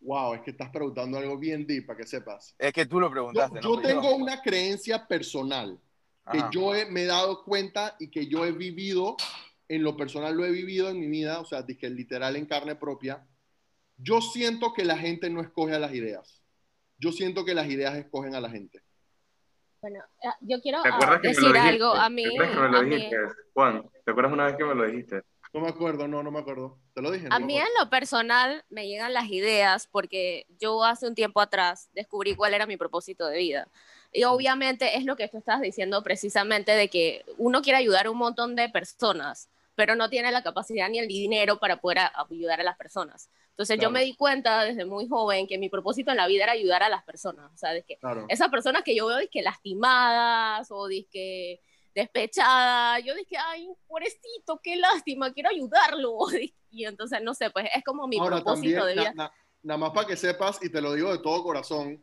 Wow, 0.00 0.34
es 0.34 0.40
que 0.42 0.50
estás 0.50 0.70
preguntando 0.70 1.18
algo 1.18 1.38
bien 1.38 1.64
deep 1.66 1.86
para 1.86 1.98
que 1.98 2.06
sepas. 2.06 2.54
Es 2.58 2.72
que 2.72 2.86
tú 2.86 2.98
lo 2.98 3.10
preguntaste. 3.10 3.60
Yo, 3.62 3.80
tengo 3.80 4.16
una 4.16 4.42
creencia 4.42 5.06
personal 5.06 5.78
que 6.30 6.40
yo 6.52 6.72
me 6.90 7.02
he 7.02 7.06
dado 7.06 7.44
cuenta 7.44 7.96
y 7.98 8.10
que 8.10 8.26
yo 8.26 8.44
he 8.44 8.52
vivido, 8.52 9.16
en 9.68 9.82
lo 9.82 9.96
personal 9.96 10.36
lo 10.36 10.44
he 10.44 10.50
vivido 10.50 10.88
en 10.88 11.00
mi 11.00 11.08
vida, 11.08 11.40
o 11.40 11.44
sea, 11.44 11.62
dije 11.62 11.88
literal 11.90 12.36
en 12.36 12.46
carne 12.46 12.76
propia. 12.76 13.26
Yo 13.96 14.20
siento 14.20 14.72
que 14.72 14.84
la 14.84 14.96
gente 14.96 15.30
no 15.30 15.40
escoge 15.40 15.74
a 15.74 15.78
las 15.78 15.94
ideas. 15.94 16.42
Yo 16.98 17.12
siento 17.12 17.44
que 17.44 17.54
las 17.54 17.68
ideas 17.68 17.96
escogen 17.96 18.34
a 18.34 18.40
la 18.40 18.50
gente. 18.50 18.82
Bueno, 19.80 19.98
eh, 20.22 20.28
yo 20.42 20.60
quiero 20.60 20.78
ah, 20.84 21.18
decir 21.20 21.56
algo 21.56 21.92
a 21.92 22.08
mí. 22.08 22.22
¿Te 22.22 22.44
acuerdas 22.44 22.52
que 22.54 22.60
me 22.60 22.68
lo 22.70 22.82
dijiste, 22.82 23.16
Juan? 23.52 23.90
¿Te 24.04 24.10
acuerdas 24.12 24.32
una 24.32 24.46
vez 24.46 24.56
que 24.56 24.64
me 24.64 24.74
lo 24.76 24.86
dijiste? 24.86 25.22
No 25.52 25.60
me 25.60 25.68
acuerdo, 25.68 26.08
no, 26.08 26.22
no 26.22 26.30
me 26.30 26.38
acuerdo. 26.38 26.78
Te 26.94 27.02
lo 27.02 27.10
dije. 27.10 27.26
a 27.30 27.38
mí 27.40 27.58
en 27.58 27.66
lo 27.78 27.90
personal 27.90 28.64
me 28.70 28.86
llegan 28.86 29.12
las 29.12 29.28
ideas 29.28 29.86
porque 29.86 30.46
yo 30.60 30.84
hace 30.84 31.06
un 31.08 31.14
tiempo 31.14 31.40
atrás 31.40 31.90
descubrí 31.92 32.36
cuál 32.36 32.54
era 32.54 32.66
mi 32.66 32.76
propósito 32.76 33.26
de 33.26 33.38
vida. 33.38 33.68
Y 34.12 34.24
obviamente 34.24 34.96
es 34.96 35.04
lo 35.04 35.16
que 35.16 35.28
tú 35.28 35.38
estás 35.38 35.60
diciendo 35.60 36.02
precisamente 36.02 36.72
de 36.72 36.88
que 36.88 37.24
uno 37.38 37.62
quiere 37.62 37.78
ayudar 37.78 38.06
a 38.06 38.10
un 38.10 38.18
montón 38.18 38.54
de 38.54 38.68
personas, 38.68 39.48
pero 39.74 39.96
no 39.96 40.10
tiene 40.10 40.30
la 40.30 40.42
capacidad 40.42 40.88
ni 40.90 40.98
el 40.98 41.08
dinero 41.08 41.58
para 41.58 41.80
poder 41.80 41.98
ayudar 42.14 42.60
a 42.60 42.64
las 42.64 42.76
personas. 42.76 43.30
Entonces 43.50 43.78
yo 43.80 43.90
me 43.90 44.04
di 44.04 44.14
cuenta 44.14 44.64
desde 44.64 44.84
muy 44.84 45.08
joven 45.08 45.46
que 45.46 45.58
mi 45.58 45.68
propósito 45.68 46.10
en 46.10 46.16
la 46.16 46.26
vida 46.26 46.44
era 46.44 46.52
ayudar 46.52 46.82
a 46.82 46.88
las 46.88 47.04
personas. 47.04 47.52
O 47.52 47.56
sea, 47.56 47.72
de 47.72 47.82
que 47.82 47.98
esas 48.28 48.48
personas 48.48 48.82
que 48.82 48.94
yo 48.94 49.06
veo 49.06 49.18
que 49.30 49.42
lastimadas 49.42 50.68
o 50.70 50.88
que 51.10 51.60
despechada. 51.94 52.98
Yo 53.00 53.14
dije, 53.14 53.36
ay, 53.36 53.68
pobrecito, 53.86 54.60
qué 54.62 54.76
lástima, 54.76 55.32
quiero 55.32 55.50
ayudarlo. 55.50 56.18
Y 56.74 56.86
entonces, 56.86 57.20
no 57.22 57.34
sé, 57.34 57.50
pues 57.50 57.68
es 57.76 57.84
como 57.84 58.08
mi 58.08 58.18
propósito 58.18 58.86
de 58.86 58.94
vida. 58.94 59.12
Nada 59.62 59.78
más 59.78 59.90
para 59.90 60.06
que 60.06 60.16
sepas, 60.16 60.58
y 60.62 60.70
te 60.70 60.80
lo 60.80 60.94
digo 60.94 61.12
de 61.12 61.18
todo 61.18 61.42
corazón, 61.42 62.02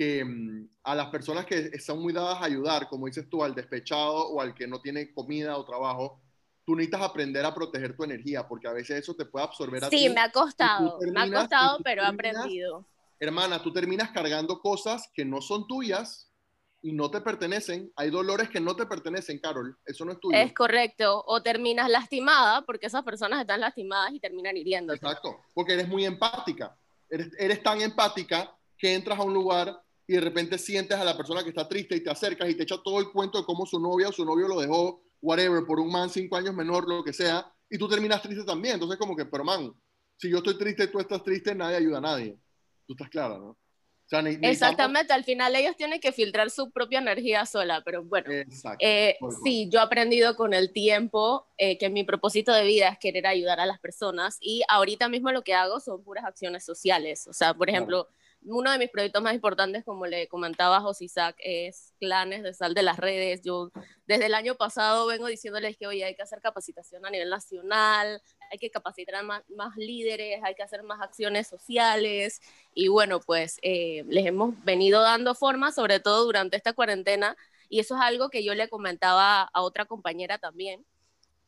que 0.00 0.24
mm, 0.24 0.66
a 0.84 0.94
las 0.94 1.08
personas 1.08 1.44
que 1.44 1.58
están 1.74 1.98
muy 1.98 2.14
dadas 2.14 2.40
a 2.40 2.46
ayudar, 2.46 2.88
como 2.88 3.04
dices 3.04 3.28
tú, 3.28 3.44
al 3.44 3.54
despechado 3.54 4.30
o 4.30 4.40
al 4.40 4.54
que 4.54 4.66
no 4.66 4.80
tiene 4.80 5.12
comida 5.12 5.58
o 5.58 5.66
trabajo, 5.66 6.22
tú 6.64 6.74
necesitas 6.74 7.02
aprender 7.02 7.44
a 7.44 7.54
proteger 7.54 7.94
tu 7.94 8.04
energía, 8.04 8.48
porque 8.48 8.66
a 8.66 8.72
veces 8.72 9.02
eso 9.02 9.14
te 9.14 9.26
puede 9.26 9.44
absorber 9.44 9.84
a 9.84 9.90
sí, 9.90 9.96
ti. 9.96 10.02
Sí, 10.04 10.08
me 10.08 10.22
ha 10.22 10.32
costado, 10.32 10.98
me 11.02 11.20
ha 11.20 11.30
costado, 11.30 11.80
pero 11.84 12.02
he 12.02 12.06
aprendido. 12.06 12.86
Hermana, 13.18 13.62
tú 13.62 13.74
terminas 13.74 14.10
cargando 14.10 14.62
cosas 14.62 15.10
que 15.12 15.26
no 15.26 15.42
son 15.42 15.66
tuyas 15.66 16.32
y 16.80 16.94
no 16.94 17.10
te 17.10 17.20
pertenecen. 17.20 17.92
Hay 17.94 18.08
dolores 18.08 18.48
que 18.48 18.58
no 18.58 18.74
te 18.74 18.86
pertenecen, 18.86 19.38
Carol. 19.38 19.76
Eso 19.84 20.06
no 20.06 20.12
es 20.12 20.20
tuyo. 20.20 20.34
Es 20.34 20.54
correcto. 20.54 21.22
O 21.26 21.42
terminas 21.42 21.90
lastimada 21.90 22.62
porque 22.62 22.86
esas 22.86 23.04
personas 23.04 23.42
están 23.42 23.60
lastimadas 23.60 24.14
y 24.14 24.18
terminan 24.18 24.56
hiriendo. 24.56 24.94
Exacto. 24.94 25.42
Porque 25.52 25.74
eres 25.74 25.88
muy 25.88 26.06
empática. 26.06 26.74
Eres, 27.10 27.28
eres 27.38 27.62
tan 27.62 27.82
empática 27.82 28.56
que 28.78 28.94
entras 28.94 29.18
a 29.18 29.24
un 29.24 29.34
lugar 29.34 29.78
y 30.10 30.14
de 30.14 30.20
repente 30.22 30.58
sientes 30.58 30.98
a 30.98 31.04
la 31.04 31.16
persona 31.16 31.44
que 31.44 31.50
está 31.50 31.68
triste 31.68 31.94
y 31.94 32.00
te 32.02 32.10
acercas 32.10 32.50
y 32.50 32.56
te 32.56 32.64
echa 32.64 32.82
todo 32.82 32.98
el 32.98 33.12
cuento 33.12 33.38
de 33.38 33.44
cómo 33.44 33.64
su 33.64 33.78
novia 33.78 34.08
o 34.08 34.12
su 34.12 34.24
novio 34.24 34.48
lo 34.48 34.60
dejó, 34.60 35.04
whatever, 35.22 35.64
por 35.64 35.78
un 35.78 35.88
man 35.88 36.10
cinco 36.10 36.34
años 36.34 36.52
menor, 36.52 36.88
lo 36.88 37.04
que 37.04 37.12
sea, 37.12 37.46
y 37.70 37.78
tú 37.78 37.88
terminas 37.88 38.20
triste 38.20 38.42
también. 38.42 38.74
Entonces, 38.74 38.98
como 38.98 39.14
que, 39.14 39.24
pero 39.24 39.44
man, 39.44 39.72
si 40.16 40.28
yo 40.28 40.38
estoy 40.38 40.58
triste 40.58 40.82
y 40.82 40.86
tú 40.88 40.98
estás 40.98 41.22
triste, 41.22 41.54
nadie 41.54 41.76
ayuda 41.76 41.98
a 41.98 42.00
nadie. 42.00 42.36
Tú 42.88 42.94
estás 42.94 43.08
clara, 43.08 43.38
¿no? 43.38 43.56
Exactamente, 44.42 45.12
al 45.12 45.22
final 45.22 45.54
ellos 45.54 45.76
tienen 45.76 46.00
que 46.00 46.10
filtrar 46.10 46.50
su 46.50 46.72
propia 46.72 46.98
energía 46.98 47.46
sola, 47.46 47.80
pero 47.84 48.02
bueno, 48.02 48.28
eh, 48.80 49.16
sí, 49.44 49.68
yo 49.70 49.78
he 49.78 49.82
aprendido 49.82 50.34
con 50.34 50.54
el 50.54 50.72
tiempo 50.72 51.46
eh, 51.56 51.78
que 51.78 51.88
mi 51.88 52.02
propósito 52.02 52.52
de 52.52 52.64
vida 52.64 52.88
es 52.88 52.98
querer 52.98 53.28
ayudar 53.28 53.60
a 53.60 53.66
las 53.66 53.78
personas 53.78 54.38
y 54.40 54.62
ahorita 54.68 55.08
mismo 55.08 55.30
lo 55.30 55.42
que 55.42 55.54
hago 55.54 55.78
son 55.78 56.02
puras 56.02 56.24
acciones 56.24 56.64
sociales, 56.64 57.28
o 57.28 57.32
sea, 57.32 57.54
por 57.54 57.70
ejemplo, 57.70 58.08
uno 58.42 58.72
de 58.72 58.78
mis 58.78 58.90
proyectos 58.90 59.22
más 59.22 59.34
importantes, 59.34 59.84
como 59.84 60.06
le 60.06 60.26
comentaba 60.28 60.80
José 60.80 61.04
Isaac, 61.04 61.36
es 61.40 61.92
Clanes 61.98 62.42
de 62.42 62.54
Sal 62.54 62.74
de 62.74 62.82
las 62.82 62.98
Redes. 62.98 63.42
Yo 63.42 63.70
desde 64.06 64.26
el 64.26 64.34
año 64.34 64.54
pasado 64.54 65.06
vengo 65.06 65.26
diciéndoles 65.26 65.76
que 65.76 65.86
hoy 65.86 66.02
hay 66.02 66.14
que 66.14 66.22
hacer 66.22 66.40
capacitación 66.40 67.04
a 67.04 67.10
nivel 67.10 67.28
nacional, 67.28 68.22
hay 68.50 68.58
que 68.58 68.70
capacitar 68.70 69.16
a 69.16 69.22
más, 69.22 69.76
líderes, 69.76 70.40
hay 70.42 70.54
que 70.54 70.62
hacer 70.62 70.82
más 70.82 71.00
acciones 71.00 71.48
sociales. 71.48 72.40
Y 72.74 72.88
bueno, 72.88 73.20
pues 73.20 73.58
eh, 73.62 74.04
les 74.08 74.26
hemos 74.26 74.62
venido 74.64 75.02
dando 75.02 75.34
forma, 75.34 75.70
sobre 75.70 76.00
todo 76.00 76.24
durante 76.24 76.56
esta 76.56 76.72
cuarentena. 76.72 77.36
Y 77.68 77.80
eso 77.80 77.94
es 77.94 78.00
algo 78.00 78.30
que 78.30 78.42
yo 78.42 78.54
le 78.54 78.68
comentaba 78.68 79.42
a 79.42 79.62
otra 79.62 79.84
compañera 79.84 80.38
también, 80.38 80.84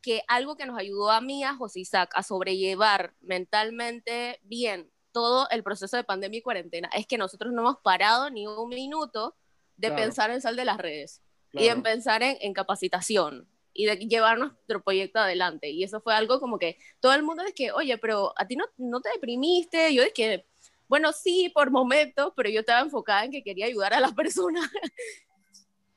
que 0.02 0.22
algo 0.28 0.56
que 0.56 0.66
nos 0.66 0.78
ayudó 0.78 1.10
a 1.10 1.20
mí, 1.20 1.42
a 1.42 1.54
José 1.54 1.80
Isaac, 1.80 2.10
a 2.14 2.22
sobrellevar 2.22 3.14
mentalmente 3.20 4.40
bien 4.42 4.92
todo 5.12 5.48
el 5.50 5.62
proceso 5.62 5.96
de 5.96 6.04
pandemia 6.04 6.38
y 6.38 6.42
cuarentena 6.42 6.90
es 6.94 7.06
que 7.06 7.18
nosotros 7.18 7.52
no 7.52 7.62
hemos 7.62 7.78
parado 7.78 8.30
ni 8.30 8.46
un 8.46 8.68
minuto 8.68 9.36
de 9.76 9.90
pensar 9.92 10.30
en 10.30 10.40
sal 10.40 10.56
de 10.56 10.64
las 10.64 10.78
redes 10.78 11.22
y 11.52 11.68
en 11.68 11.82
pensar 11.82 12.22
en, 12.22 12.52
capacitación 12.54 13.48
y 13.74 13.86
de 13.86 13.96
llevar 13.96 14.38
nuestro 14.38 14.82
proyecto 14.82 15.18
adelante. 15.18 15.70
Y 15.70 15.82
eso 15.82 16.00
fue 16.00 16.14
algo 16.14 16.40
como 16.40 16.58
que 16.58 16.78
todo 17.00 17.14
el 17.14 17.22
mundo 17.22 17.42
es 17.42 17.54
que, 17.54 17.72
oye, 17.72 17.98
pero 17.98 18.32
a 18.36 18.46
ti 18.46 18.56
no, 18.56 18.64
no 18.76 19.00
te 19.00 19.10
deprimiste. 19.10 19.94
Yo 19.94 20.02
es 20.02 20.12
que, 20.12 20.46
bueno, 20.88 21.12
sí, 21.12 21.50
por 21.54 21.70
momentos, 21.70 22.32
pero 22.36 22.48
yo 22.48 22.60
estaba 22.60 22.80
enfocada 22.80 23.24
en 23.24 23.32
que 23.32 23.42
quería 23.42 23.66
ayudar 23.66 23.94
a 23.94 24.00
las 24.00 24.12
personas. 24.14 24.70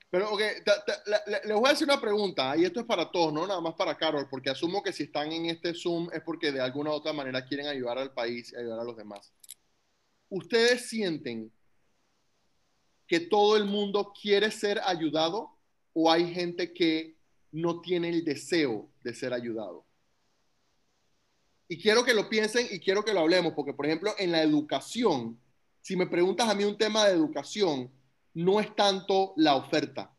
Pero, 0.10 0.32
ok, 0.32 0.42
les 1.46 1.56
voy 1.56 1.68
a 1.68 1.74
hacer 1.74 1.88
una 1.88 2.00
pregunta, 2.00 2.56
y 2.56 2.64
esto 2.64 2.80
es 2.80 2.86
para 2.86 3.12
todos, 3.12 3.34
no 3.34 3.46
nada 3.46 3.60
más 3.60 3.74
para 3.74 3.98
Carol, 3.98 4.28
porque 4.30 4.50
asumo 4.50 4.82
que 4.82 4.94
si 4.94 5.04
están 5.04 5.32
en 5.32 5.48
este 5.48 5.74
Zoom 5.74 6.10
es 6.14 6.22
porque 6.22 6.52
de 6.52 6.62
alguna 6.62 6.92
u 6.92 6.94
otra 6.94 7.12
manera 7.12 7.46
quieren 7.46 7.68
ayudar 7.68 7.98
al 7.98 8.14
país 8.14 8.54
y 8.54 8.56
ayudar 8.56 8.80
a 8.80 8.84
los 8.84 8.96
demás. 8.96 9.34
¿Ustedes 10.30 10.88
sienten 10.88 11.52
que 13.08 13.20
todo 13.20 13.58
el 13.58 13.66
mundo 13.66 14.14
quiere 14.20 14.52
ser 14.52 14.80
ayudado 14.86 15.58
o 15.94 16.12
hay 16.12 16.34
gente 16.34 16.74
que 16.74 17.16
no 17.52 17.82
tiene 17.82 18.10
el 18.10 18.24
deseo 18.24 18.90
de 19.04 19.14
ser 19.14 19.34
ayudado? 19.34 19.86
Y 21.68 21.82
quiero 21.82 22.04
que 22.04 22.14
lo 22.14 22.30
piensen 22.30 22.68
y 22.70 22.80
quiero 22.80 23.04
que 23.04 23.14
lo 23.14 23.22
hablemos, 23.22 23.54
porque 23.54 23.74
por 23.74 23.86
ejemplo 23.86 24.14
en 24.18 24.32
la 24.32 24.42
educación, 24.42 25.40
si 25.82 25.96
me 25.96 26.08
preguntas 26.08 26.48
a 26.48 26.54
mí 26.54 26.64
un 26.64 26.78
tema 26.78 27.06
de 27.06 27.14
educación, 27.14 27.92
no 28.36 28.60
es 28.60 28.76
tanto 28.76 29.34
la 29.38 29.56
oferta. 29.56 30.14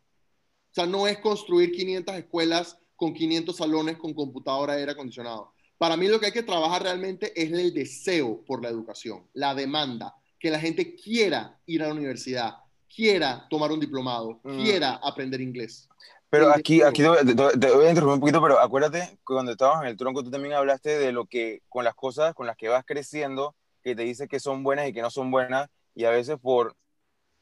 O 0.71 0.75
sea, 0.75 0.87
no 0.87 1.07
es 1.07 1.19
construir 1.19 1.71
500 1.71 2.17
escuelas 2.17 2.79
con 2.97 3.15
500 3.15 3.57
salones 3.57 3.99
con 3.99 4.15
computadora 4.15 4.75
aire 4.75 4.93
acondicionado. 4.93 5.53
Para 5.79 5.97
mí 5.97 6.09
lo 6.09 6.19
que 6.19 6.27
hay 6.27 6.33
que 6.33 6.43
trabajar 6.43 6.83
realmente 6.83 7.33
es 7.41 7.53
el 7.53 7.73
deseo 7.73 8.43
por 8.45 8.63
la 8.63 8.71
educación, 8.71 9.29
la 9.35 9.55
demanda, 9.55 10.15
que 10.39 10.51
la 10.51 10.59
gente 10.59 10.97
quiera 10.97 11.61
ir 11.67 11.83
a 11.83 11.89
la 11.89 11.95
universidad, 11.95 12.55
quiera 12.95 13.47
tomar 13.51 13.71
un 13.71 13.81
diplomado, 13.81 14.41
mm. 14.43 14.63
quiera 14.63 15.01
aprender 15.03 15.41
inglés. 15.41 15.89
Pero 16.31 16.51
aquí, 16.51 16.83
aquí 16.83 17.03
te, 17.03 17.09
voy 17.09 17.87
a 17.87 17.91
interrumpir 17.91 18.05
un 18.05 18.21
poquito, 18.21 18.43
pero 18.43 18.59
acuérdate 18.59 19.01
que 19.11 19.25
cuando 19.25 19.53
estabas 19.53 19.83
en 19.83 19.89
el 19.89 19.97
tronco 19.97 20.25
tú 20.25 20.31
también 20.31 20.55
hablaste 20.55 20.99
de 20.99 21.13
lo 21.13 21.27
que 21.27 21.63
con 21.69 21.85
las 21.85 21.95
cosas 21.95 22.35
con 22.35 22.47
las 22.47 22.57
que 22.57 22.69
vas 22.69 22.85
creciendo, 22.85 23.55
que 23.83 23.95
te 23.95 24.03
dice 24.03 24.27
que 24.27 24.41
son 24.41 24.63
buenas 24.63 24.89
y 24.89 24.93
que 24.93 25.03
no 25.03 25.11
son 25.11 25.31
buenas, 25.31 25.69
y 25.95 26.05
a 26.05 26.11
veces 26.11 26.39
por 26.41 26.75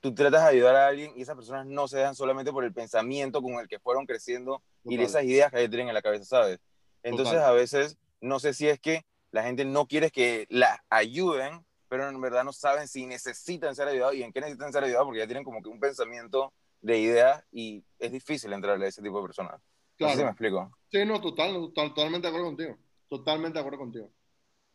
tú 0.04 0.14
tratas 0.14 0.42
de 0.42 0.50
ayudar 0.50 0.76
a 0.76 0.86
alguien 0.88 1.12
y 1.16 1.22
esas 1.22 1.34
personas 1.34 1.64
no 1.64 1.88
se 1.88 1.96
dejan 1.96 2.14
solamente 2.14 2.52
por 2.52 2.62
el 2.62 2.74
pensamiento 2.74 3.40
con 3.40 3.54
el 3.54 3.66
que 3.66 3.78
fueron 3.78 4.04
creciendo 4.04 4.62
y 4.84 4.98
de 4.98 5.04
esas 5.04 5.24
ideas 5.24 5.50
que 5.50 5.66
tienen 5.66 5.88
en 5.88 5.94
la 5.94 6.02
cabeza, 6.02 6.26
¿sabes? 6.26 6.58
Entonces 7.02 7.38
a 7.38 7.52
veces 7.52 7.96
no 8.20 8.38
sé 8.38 8.52
si 8.52 8.68
es 8.68 8.78
que 8.78 9.06
la 9.30 9.44
gente 9.44 9.64
no 9.64 9.86
quiere 9.86 10.10
que 10.10 10.44
la 10.50 10.84
ayuden, 10.90 11.64
pero 11.88 12.06
en 12.06 12.20
verdad 12.20 12.44
no 12.44 12.52
saben 12.52 12.86
si 12.86 13.06
necesitan 13.06 13.74
ser 13.74 13.88
ayudados 13.88 14.14
y 14.14 14.22
en 14.22 14.30
qué 14.30 14.42
necesitan 14.42 14.74
ser 14.74 14.84
ayudados 14.84 15.06
porque 15.06 15.20
ya 15.20 15.26
tienen 15.26 15.42
como 15.42 15.62
que 15.62 15.70
un 15.70 15.80
pensamiento 15.80 16.52
de 16.82 16.98
ideas 16.98 17.42
y 17.50 17.82
es 17.98 18.12
difícil 18.12 18.52
entrarle 18.52 18.84
a 18.84 18.88
ese 18.90 19.00
tipo 19.00 19.16
de 19.16 19.24
personas. 19.24 19.58
Claro. 19.96 20.22
me 20.22 20.28
explico. 20.28 20.70
Sí, 20.90 21.02
no, 21.06 21.18
total, 21.18 21.72
totalmente 21.74 22.26
de 22.26 22.28
acuerdo 22.28 22.48
contigo. 22.48 22.76
Totalmente 23.08 23.54
de 23.54 23.60
acuerdo 23.60 23.78
contigo. 23.78 24.10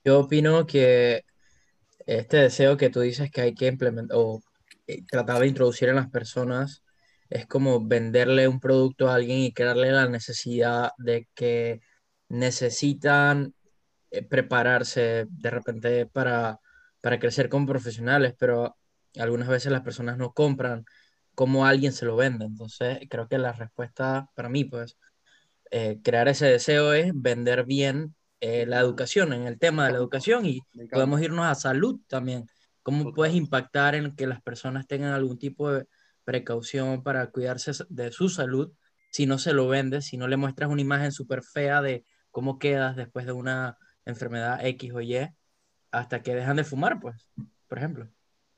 Yo 0.04 0.22
opino 0.22 0.66
que 0.66 1.24
este 2.08 2.38
deseo 2.38 2.78
que 2.78 2.90
tú 2.90 3.02
dices 3.02 3.30
que 3.30 3.42
hay 3.42 3.54
que 3.54 3.68
implementar 3.68 4.18
o 4.18 4.42
eh, 4.90 5.04
tratar 5.08 5.40
de 5.42 5.48
introducir 5.48 5.90
en 5.90 5.96
las 5.96 6.10
personas 6.10 6.84
es 7.30 7.46
como 7.46 7.86
venderle 7.86 8.48
un 8.48 8.60
producto 8.60 9.08
a 9.08 9.16
alguien 9.16 9.40
y 9.40 9.54
crearle 9.54 9.92
la 9.92 10.08
necesidad 10.10 10.92
de 10.98 11.28
que 11.36 11.82
necesitan 12.30 13.54
eh, 14.12 14.24
prepararse 14.24 15.28
de 15.30 15.50
repente 15.52 16.06
para, 16.08 16.60
para 17.02 17.20
crecer 17.20 17.50
como 17.50 17.68
profesionales, 17.68 18.34
pero 18.40 18.78
algunas 19.20 19.48
veces 19.48 19.72
las 19.72 19.82
personas 19.82 20.18
no 20.18 20.34
compran 20.34 20.86
como 21.36 21.66
alguien 21.68 21.94
se 21.94 22.06
lo 22.06 22.16
vende. 22.16 22.46
Entonces, 22.46 23.00
creo 23.10 23.28
que 23.28 23.38
la 23.38 23.54
respuesta 23.54 24.28
para 24.36 24.50
mí, 24.50 24.66
pues, 24.66 24.98
eh, 25.72 26.00
crear 26.04 26.28
ese 26.28 26.48
deseo 26.48 26.94
es 26.94 27.12
vender 27.14 27.64
bien 27.66 28.16
eh, 28.40 28.66
la 28.66 28.80
educación, 28.80 29.34
en 29.34 29.46
el 29.46 29.60
tema 29.60 29.86
de 29.86 29.92
la 29.92 30.00
educación 30.00 30.46
y 30.46 30.62
podemos 30.92 31.22
irnos 31.22 31.46
a 31.46 31.54
salud 31.54 32.00
también. 32.08 32.48
¿Cómo 32.84 33.14
puedes 33.14 33.36
impactar 33.36 33.96
en 33.96 34.16
que 34.16 34.28
las 34.28 34.42
personas 34.42 34.88
tengan 34.88 35.14
algún 35.14 35.38
tipo 35.38 35.72
de 35.72 35.86
precaución 36.24 37.04
para 37.04 37.32
cuidarse 37.32 37.72
de 37.90 38.12
su 38.12 38.30
salud 38.30 38.72
si 39.12 39.26
no 39.26 39.40
se 39.40 39.54
lo 39.54 39.68
vendes, 39.68 40.06
si 40.06 40.18
no 40.18 40.28
le 40.28 40.38
muestras 40.38 40.70
una 40.70 40.82
imagen 40.82 41.12
súper 41.12 41.44
fea 41.44 41.82
de 41.82 42.06
cómo 42.32 42.60
quedas 42.60 42.96
después 42.96 43.26
de 43.26 43.32
una 43.32 43.78
enfermedad 44.06 44.66
X 44.66 44.94
o 44.94 45.02
Y, 45.02 45.18
hasta 45.92 46.22
que 46.22 46.36
dejan 46.36 46.58
de 46.58 46.64
fumar, 46.64 47.00
pues, 47.00 47.28
por 47.68 47.78
ejemplo. 47.78 48.08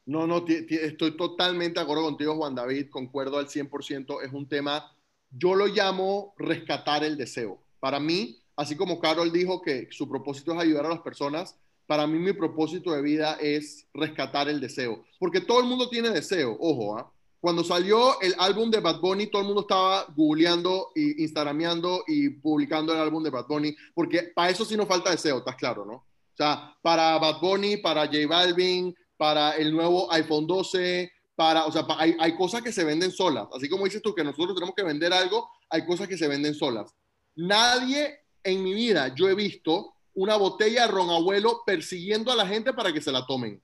No, 0.06 0.28
no, 0.28 0.46
estoy 0.48 1.16
totalmente 1.16 1.80
de 1.80 1.84
acuerdo 1.84 2.04
contigo, 2.04 2.36
Juan 2.36 2.56
David, 2.56 2.90
concuerdo 2.90 3.38
al 3.38 3.48
100%, 3.48 4.22
es 4.22 4.34
un 4.34 4.48
tema, 4.48 4.92
yo 5.30 5.56
lo 5.56 5.68
llamo 5.68 6.34
rescatar 6.38 7.04
el 7.04 7.18
deseo. 7.18 7.64
Para 7.80 8.00
mí, 8.00 8.44
así 8.56 8.76
como 8.76 9.00
Carol 9.00 9.32
dijo 9.32 9.62
que 9.62 9.88
su 9.92 10.10
propósito 10.10 10.54
es 10.54 10.60
ayudar 10.60 10.86
a 10.88 10.90
las 10.90 11.02
personas, 11.02 11.58
para 11.92 12.08
mí 12.08 12.20
mi 12.20 12.32
propósito 12.32 12.94
de 12.94 13.02
vida 13.02 13.38
es 13.42 13.86
rescatar 13.94 14.48
el 14.48 14.62
deseo, 14.62 15.04
porque 15.20 15.42
todo 15.42 15.60
el 15.60 15.66
mundo 15.66 15.90
tiene 15.90 16.10
deseo, 16.10 16.56
ojo, 16.58 16.98
¿ah? 16.98 17.12
Cuando 17.42 17.66
salió 17.66 18.18
el 18.22 18.34
álbum 18.38 18.72
de 18.72 18.80
Bad 18.80 19.02
Bunny, 19.02 19.28
todo 19.28 19.42
el 19.42 19.48
mundo 19.50 19.64
estaba 19.64 20.06
googleando 20.16 20.92
y 20.96 21.22
instagrameando 21.22 22.06
y 22.08 22.30
publicando 22.30 22.94
el 22.94 23.00
álbum 23.02 23.22
de 23.22 23.30
Bad 23.30 23.46
Bunny, 23.46 23.76
porque 23.94 24.32
para 24.34 24.52
eso 24.52 24.64
sí 24.64 24.78
nos 24.78 24.88
falta 24.88 25.12
deseo, 25.12 25.40
estás 25.40 25.58
claro, 25.58 25.84
¿no? 25.84 25.96
O 25.96 26.38
sea, 26.38 26.74
para 26.82 27.18
Bad 27.18 27.42
Bunny, 27.42 27.76
para 27.76 28.06
J 28.06 28.26
Balvin, 28.26 28.96
para 29.18 29.58
el 29.58 29.74
nuevo 29.74 30.10
iPhone 30.14 30.48
12, 30.48 31.12
para, 31.36 31.66
o 31.66 31.74
sea, 31.74 31.86
hay, 31.98 32.16
hay 32.22 32.38
cosas 32.38 32.62
que 32.62 32.72
se 32.72 32.86
venden 32.86 33.12
solas. 33.12 33.50
Así 33.54 33.68
como 33.68 33.84
dices 33.84 34.02
tú 34.02 34.16
que 34.16 34.24
nosotros 34.24 34.56
tenemos 34.56 34.76
que 34.76 34.84
vender 34.84 35.12
algo, 35.12 35.50
hay 35.70 35.86
cosas 35.86 36.08
que 36.08 36.18
se 36.18 36.30
venden 36.30 36.54
solas. 36.56 36.96
Nadie 37.36 38.18
en 38.46 38.64
mi 38.64 38.74
vida 38.74 39.14
yo 39.14 39.28
he 39.28 39.36
visto 39.36 39.96
una 40.22 40.36
botella 40.36 40.84
de 40.84 40.88
ron 40.92 41.10
abuelo 41.10 41.64
persiguiendo 41.66 42.32
a 42.32 42.36
la 42.36 42.46
gente 42.46 42.74
para 42.74 42.94
que 42.94 43.02
se 43.02 43.12
la 43.12 43.26
tomen. 43.26 43.60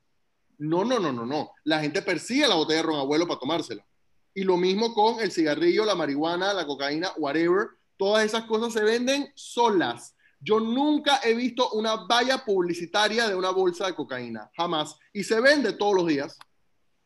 No, 0.57 0.83
no, 0.83 0.97
no, 0.97 1.11
no, 1.11 1.23
no. 1.23 1.51
La 1.63 1.79
gente 1.79 2.01
persigue 2.01 2.47
la 2.47 2.55
botella 2.55 2.77
de 2.77 2.87
ron 2.87 2.99
abuelo 2.99 3.27
para 3.27 3.39
tomársela. 3.39 3.85
Y 4.33 4.43
lo 4.43 4.57
mismo 4.57 4.91
con 4.95 5.19
el 5.19 5.31
cigarrillo, 5.31 5.85
la 5.85 5.93
marihuana, 5.93 6.53
la 6.53 6.65
cocaína, 6.65 7.11
whatever. 7.17 7.67
Todas 7.95 8.25
esas 8.25 8.45
cosas 8.45 8.73
se 8.73 8.83
venden 8.83 9.31
solas. 9.35 10.15
Yo 10.39 10.59
nunca 10.59 11.19
he 11.23 11.35
visto 11.35 11.69
una 11.71 11.95
valla 12.07 12.43
publicitaria 12.43 13.27
de 13.27 13.35
una 13.35 13.51
bolsa 13.51 13.85
de 13.85 13.93
cocaína, 13.93 14.49
jamás. 14.57 14.95
Y 15.13 15.23
se 15.23 15.39
vende 15.39 15.73
todos 15.73 15.93
los 15.93 16.07
días. 16.07 16.39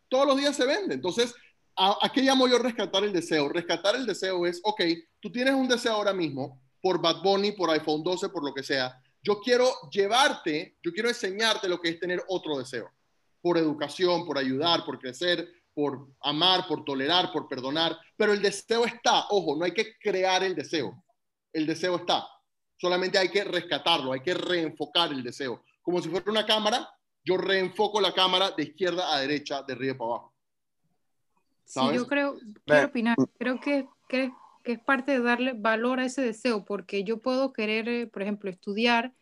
Todos 0.08 0.28
los 0.28 0.38
días 0.38 0.56
se 0.56 0.66
vende. 0.66 0.96
Entonces, 0.96 1.36
¿a, 1.76 2.10
qué 2.14 2.22
llamo 2.22 2.48
yo 2.48 2.58
rescatar 2.58 3.04
el 3.04 3.12
deseo? 3.12 3.50
Rescatar 3.50 3.98
el 3.98 4.06
deseo 4.06 4.46
es, 4.46 4.62
ok, 4.64 4.82
tú 5.20 5.30
tienes 5.30 5.56
un 5.56 5.68
deseo 5.68 5.94
ahora 5.94 6.14
mismo 6.14 6.62
por 6.82 7.02
Bad 7.02 7.22
Bunny, 7.22 7.52
por 7.52 7.70
iPhone 7.70 8.02
12, 8.02 8.30
por 8.30 8.46
lo 8.46 8.54
que 8.54 8.64
sea. 8.64 9.01
Yo 9.24 9.40
quiero 9.40 9.70
llevarte, 9.92 10.78
yo 10.82 10.92
quiero 10.92 11.10
enseñarte 11.10 11.70
lo 11.70 11.80
que 11.80 11.90
es 11.90 12.00
tener 12.00 12.24
otro 12.28 12.58
deseo. 12.58 12.92
Por 13.42 13.58
educación, 13.58 14.26
por 14.26 14.38
ayudar, 14.38 14.86
por 14.86 15.00
crecer, 15.00 15.48
por 15.74 16.08
amar, 16.22 16.68
por 16.68 16.84
tolerar, 16.84 17.32
por 17.32 17.48
perdonar, 17.48 17.98
pero 18.18 18.34
el 18.34 18.42
deseo 18.42 18.86
está, 18.86 19.26
ojo, 19.30 19.56
no 19.56 19.66
hay 19.66 19.74
que 19.74 19.98
crear 19.98 20.44
el 20.44 20.56
deseo, 20.56 21.04
el 21.54 21.66
deseo 21.66 21.96
está, 21.98 22.28
solamente 22.78 23.18
hay 23.18 23.30
que 23.30 23.44
rescatarlo, 23.44 24.12
hay 24.12 24.22
que 24.22 24.34
reenfocar 24.34 25.12
el 25.12 25.24
deseo, 25.24 25.64
como 25.82 26.02
si 26.02 26.10
fuera 26.10 26.30
una 26.30 26.46
cámara, 26.46 26.90
yo 27.24 27.38
reenfoco 27.38 28.02
la 28.02 28.14
cámara 28.14 28.52
de 28.52 28.64
izquierda 28.64 29.14
a 29.14 29.20
derecha, 29.20 29.64
de 29.64 29.74
arriba 29.74 29.98
para 29.98 30.10
abajo. 30.10 30.34
Sí, 31.64 31.80
yo 31.94 32.06
creo, 32.06 32.38
quiero 32.66 32.88
opinar, 32.88 33.16
creo 33.38 33.60
que, 33.60 33.88
que, 34.10 34.32
que 34.62 34.74
es 34.74 34.80
parte 34.80 35.12
de 35.14 35.22
darle 35.22 35.54
valor 35.54 36.00
a 36.00 36.06
ese 36.06 36.22
deseo, 36.22 36.66
porque 36.66 37.04
yo 37.04 37.20
puedo 37.20 37.54
querer, 37.54 37.90
eh, 37.90 38.08
por 38.08 38.22
ejemplo, 38.22 38.50
estudiar 38.50 39.14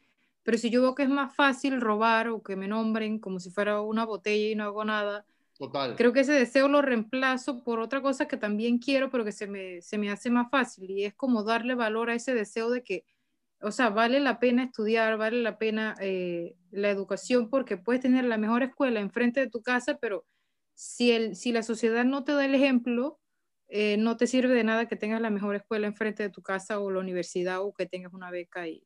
pero 0.43 0.57
si 0.57 0.71
yo 0.71 0.81
veo 0.81 0.95
que 0.95 1.03
es 1.03 1.09
más 1.09 1.35
fácil 1.35 1.79
robar 1.79 2.29
o 2.29 2.41
que 2.41 2.55
me 2.55 2.67
nombren 2.67 3.19
como 3.19 3.39
si 3.39 3.51
fuera 3.51 3.81
una 3.81 4.03
botella 4.03 4.49
y 4.51 4.55
no 4.55 4.63
hago 4.63 4.83
nada, 4.83 5.23
Total. 5.57 5.95
creo 5.95 6.13
que 6.13 6.21
ese 6.21 6.33
deseo 6.33 6.67
lo 6.67 6.81
reemplazo 6.81 7.63
por 7.63 7.79
otra 7.79 8.01
cosa 8.01 8.27
que 8.27 8.35
también 8.35 8.79
quiero, 8.79 9.11
pero 9.11 9.23
que 9.23 9.31
se 9.31 9.45
me, 9.45 9.81
se 9.81 9.99
me 9.99 10.09
hace 10.09 10.31
más 10.31 10.49
fácil. 10.49 10.89
Y 10.89 11.03
es 11.05 11.13
como 11.13 11.43
darle 11.43 11.75
valor 11.75 12.09
a 12.09 12.15
ese 12.15 12.33
deseo 12.33 12.71
de 12.71 12.81
que, 12.83 13.05
o 13.61 13.71
sea, 13.71 13.89
vale 13.89 14.19
la 14.19 14.39
pena 14.39 14.63
estudiar, 14.63 15.17
vale 15.17 15.41
la 15.43 15.59
pena 15.59 15.95
eh, 15.99 16.55
la 16.71 16.89
educación, 16.89 17.49
porque 17.49 17.77
puedes 17.77 18.01
tener 18.01 18.25
la 18.25 18.37
mejor 18.37 18.63
escuela 18.63 19.01
enfrente 19.01 19.41
de 19.41 19.49
tu 19.51 19.61
casa, 19.61 19.99
pero 19.99 20.25
si, 20.73 21.11
el, 21.11 21.35
si 21.35 21.51
la 21.51 21.61
sociedad 21.61 22.05
no 22.05 22.23
te 22.23 22.31
da 22.31 22.45
el 22.45 22.55
ejemplo, 22.55 23.19
eh, 23.69 23.97
no 23.97 24.17
te 24.17 24.25
sirve 24.25 24.55
de 24.55 24.63
nada 24.63 24.87
que 24.87 24.95
tengas 24.95 25.21
la 25.21 25.29
mejor 25.29 25.55
escuela 25.55 25.85
enfrente 25.85 26.23
de 26.23 26.29
tu 26.29 26.41
casa 26.41 26.79
o 26.79 26.89
la 26.89 26.99
universidad 26.99 27.61
o 27.61 27.73
que 27.73 27.85
tengas 27.85 28.13
una 28.13 28.31
beca 28.31 28.67
y 28.67 28.83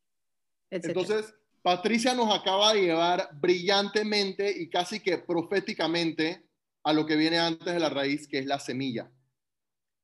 etc. 0.69 0.88
Entonces, 0.88 1.34
Patricia 1.61 2.13
nos 2.13 2.38
acaba 2.38 2.73
de 2.73 2.81
llevar 2.81 3.29
brillantemente 3.39 4.51
y 4.51 4.69
casi 4.69 4.99
que 4.99 5.17
proféticamente 5.17 6.45
a 6.84 6.91
lo 6.91 7.05
que 7.05 7.15
viene 7.15 7.39
antes 7.39 7.73
de 7.73 7.79
la 7.79 7.89
raíz, 7.89 8.27
que 8.27 8.39
es 8.39 8.45
la 8.45 8.59
semilla. 8.59 9.09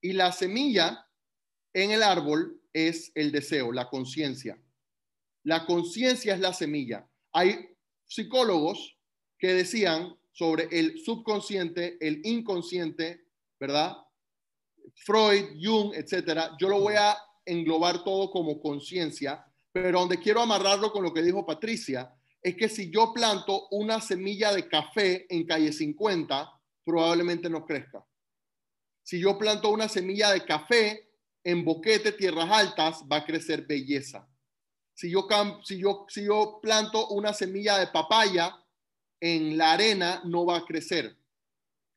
Y 0.02 0.14
la 0.14 0.32
semilla 0.32 1.06
en 1.74 1.92
el 1.92 2.02
árbol 2.02 2.62
es 2.72 3.12
el 3.16 3.34
deseo, 3.34 3.74
la 3.74 3.90
conciencia. 3.90 4.58
La 5.44 5.66
conciencia 5.66 6.34
es 6.34 6.40
la 6.40 6.54
semilla. 6.54 7.06
Hay 7.34 7.76
psicólogos 8.06 8.98
que 9.38 9.54
decían 9.54 10.16
sobre 10.32 10.70
el 10.72 11.00
subconsciente, 11.00 11.98
el 12.00 12.22
inconsciente, 12.26 13.26
¿verdad? 13.60 13.98
Freud, 14.96 15.58
Jung, 15.62 15.94
etcétera. 15.94 16.56
Yo 16.60 16.70
lo 16.70 16.80
voy 16.80 16.96
a 16.96 17.18
englobar 17.46 18.04
todo 18.04 18.30
como 18.30 18.62
conciencia 18.62 19.46
pero 19.72 20.00
donde 20.00 20.20
quiero 20.20 20.42
amarrarlo 20.42 20.92
con 20.92 21.04
lo 21.04 21.14
que 21.14 21.22
dijo 21.22 21.46
Patricia, 21.46 22.14
es 22.42 22.56
que 22.56 22.70
si 22.70 22.90
yo 22.90 23.14
planto 23.14 23.68
una 23.72 24.02
semilla 24.02 24.54
de 24.54 24.68
café 24.68 25.26
en 25.30 25.46
calle 25.46 25.72
50, 25.72 26.50
probablemente 26.84 27.50
no 27.50 27.66
crezca. 27.66 28.06
Si 29.04 29.20
yo 29.20 29.38
planto 29.38 29.70
una 29.70 29.88
semilla 29.88 30.32
de 30.32 30.46
café 30.46 31.10
en 31.44 31.64
Boquete, 31.64 32.14
Tierras 32.14 32.50
Altas, 32.50 33.04
va 33.12 33.18
a 33.18 33.26
crecer 33.26 33.66
belleza. 33.66 34.28
Si 34.94 35.10
yo, 35.10 35.28
si 35.64 35.80
yo, 35.80 36.06
si 36.10 36.26
yo 36.26 36.60
planto 36.62 37.08
una 37.10 37.34
semilla 37.34 37.78
de 37.78 37.88
papaya 37.88 38.56
en 39.20 39.58
la 39.58 39.74
arena, 39.74 40.22
no 40.26 40.46
va 40.46 40.58
a 40.58 40.66
crecer. 40.66 41.16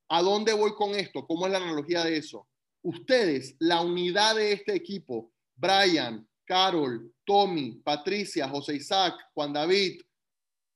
¿A 0.08 0.22
dónde 0.22 0.52
voy 0.52 0.74
con 0.74 0.94
esto? 0.94 1.26
¿Cómo 1.26 1.46
es 1.46 1.52
la 1.52 1.58
analogía 1.58 2.04
de 2.04 2.16
eso? 2.16 2.46
Ustedes, 2.82 3.56
la 3.58 3.80
unidad 3.80 4.36
de 4.36 4.52
este 4.52 4.74
equipo, 4.74 5.32
Brian, 5.54 6.28
Carol, 6.44 7.14
Tommy, 7.24 7.80
Patricia, 7.84 8.48
José 8.48 8.76
Isaac, 8.76 9.14
Juan 9.34 9.52
David, 9.52 10.00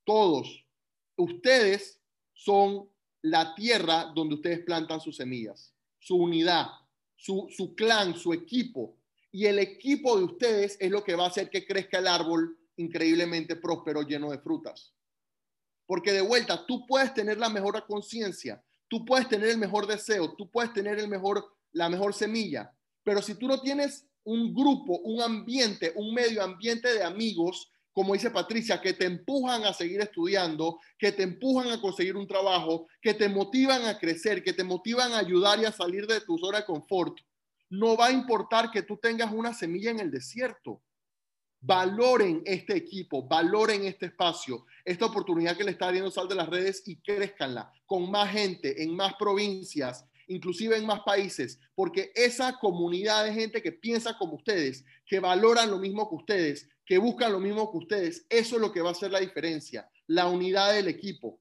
todos, 0.05 0.65
ustedes 1.17 2.01
son 2.33 2.89
la 3.23 3.55
tierra 3.55 4.13
donde 4.15 4.37
ustedes 4.37 4.61
plantan 4.61 5.01
sus 5.01 5.17
semillas, 5.17 5.75
su 5.99 6.17
unidad, 6.17 6.69
su, 7.17 7.49
su 7.51 7.75
clan, 7.75 8.17
su 8.17 8.33
equipo. 8.33 8.97
Y 9.33 9.47
el 9.47 9.59
equipo 9.59 10.17
de 10.17 10.25
ustedes 10.25 10.77
es 10.81 10.91
lo 10.91 11.03
que 11.03 11.17
va 11.17 11.25
a 11.25 11.29
hacer 11.29 11.51
que 11.51 11.67
crezca 11.67 11.99
el 11.99 12.07
árbol 12.07 12.57
increíblemente 12.77 13.57
próspero, 13.57 14.03
lleno 14.03 14.31
de 14.31 14.39
frutas. 14.39 14.95
Porque 15.87 16.13
de 16.13 16.21
vuelta, 16.21 16.65
tú 16.67 16.87
puedes 16.87 17.13
tener 17.15 17.39
la 17.39 17.49
mejor 17.49 17.85
conciencia, 17.87 18.63
tú 18.89 19.05
puedes 19.05 19.29
tener 19.29 19.49
el 19.49 19.59
mejor 19.59 19.87
deseo, 19.87 20.35
tú 20.35 20.51
puedes 20.51 20.73
tener 20.73 20.99
el 20.99 21.09
mejor, 21.09 21.56
la 21.77 21.91
mejor 21.91 22.15
semilla, 22.15 22.73
pero 23.05 23.21
si 23.21 23.35
tú 23.35 23.47
no 23.47 23.61
tienes 23.61 24.09
un 24.25 24.55
grupo, 24.55 24.99
un 25.01 25.21
ambiente, 25.21 25.93
un 25.95 26.15
medio 26.15 26.43
ambiente 26.43 26.93
de 26.93 27.05
amigos, 27.05 27.71
como 27.93 28.15
dice 28.15 28.31
Patricia, 28.31 28.81
que 28.81 28.95
te 28.95 29.05
empujan 29.05 29.65
a 29.65 29.75
seguir 29.75 30.01
estudiando, 30.01 30.81
que 30.99 31.13
te 31.13 31.23
empujan 31.23 31.71
a 31.71 31.81
conseguir 31.81 32.17
un 32.17 32.27
trabajo, 32.27 32.89
que 33.01 33.13
te 33.15 33.29
motivan 33.29 33.85
a 33.85 33.99
crecer, 33.99 34.43
que 34.43 34.55
te 34.55 34.65
motivan 34.65 35.13
a 35.13 35.19
ayudar 35.19 35.61
y 35.61 35.67
a 35.67 35.73
salir 35.73 36.07
de 36.07 36.21
tu 36.23 36.39
zona 36.39 36.61
de 36.61 36.65
confort. 36.65 37.19
No 37.69 37.97
va 37.97 38.07
a 38.07 38.13
importar 38.13 38.71
que 38.71 38.83
tú 38.83 38.97
tengas 38.97 39.33
una 39.33 39.53
semilla 39.53 39.91
en 39.91 40.01
el 40.01 40.11
desierto. 40.11 40.83
Valoren 41.61 42.43
este 42.47 42.75
equipo, 42.75 43.27
valoren 43.29 43.85
este 43.85 44.07
espacio, 44.07 44.67
esta 44.85 45.07
oportunidad 45.07 45.57
que 45.57 45.65
le 45.65 45.73
está 45.73 45.89
abriendo 45.89 46.11
Sal 46.11 46.29
de 46.29 46.35
las 46.35 46.49
redes 46.49 46.83
y 46.87 46.97
crezcanla 47.01 47.71
con 47.85 48.11
más 48.11 48.31
gente 48.31 48.83
en 48.83 48.97
más 48.97 49.15
provincias, 49.15 50.07
inclusive 50.29 50.77
en 50.77 50.87
más 50.87 51.01
países, 51.01 51.59
porque 51.75 52.13
esa 52.15 52.59
comunidad 52.59 53.25
de 53.25 53.33
gente 53.33 53.63
que 53.63 53.73
piensa 53.73 54.17
como 54.19 54.35
ustedes, 54.35 54.85
que 55.07 55.21
valoran 55.21 55.71
lo 55.71 55.79
mismo 55.79 56.09
que 56.09 56.17
ustedes, 56.17 56.69
que 56.85 56.99
buscan 56.99 57.33
lo 57.33 57.41
mismo 57.41 57.71
que 57.71 57.79
ustedes, 57.79 58.27
eso 58.29 58.57
es 58.57 58.63
lo 58.63 58.73
que 58.73 58.81
va 58.81 58.91
a 58.91 58.93
hacer 58.93 59.11
la 59.11 59.21
diferencia, 59.21 59.89
la 60.07 60.27
unidad 60.27 60.73
del 60.73 60.89
equipo. 60.89 61.41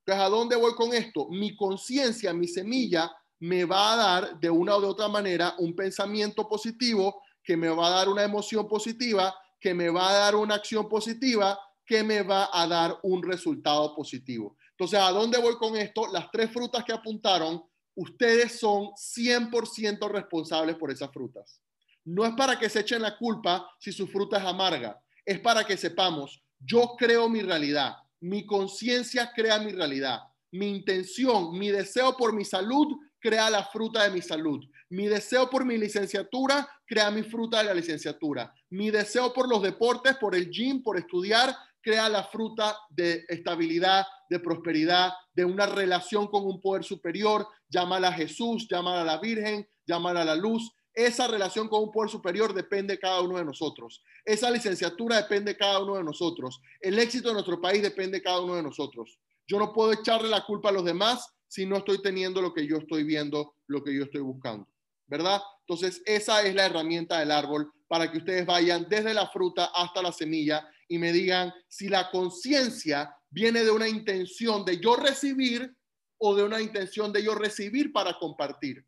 Entonces, 0.00 0.24
¿a 0.24 0.28
dónde 0.28 0.56
voy 0.56 0.74
con 0.74 0.92
esto? 0.92 1.28
Mi 1.30 1.56
conciencia, 1.56 2.32
mi 2.32 2.46
semilla 2.46 3.10
me 3.40 3.64
va 3.64 3.92
a 3.92 3.96
dar 3.96 4.40
de 4.40 4.50
una 4.50 4.76
o 4.76 4.80
de 4.80 4.86
otra 4.86 5.08
manera 5.08 5.54
un 5.58 5.74
pensamiento 5.74 6.48
positivo 6.48 7.22
que 7.42 7.56
me 7.56 7.68
va 7.68 7.88
a 7.88 7.90
dar 7.90 8.08
una 8.08 8.24
emoción 8.24 8.66
positiva, 8.66 9.34
que 9.60 9.74
me 9.74 9.90
va 9.90 10.10
a 10.10 10.12
dar 10.14 10.36
una 10.36 10.56
acción 10.56 10.88
positiva, 10.88 11.58
que 11.86 12.02
me 12.02 12.22
va 12.22 12.48
a 12.52 12.66
dar 12.66 12.98
un 13.02 13.22
resultado 13.22 13.94
positivo. 13.94 14.56
Entonces, 14.70 14.98
¿a 14.98 15.10
dónde 15.10 15.38
voy 15.38 15.56
con 15.56 15.76
esto? 15.76 16.06
Las 16.12 16.30
tres 16.30 16.50
frutas 16.50 16.84
que 16.84 16.92
apuntaron, 16.92 17.62
ustedes 17.94 18.58
son 18.58 18.90
100% 18.94 20.08
responsables 20.10 20.76
por 20.76 20.90
esas 20.90 21.10
frutas. 21.12 21.60
No 22.04 22.24
es 22.24 22.34
para 22.34 22.58
que 22.58 22.68
se 22.68 22.80
echen 22.80 23.02
la 23.02 23.16
culpa 23.16 23.68
si 23.78 23.92
su 23.92 24.06
fruta 24.06 24.38
es 24.38 24.44
amarga, 24.44 25.00
es 25.24 25.40
para 25.40 25.64
que 25.64 25.76
sepamos, 25.76 26.42
yo 26.58 26.94
creo 26.98 27.28
mi 27.28 27.40
realidad, 27.40 27.96
mi 28.20 28.44
conciencia 28.44 29.32
crea 29.34 29.58
mi 29.58 29.72
realidad, 29.72 30.20
mi 30.50 30.68
intención, 30.68 31.58
mi 31.58 31.70
deseo 31.70 32.16
por 32.16 32.32
mi 32.32 32.44
salud 32.44 32.96
crea 33.24 33.48
la 33.48 33.64
fruta 33.64 34.04
de 34.04 34.10
mi 34.10 34.20
salud. 34.20 34.62
Mi 34.90 35.06
deseo 35.06 35.48
por 35.48 35.64
mi 35.64 35.78
licenciatura 35.78 36.68
crea 36.86 37.10
mi 37.10 37.22
fruta 37.22 37.58
de 37.58 37.64
la 37.64 37.74
licenciatura. 37.74 38.52
Mi 38.68 38.90
deseo 38.90 39.32
por 39.32 39.48
los 39.48 39.62
deportes, 39.62 40.16
por 40.16 40.34
el 40.34 40.50
gym, 40.50 40.82
por 40.82 40.98
estudiar, 40.98 41.56
crea 41.84 42.08
la 42.08 42.24
fruta 42.24 42.76
de 42.88 43.24
estabilidad, 43.28 44.06
de 44.30 44.40
prosperidad, 44.40 45.12
de 45.34 45.44
una 45.44 45.66
relación 45.66 46.26
con 46.28 46.44
un 46.46 46.60
poder 46.60 46.82
superior. 46.82 47.46
Llámala 47.68 48.08
a 48.08 48.12
Jesús, 48.12 48.66
llámala 48.68 49.02
a 49.02 49.04
la 49.04 49.18
Virgen, 49.18 49.68
llámala 49.86 50.22
a 50.22 50.24
la 50.24 50.34
luz. 50.34 50.72
Esa 50.94 51.28
relación 51.28 51.68
con 51.68 51.82
un 51.82 51.92
poder 51.92 52.10
superior 52.10 52.54
depende 52.54 52.94
de 52.94 53.00
cada 53.00 53.20
uno 53.20 53.36
de 53.36 53.44
nosotros. 53.44 54.02
Esa 54.24 54.50
licenciatura 54.50 55.16
depende 55.16 55.52
de 55.52 55.58
cada 55.58 55.82
uno 55.82 55.96
de 55.96 56.04
nosotros. 56.04 56.60
El 56.80 56.98
éxito 56.98 57.28
de 57.28 57.34
nuestro 57.34 57.60
país 57.60 57.82
depende 57.82 58.18
de 58.18 58.22
cada 58.22 58.40
uno 58.40 58.56
de 58.56 58.62
nosotros. 58.62 59.18
Yo 59.46 59.58
no 59.58 59.72
puedo 59.72 59.92
echarle 59.92 60.28
la 60.28 60.46
culpa 60.46 60.70
a 60.70 60.72
los 60.72 60.84
demás 60.84 61.28
si 61.46 61.66
no 61.66 61.76
estoy 61.76 62.00
teniendo 62.00 62.40
lo 62.40 62.54
que 62.54 62.66
yo 62.66 62.78
estoy 62.78 63.04
viendo, 63.04 63.56
lo 63.66 63.84
que 63.84 63.94
yo 63.94 64.04
estoy 64.04 64.22
buscando, 64.22 64.66
¿verdad? 65.06 65.42
Entonces, 65.60 66.02
esa 66.06 66.42
es 66.42 66.54
la 66.54 66.66
herramienta 66.66 67.18
del 67.18 67.30
árbol 67.30 67.70
para 67.86 68.10
que 68.10 68.18
ustedes 68.18 68.46
vayan 68.46 68.86
desde 68.88 69.14
la 69.14 69.28
fruta 69.28 69.66
hasta 69.74 70.02
la 70.02 70.12
semilla 70.12 70.66
y 70.88 70.98
me 70.98 71.12
digan 71.12 71.52
si 71.68 71.88
la 71.88 72.10
conciencia 72.10 73.14
viene 73.30 73.64
de 73.64 73.70
una 73.70 73.88
intención 73.88 74.64
de 74.64 74.80
yo 74.80 74.96
recibir 74.96 75.74
o 76.18 76.34
de 76.34 76.42
una 76.42 76.60
intención 76.60 77.12
de 77.12 77.22
yo 77.22 77.34
recibir 77.34 77.92
para 77.92 78.18
compartir. 78.18 78.84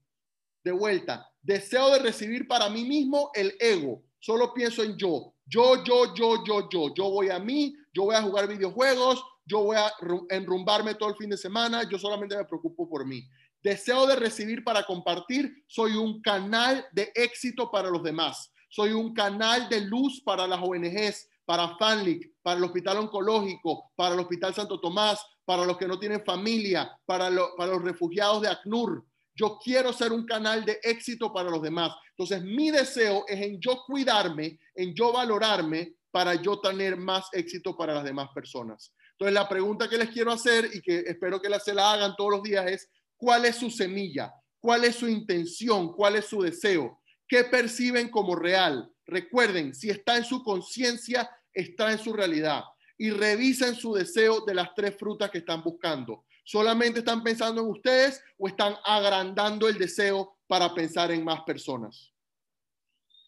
De 0.64 0.72
vuelta, 0.72 1.28
deseo 1.42 1.90
de 1.90 1.98
recibir 2.00 2.46
para 2.48 2.68
mí 2.68 2.84
mismo 2.84 3.30
el 3.34 3.54
ego. 3.60 4.02
Solo 4.18 4.52
pienso 4.52 4.82
en 4.82 4.96
yo. 4.96 5.34
Yo, 5.44 5.84
yo, 5.84 6.14
yo, 6.14 6.44
yo, 6.44 6.68
yo. 6.68 6.94
Yo 6.94 7.10
voy 7.10 7.30
a 7.30 7.38
mí, 7.38 7.74
yo 7.92 8.04
voy 8.04 8.16
a 8.16 8.22
jugar 8.22 8.48
videojuegos, 8.48 9.22
yo 9.44 9.62
voy 9.62 9.76
a 9.76 9.92
enrumbarme 10.30 10.94
todo 10.94 11.10
el 11.10 11.16
fin 11.16 11.30
de 11.30 11.36
semana, 11.36 11.88
yo 11.88 11.98
solamente 11.98 12.36
me 12.36 12.44
preocupo 12.44 12.88
por 12.88 13.06
mí. 13.06 13.22
Deseo 13.62 14.06
de 14.06 14.16
recibir 14.16 14.64
para 14.64 14.84
compartir, 14.84 15.64
soy 15.66 15.92
un 15.92 16.20
canal 16.20 16.84
de 16.92 17.12
éxito 17.14 17.70
para 17.70 17.88
los 17.88 18.02
demás, 18.02 18.52
soy 18.68 18.90
un 18.90 19.14
canal 19.14 19.68
de 19.68 19.80
luz 19.82 20.20
para 20.24 20.46
las 20.46 20.60
ONGs, 20.60 21.28
para 21.46 21.76
FANLIC, 21.78 22.34
para 22.42 22.58
el 22.58 22.64
Hospital 22.64 22.98
Oncológico, 22.98 23.92
para 23.96 24.14
el 24.14 24.20
Hospital 24.20 24.54
Santo 24.54 24.80
Tomás, 24.80 25.24
para 25.44 25.64
los 25.64 25.78
que 25.78 25.86
no 25.86 25.98
tienen 25.98 26.24
familia, 26.24 26.90
para, 27.06 27.30
los 27.30 27.82
refugiados 27.82 28.42
de 28.42 28.48
ACNUR. 28.48 29.06
Yo 29.34 29.58
quiero 29.62 29.92
ser 29.92 30.12
un 30.12 30.26
canal 30.26 30.64
de 30.64 30.80
éxito 30.82 31.32
para 31.32 31.48
los 31.48 31.62
demás. 31.62 31.92
Entonces, 32.10 32.42
mi 32.42 32.70
deseo 32.70 33.24
es 33.28 33.40
en 33.40 33.60
yo 33.60 33.82
cuidarme, 33.86 34.58
en 34.74 34.92
yo 34.94 35.12
valorarme 35.12 35.94
para 36.10 36.34
yo 36.34 36.60
tener 36.60 36.96
más 36.96 37.28
éxito 37.32 37.76
para 37.76 37.94
las 37.94 38.04
demás 38.04 38.28
personas. 38.34 38.92
Entonces, 39.12 39.34
la 39.34 39.48
pregunta 39.48 39.88
que 39.88 39.98
les 39.98 40.10
quiero 40.10 40.32
hacer 40.32 40.68
y 40.72 40.80
que 40.80 41.00
espero 41.06 41.40
que 41.40 41.48
la, 41.48 41.60
se 41.60 41.74
la 41.74 41.92
hagan 41.92 42.16
todos 42.16 42.32
los 42.32 42.42
días 42.42 42.66
es, 42.66 42.90
¿cuál 43.16 43.44
es 43.44 43.56
su 43.56 43.70
semilla? 43.70 44.32
¿Cuál 44.58 44.84
es 44.84 44.96
su 44.96 45.08
intención? 45.08 45.92
¿Cuál 45.92 46.16
es 46.16 46.26
su 46.26 46.42
deseo? 46.42 47.00
¿Qué 47.28 47.44
perciben 47.44 48.08
como 48.08 48.36
real? 48.36 48.92
Recuerden, 49.06 49.74
si 49.74 49.90
está 49.90 50.16
en 50.16 50.24
su 50.24 50.42
conciencia, 50.42 51.30
está 51.52 51.92
en 51.92 51.98
su 51.98 52.12
realidad. 52.12 52.64
Y 52.98 53.10
revisen 53.10 53.74
su 53.74 53.94
deseo 53.94 54.44
de 54.44 54.54
las 54.54 54.74
tres 54.74 54.96
frutas 54.96 55.30
que 55.30 55.38
están 55.38 55.62
buscando. 55.62 56.24
¿Solamente 56.44 57.00
están 57.00 57.22
pensando 57.22 57.60
en 57.60 57.68
ustedes 57.68 58.22
o 58.38 58.48
están 58.48 58.76
agrandando 58.84 59.68
el 59.68 59.76
deseo 59.76 60.38
para 60.46 60.72
pensar 60.72 61.10
en 61.10 61.24
más 61.24 61.42
personas? 61.42 62.12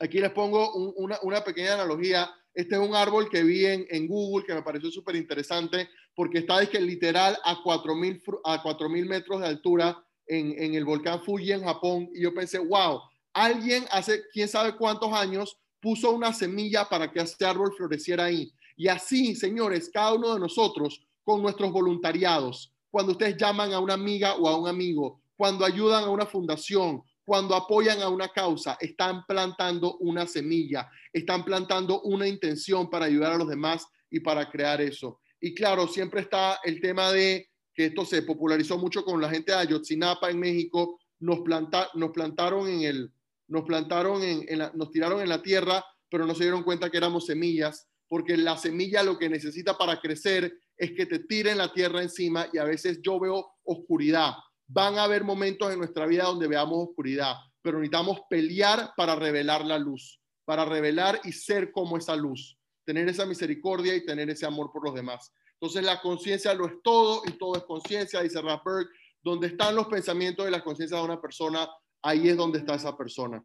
Aquí 0.00 0.20
les 0.20 0.30
pongo 0.30 0.72
una, 0.94 1.42
pequeña 1.42 1.74
analogía 1.74 2.30
este 2.54 2.74
es 2.74 2.80
un 2.80 2.94
árbol 2.96 3.28
que 3.28 3.44
vi 3.44 3.66
en, 3.66 4.08
Google 4.08 4.44
que 4.44 4.54
me 4.54 4.62
pareció 4.62 4.90
súper 4.90 5.14
interesante 5.14 5.88
porque 6.14 6.38
está 6.38 6.64
que 6.66 6.80
literal 6.80 7.38
a 7.44 7.62
4.000 7.62 8.40
a 8.44 8.62
4000 8.62 9.06
metros 9.06 9.40
de 9.40 9.46
altura 9.46 10.04
en, 10.26 10.60
en 10.60 10.74
el 10.74 10.84
volcán 10.84 11.22
Fuji 11.22 11.52
en 11.52 11.62
Japón. 11.62 12.08
Y 12.12 12.22
yo 12.22 12.34
pensé, 12.34 12.58
wow, 12.58 13.00
alguien 13.44 13.84
hace 13.90 14.22
quién 14.32 14.48
sabe 14.48 14.76
cuántos 14.76 15.12
años 15.12 15.58
puso 15.80 16.10
una 16.10 16.32
semilla 16.32 16.88
para 16.88 17.10
que 17.10 17.20
este 17.20 17.44
árbol 17.44 17.72
floreciera 17.76 18.24
ahí. 18.24 18.52
Y 18.76 18.88
así, 18.88 19.34
señores, 19.34 19.90
cada 19.92 20.14
uno 20.14 20.34
de 20.34 20.40
nosotros 20.40 21.00
con 21.24 21.42
nuestros 21.42 21.70
voluntariados, 21.72 22.72
cuando 22.90 23.12
ustedes 23.12 23.36
llaman 23.36 23.72
a 23.72 23.80
una 23.80 23.94
amiga 23.94 24.34
o 24.36 24.48
a 24.48 24.56
un 24.56 24.68
amigo, 24.68 25.20
cuando 25.36 25.64
ayudan 25.64 26.04
a 26.04 26.10
una 26.10 26.26
fundación, 26.26 27.02
cuando 27.24 27.54
apoyan 27.54 28.00
a 28.00 28.08
una 28.08 28.28
causa, 28.28 28.76
están 28.80 29.24
plantando 29.26 29.98
una 29.98 30.26
semilla, 30.26 30.88
están 31.12 31.44
plantando 31.44 32.00
una 32.02 32.26
intención 32.26 32.88
para 32.88 33.04
ayudar 33.04 33.32
a 33.32 33.38
los 33.38 33.48
demás 33.48 33.86
y 34.10 34.20
para 34.20 34.50
crear 34.50 34.80
eso. 34.80 35.20
Y 35.40 35.54
claro, 35.54 35.86
siempre 35.86 36.22
está 36.22 36.58
el 36.64 36.80
tema 36.80 37.12
de 37.12 37.50
que 37.74 37.86
esto 37.86 38.04
se 38.04 38.22
popularizó 38.22 38.78
mucho 38.78 39.04
con 39.04 39.20
la 39.20 39.28
gente 39.28 39.52
de 39.52 39.58
Ayotzinapa 39.58 40.30
en 40.30 40.40
México, 40.40 40.98
nos, 41.20 41.40
planta, 41.40 41.88
nos 41.94 42.10
plantaron 42.10 42.68
en 42.68 42.82
el, 42.82 43.12
nos 43.48 43.64
plantaron 43.64 44.22
en, 44.22 44.46
nos 44.74 44.90
tiraron 44.90 45.20
en 45.20 45.28
la 45.28 45.42
tierra, 45.42 45.84
pero 46.10 46.26
no 46.26 46.34
se 46.34 46.44
dieron 46.44 46.62
cuenta 46.62 46.90
que 46.90 46.96
éramos 46.96 47.26
semillas, 47.26 47.88
porque 48.06 48.36
la 48.36 48.56
semilla 48.56 49.02
lo 49.02 49.18
que 49.18 49.28
necesita 49.28 49.76
para 49.76 50.00
crecer 50.00 50.52
es 50.76 50.92
que 50.92 51.06
te 51.06 51.18
tiren 51.20 51.58
la 51.58 51.72
tierra 51.72 52.02
encima 52.02 52.48
y 52.52 52.58
a 52.58 52.64
veces 52.64 53.00
yo 53.02 53.18
veo 53.18 53.46
oscuridad, 53.64 54.34
Van 54.70 54.98
a 54.98 55.04
haber 55.04 55.24
momentos 55.24 55.72
en 55.72 55.78
nuestra 55.78 56.06
vida 56.06 56.24
donde 56.24 56.46
veamos 56.46 56.88
oscuridad, 56.88 57.36
pero 57.62 57.78
necesitamos 57.78 58.20
pelear 58.28 58.92
para 58.98 59.16
revelar 59.16 59.64
la 59.64 59.78
luz, 59.78 60.20
para 60.44 60.66
revelar 60.66 61.22
y 61.24 61.32
ser 61.32 61.72
como 61.72 61.96
esa 61.96 62.14
luz, 62.14 62.58
tener 62.84 63.08
esa 63.08 63.24
misericordia 63.24 63.96
y 63.96 64.04
tener 64.04 64.28
ese 64.28 64.44
amor 64.44 64.70
por 64.70 64.84
los 64.84 64.94
demás. 64.94 65.32
Entonces 65.54 65.82
la 65.82 66.02
conciencia 66.02 66.52
lo 66.52 66.66
es 66.66 66.74
todo 66.84 67.22
y 67.24 67.38
todo 67.38 67.56
es 67.56 67.62
conciencia, 67.64 68.20
dice 68.20 68.42
Rapper, 68.42 68.86
donde 69.22 69.46
están 69.46 69.74
los 69.74 69.86
pensamientos 69.86 70.44
de 70.44 70.50
la 70.50 70.62
conciencia 70.62 70.98
de 70.98 71.04
una 71.04 71.20
persona, 71.20 71.66
ahí 72.02 72.28
es 72.28 72.36
donde 72.36 72.58
está 72.58 72.74
esa 72.74 72.96
persona. 72.96 73.44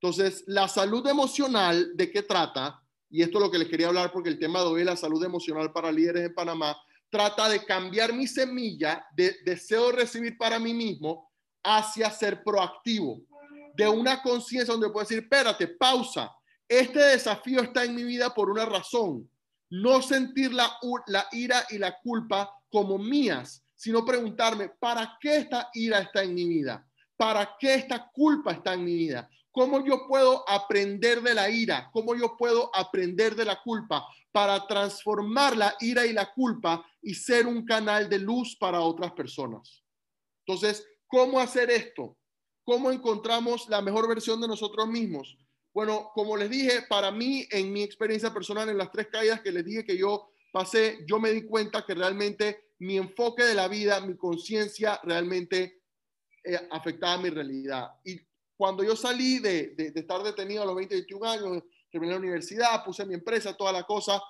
Entonces, 0.00 0.44
la 0.46 0.68
salud 0.68 1.06
emocional, 1.06 1.96
¿de 1.96 2.10
qué 2.10 2.22
trata? 2.22 2.82
Y 3.08 3.22
esto 3.22 3.38
es 3.38 3.44
lo 3.44 3.50
que 3.50 3.58
les 3.58 3.68
quería 3.68 3.88
hablar 3.88 4.12
porque 4.12 4.28
el 4.28 4.38
tema 4.38 4.60
de 4.60 4.66
hoy 4.66 4.84
la 4.84 4.96
salud 4.96 5.22
emocional 5.24 5.72
para 5.72 5.92
líderes 5.92 6.26
en 6.26 6.34
Panamá 6.34 6.76
trata 7.08 7.48
de 7.48 7.64
cambiar 7.64 8.12
mi 8.12 8.26
semilla 8.26 9.06
de 9.14 9.36
deseo 9.44 9.86
de 9.86 9.98
recibir 9.98 10.36
para 10.36 10.58
mí 10.58 10.74
mismo 10.74 11.30
hacia 11.62 12.10
ser 12.10 12.42
proactivo, 12.42 13.20
de 13.74 13.88
una 13.88 14.22
conciencia 14.22 14.72
donde 14.72 14.90
puedo 14.90 15.04
decir, 15.04 15.22
espérate, 15.22 15.66
pausa, 15.68 16.30
este 16.68 16.98
desafío 16.98 17.62
está 17.62 17.84
en 17.84 17.94
mi 17.94 18.04
vida 18.04 18.34
por 18.34 18.50
una 18.50 18.66
razón, 18.66 19.28
no 19.70 20.02
sentir 20.02 20.52
la, 20.52 20.78
la 21.06 21.26
ira 21.32 21.64
y 21.70 21.78
la 21.78 21.98
culpa 22.00 22.52
como 22.70 22.98
mías, 22.98 23.64
sino 23.74 24.04
preguntarme, 24.04 24.68
¿para 24.68 25.16
qué 25.20 25.38
esta 25.38 25.70
ira 25.74 26.00
está 26.00 26.22
en 26.22 26.34
mi 26.34 26.46
vida? 26.46 26.85
¿Para 27.16 27.56
qué 27.58 27.74
esta 27.74 28.10
culpa 28.10 28.52
está 28.52 28.74
en 28.74 28.84
mi 28.84 28.94
vida? 28.94 29.28
¿Cómo 29.50 29.84
yo 29.84 30.06
puedo 30.06 30.48
aprender 30.48 31.22
de 31.22 31.34
la 31.34 31.48
ira? 31.48 31.88
¿Cómo 31.92 32.14
yo 32.14 32.36
puedo 32.36 32.70
aprender 32.74 33.34
de 33.34 33.46
la 33.46 33.62
culpa 33.62 34.06
para 34.30 34.66
transformar 34.66 35.56
la 35.56 35.74
ira 35.80 36.04
y 36.04 36.12
la 36.12 36.30
culpa 36.32 36.84
y 37.00 37.14
ser 37.14 37.46
un 37.46 37.64
canal 37.64 38.08
de 38.08 38.18
luz 38.18 38.54
para 38.60 38.80
otras 38.80 39.12
personas? 39.12 39.82
Entonces, 40.46 40.86
¿cómo 41.06 41.40
hacer 41.40 41.70
esto? 41.70 42.18
¿Cómo 42.64 42.90
encontramos 42.90 43.66
la 43.68 43.80
mejor 43.80 44.08
versión 44.08 44.40
de 44.40 44.48
nosotros 44.48 44.86
mismos? 44.88 45.38
Bueno, 45.72 46.10
como 46.14 46.36
les 46.36 46.50
dije, 46.50 46.82
para 46.88 47.10
mí, 47.10 47.46
en 47.50 47.72
mi 47.72 47.82
experiencia 47.82 48.32
personal, 48.32 48.68
en 48.68 48.78
las 48.78 48.90
tres 48.90 49.08
caídas 49.10 49.40
que 49.40 49.52
les 49.52 49.64
dije 49.64 49.84
que 49.84 49.96
yo 49.96 50.28
pasé, 50.52 50.98
yo 51.06 51.18
me 51.18 51.30
di 51.30 51.46
cuenta 51.46 51.84
que 51.86 51.94
realmente 51.94 52.72
mi 52.78 52.96
enfoque 52.96 53.44
de 53.44 53.54
la 53.54 53.68
vida, 53.68 54.00
mi 54.00 54.16
conciencia 54.16 55.00
realmente 55.02 55.75
eh, 56.46 56.68
afectaba 56.70 57.20
mi 57.20 57.30
realidad. 57.30 57.90
Y 58.04 58.20
cuando 58.56 58.82
yo 58.82 58.96
salí 58.96 59.38
de, 59.38 59.74
estar 59.94 60.22
detenido 60.22 60.62
a 60.62 60.66
los 60.66 60.76
20, 60.76 60.94
21 60.94 61.28
años, 61.28 61.62
terminé 61.90 62.12
la 62.12 62.18
universidad, 62.18 62.84
puse 62.84 63.04
mi 63.04 63.14
empresa, 63.14 63.56
toda 63.56 63.72
la 63.72 63.82
cosa, 63.82 64.20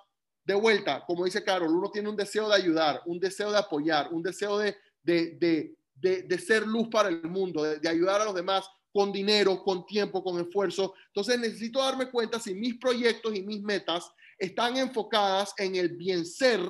de 0.44 0.54
vuelta, 0.54 1.04
como 1.06 1.24
dice 1.24 1.44
Carol, 1.44 1.74
uno 1.74 1.90
tiene 1.90 2.08
un 2.08 2.16
deseo 2.16 2.48
de 2.48 2.54
ayudar, 2.54 3.02
un 3.06 3.18
deseo 3.18 3.50
de 3.50 3.58
apoyar, 3.58 4.12
un 4.12 4.22
deseo 4.22 4.58
de, 4.58 4.76
de, 5.02 6.38
ser 6.38 6.66
luz 6.66 6.88
para 6.88 7.08
el 7.08 7.22
mundo, 7.24 7.62
de, 7.62 7.88
ayudar 7.88 8.20
a 8.20 8.24
los 8.24 8.34
demás 8.34 8.68
con 8.92 9.12
dinero, 9.12 9.62
con 9.62 9.84
tiempo, 9.84 10.22
con 10.22 10.40
esfuerzo. 10.40 10.94
Entonces 11.08 11.38
necesito 11.38 11.80
darme 11.80 12.10
cuenta 12.10 12.38
si 12.38 12.54
mis 12.54 12.78
proyectos 12.78 13.34
y 13.34 13.42
mis 13.42 13.60
metas 13.60 14.10
están 14.38 14.76
enfocadas 14.76 15.52
en 15.58 15.76
el 15.76 15.96
bien 15.96 16.24
ser, 16.24 16.60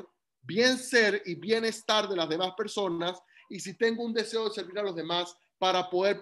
bien 0.43 0.79
ser 0.79 1.23
y 1.25 1.35
bienestar 1.35 2.09
de 2.09 2.17
las 2.17 2.29
demás 2.29 2.53
personas 2.57 3.19
y 3.49 3.61
si 3.61 3.75
tengo 3.75 4.05
un 4.05 4.13
deseo 4.13 4.49
de 4.49 4.55
servir 4.55 4.79
a 4.79 4.83
los 4.83 4.97
demás 4.97 5.37
para 5.59 5.89
poder 5.89 6.21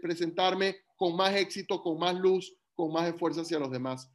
presentarme 0.00 0.76
con 0.96 1.16
más 1.16 1.34
éxito, 1.34 1.82
con 1.82 1.98
más 1.98 2.14
luz, 2.14 2.54
con 2.74 2.92
más 2.92 3.08
esfuerzo 3.08 3.42
hacia 3.42 3.58
los 3.58 3.70
demás. 3.70 4.10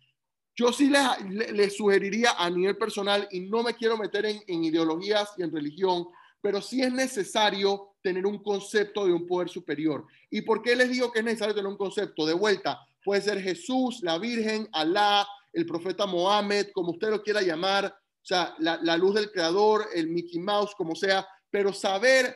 Yo 0.55 0.73
sí 0.73 0.89
les, 0.89 1.51
les, 1.51 1.77
sugeriría 1.77 2.31
a 2.37 2.49
nivel 2.49 2.77
personal, 2.77 3.27
y 3.31 3.41
no 3.41 3.61
me 3.61 3.75
quiero 3.75 3.97
meter 3.97 4.25
en, 4.25 4.41
en 4.47 4.63
ideologías 4.63 5.31
y 5.37 5.43
en 5.43 5.51
religión, 5.51 6.07
pero 6.41 6.61
sí 6.61 6.81
es 6.81 6.91
necesario 6.91 7.95
tener 8.01 8.25
un 8.25 8.41
concepto 8.41 9.05
de 9.05 9.13
un 9.13 9.27
poder 9.27 9.49
superior. 9.49 10.05
¿Y 10.29 10.41
por 10.41 10.61
qué 10.61 10.75
les 10.75 10.89
digo 10.89 11.11
que 11.11 11.19
es 11.19 11.25
necesario 11.25 11.53
tener 11.53 11.69
un 11.69 11.77
concepto? 11.77 12.25
De 12.25 12.33
vuelta, 12.33 12.79
puede 13.03 13.21
ser 13.21 13.41
Jesús, 13.41 13.99
la 14.01 14.17
Virgen, 14.17 14.67
Alá, 14.71 15.27
el 15.53 15.65
profeta 15.65 16.05
Mohammed, 16.05 16.71
como 16.73 16.91
usted 16.91 17.09
lo 17.09 17.21
quiera 17.21 17.41
llamar, 17.41 17.85
o 17.85 18.25
sea, 18.25 18.55
la, 18.59 18.79
la 18.81 18.97
luz 18.97 19.15
del 19.15 19.31
creador, 19.31 19.87
el 19.93 20.07
Mickey 20.07 20.39
Mouse, 20.39 20.73
como 20.75 20.95
sea, 20.95 21.27
pero 21.49 21.71
saber 21.71 22.35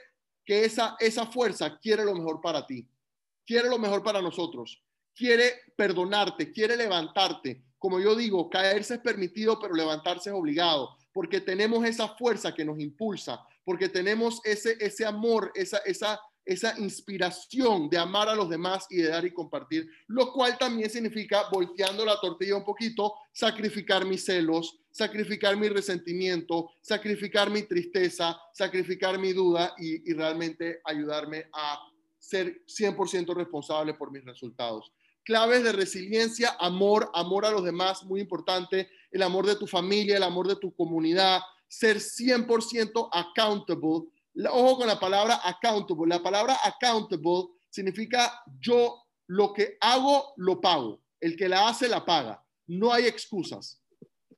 que 0.51 0.65
esa, 0.65 0.97
esa 0.99 1.25
fuerza 1.27 1.79
quiere 1.79 2.03
lo 2.03 2.13
mejor 2.13 2.41
para 2.41 2.67
ti, 2.67 2.85
quiere 3.45 3.69
lo 3.69 3.79
mejor 3.79 4.03
para 4.03 4.21
nosotros, 4.21 4.83
quiere 5.15 5.53
perdonarte, 5.77 6.51
quiere 6.51 6.75
levantarte. 6.75 7.63
Como 7.77 8.01
yo 8.01 8.17
digo, 8.17 8.49
caerse 8.49 8.95
es 8.95 8.99
permitido, 8.99 9.57
pero 9.61 9.73
levantarse 9.73 10.29
es 10.29 10.35
obligado, 10.35 10.97
porque 11.13 11.39
tenemos 11.39 11.85
esa 11.85 12.09
fuerza 12.17 12.53
que 12.53 12.65
nos 12.65 12.81
impulsa, 12.81 13.41
porque 13.63 13.87
tenemos 13.87 14.41
ese, 14.43 14.75
ese 14.81 15.05
amor, 15.05 15.53
esa, 15.55 15.77
esa, 15.85 16.19
esa 16.45 16.77
inspiración 16.79 17.89
de 17.89 17.97
amar 17.97 18.29
a 18.29 18.35
los 18.35 18.49
demás 18.49 18.85
y 18.89 18.97
de 18.97 19.09
dar 19.09 19.25
y 19.25 19.33
compartir, 19.33 19.87
lo 20.07 20.31
cual 20.31 20.57
también 20.57 20.89
significa, 20.89 21.43
volteando 21.51 22.05
la 22.05 22.19
tortilla 22.19 22.55
un 22.55 22.65
poquito, 22.65 23.13
sacrificar 23.31 24.05
mis 24.05 24.25
celos, 24.25 24.79
sacrificar 24.91 25.55
mi 25.55 25.69
resentimiento, 25.69 26.71
sacrificar 26.81 27.49
mi 27.49 27.63
tristeza, 27.63 28.37
sacrificar 28.53 29.19
mi 29.19 29.33
duda 29.33 29.73
y, 29.77 30.09
y 30.09 30.13
realmente 30.13 30.81
ayudarme 30.83 31.47
a 31.53 31.79
ser 32.17 32.63
100% 32.65 33.33
responsable 33.35 33.93
por 33.93 34.11
mis 34.11 34.23
resultados. 34.23 34.91
Claves 35.23 35.63
de 35.63 35.71
resiliencia, 35.71 36.55
amor, 36.59 37.11
amor 37.13 37.45
a 37.45 37.51
los 37.51 37.63
demás, 37.63 38.03
muy 38.03 38.21
importante, 38.21 38.89
el 39.11 39.21
amor 39.21 39.45
de 39.45 39.55
tu 39.55 39.67
familia, 39.67 40.17
el 40.17 40.23
amor 40.23 40.47
de 40.47 40.55
tu 40.55 40.73
comunidad, 40.73 41.41
ser 41.67 41.97
100% 41.97 43.09
accountable. 43.11 44.09
Ojo 44.49 44.77
con 44.77 44.87
la 44.87 44.99
palabra 44.99 45.41
accountable. 45.43 46.07
La 46.07 46.23
palabra 46.23 46.57
accountable 46.63 47.49
significa 47.69 48.43
yo 48.59 49.03
lo 49.27 49.53
que 49.53 49.77
hago, 49.81 50.33
lo 50.37 50.59
pago. 50.59 51.01
El 51.19 51.35
que 51.35 51.49
la 51.49 51.67
hace, 51.67 51.87
la 51.87 52.05
paga. 52.05 52.43
No 52.67 52.91
hay 52.91 53.05
excusas. 53.05 53.81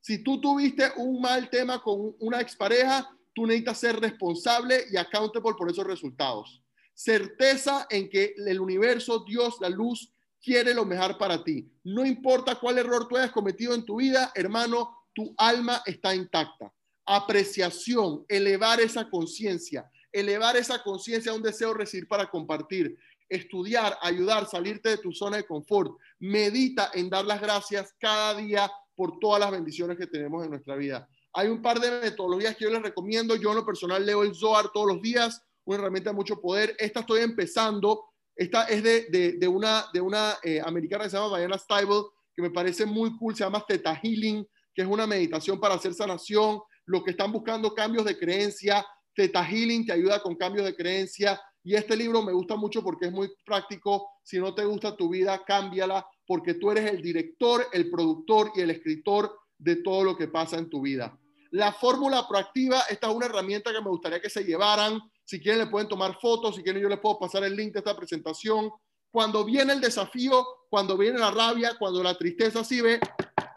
Si 0.02 0.24
tú 0.24 0.42
tuviste 0.42 0.92
un 0.98 1.22
mal 1.22 1.50
tema 1.50 1.82
con 1.82 2.16
una 2.20 2.42
expareja, 2.42 3.10
tú 3.34 3.46
necesitas 3.46 3.78
ser 3.80 4.00
responsable 4.00 4.86
y 4.92 4.98
accountable 4.98 5.54
por 5.58 5.70
esos 5.70 5.86
resultados. 5.86 6.62
Certeza 6.94 7.88
en 7.90 8.10
que 8.10 8.34
el 8.38 8.60
universo, 8.60 9.24
Dios, 9.26 9.58
la 9.62 9.70
luz, 9.70 10.12
quiere 10.42 10.74
lo 10.74 10.86
mejor 10.86 11.18
para 11.18 11.44
ti. 11.44 11.72
No 11.84 12.06
importa 12.06 12.56
cuál 12.56 12.78
error 12.78 13.08
tú 13.08 13.16
hayas 13.16 13.32
cometido 13.32 13.74
en 13.74 13.86
tu 13.86 13.98
vida, 13.98 14.32
hermano, 14.36 15.08
tu 15.14 15.34
alma 15.38 15.82
está 15.86 16.14
intacta. 16.14 16.72
Apreciación, 17.06 18.26
elevar 18.28 18.80
esa 18.80 19.10
conciencia, 19.10 19.90
elevar 20.12 20.56
esa 20.58 20.82
conciencia 20.82 21.32
a 21.32 21.36
un 21.36 21.42
deseo 21.42 21.74
recibir 21.74 22.08
para 22.08 22.30
compartir, 22.30 22.98
estudiar, 23.30 23.98
ayudar, 24.02 24.48
salirte 24.48 24.90
de 24.90 24.98
tu 24.98 25.12
zona 25.12 25.38
de 25.38 25.46
confort. 25.46 25.98
Medita 26.20 26.92
en 26.94 27.10
dar 27.10 27.26
las 27.26 27.42
gracias 27.42 27.94
cada 28.00 28.36
día 28.36 28.72
por 28.96 29.20
todas 29.20 29.40
las 29.40 29.52
bendiciones 29.52 29.98
que 29.98 30.08
tenemos 30.08 30.44
en 30.44 30.52
nuestra 30.52 30.76
vida. 30.76 31.10
Hay 31.34 31.48
un 31.48 31.62
par 31.62 31.80
de 31.80 31.90
metodologías 32.00 32.56
que 32.56 32.66
yo 32.66 32.70
les 32.70 32.82
recomiendo. 32.82 33.36
Yo 33.36 33.50
en 33.50 33.58
lo 33.58 33.66
personal 33.66 34.06
leo 34.06 34.24
el 34.24 34.36
Zohar 34.36 34.70
todos 34.72 34.88
los 34.88 35.02
días, 35.02 35.42
una 35.66 35.78
herramienta 35.80 36.12
de 36.12 36.16
mucho 36.16 36.40
poder. 36.40 36.76
Esta 36.78 37.00
estoy 37.00 37.22
empezando. 37.22 38.06
Esta 38.36 38.66
es 38.66 38.84
de, 38.84 39.48
una, 39.48 39.86
de 39.94 40.02
una 40.02 40.38
eh, 40.44 40.62
americana 40.64 41.06
que 41.06 41.10
se 41.10 41.18
llama 41.18 41.38
Diana 41.38 41.58
Stiebel, 41.58 42.04
que 42.36 42.42
me 42.42 42.52
parece 42.52 42.86
muy 42.86 43.18
cool. 43.18 43.36
Se 43.36 43.44
llama 43.44 43.66
Theta 43.68 43.96
Healing, 43.96 44.48
que 44.76 44.84
es 44.84 44.88
una 44.88 45.08
meditación 45.08 45.60
para 45.60 45.76
hacer 45.76 45.94
sanación. 45.94 46.60
Los 46.86 47.04
que 47.04 47.12
están 47.12 47.32
buscando 47.32 47.74
cambios 47.74 48.06
de 48.06 48.18
creencia, 48.18 48.86
Theta 49.16 49.44
Healing 49.44 49.86
te 49.86 49.94
ayuda 49.94 50.22
con 50.22 50.36
cambios 50.36 50.66
de 50.66 50.76
creencia. 50.76 51.40
Y 51.64 51.76
este 51.76 51.96
libro 51.96 52.22
me 52.22 52.34
gusta 52.34 52.56
mucho 52.56 52.84
porque 52.84 53.06
es 53.06 53.12
muy 53.12 53.32
práctico. 53.46 54.10
Si 54.24 54.40
no 54.40 54.54
te 54.54 54.66
gusta 54.66 54.96
tu 54.96 55.10
vida, 55.10 55.44
cámbiala 55.46 56.06
porque 56.26 56.56
tú 56.56 56.72
eres 56.72 56.90
el 56.92 57.02
director, 57.02 57.68
el 57.72 57.90
productor 57.90 58.52
y 58.56 58.62
el 58.62 58.72
escritor 58.72 59.38
de 59.58 59.78
todo 59.78 60.04
lo 60.04 60.18
que 60.18 60.28
pasa 60.28 60.58
en 60.58 60.70
tu 60.70 60.82
vida. 60.82 61.18
La 61.52 61.72
fórmula 61.72 62.28
proactiva, 62.28 62.82
esta 62.90 63.10
es 63.10 63.16
una 63.16 63.28
herramienta 63.28 63.72
que 63.72 63.82
me 63.82 63.90
gustaría 63.90 64.20
que 64.20 64.30
se 64.30 64.44
llevaran. 64.44 65.00
Si 65.24 65.40
quieren, 65.40 65.66
le 65.66 65.68
pueden 65.68 65.88
tomar 65.88 66.18
fotos. 66.20 66.56
Si 66.56 66.64
quieren, 66.64 66.82
yo 66.82 66.90
les 66.90 67.00
puedo 67.00 67.20
pasar 67.20 67.44
el 67.44 67.56
link 67.56 67.74
de 67.74 67.80
esta 67.80 67.96
presentación. 67.96 68.72
Cuando 69.12 69.46
viene 69.46 69.74
el 69.74 69.82
desafío, 69.82 70.44
cuando 70.70 70.98
viene 70.98 71.20
la 71.20 71.30
rabia, 71.30 71.76
cuando 71.78 72.02
la 72.02 72.18
tristeza 72.18 72.64
sí 72.64 72.82
ve, 72.82 73.00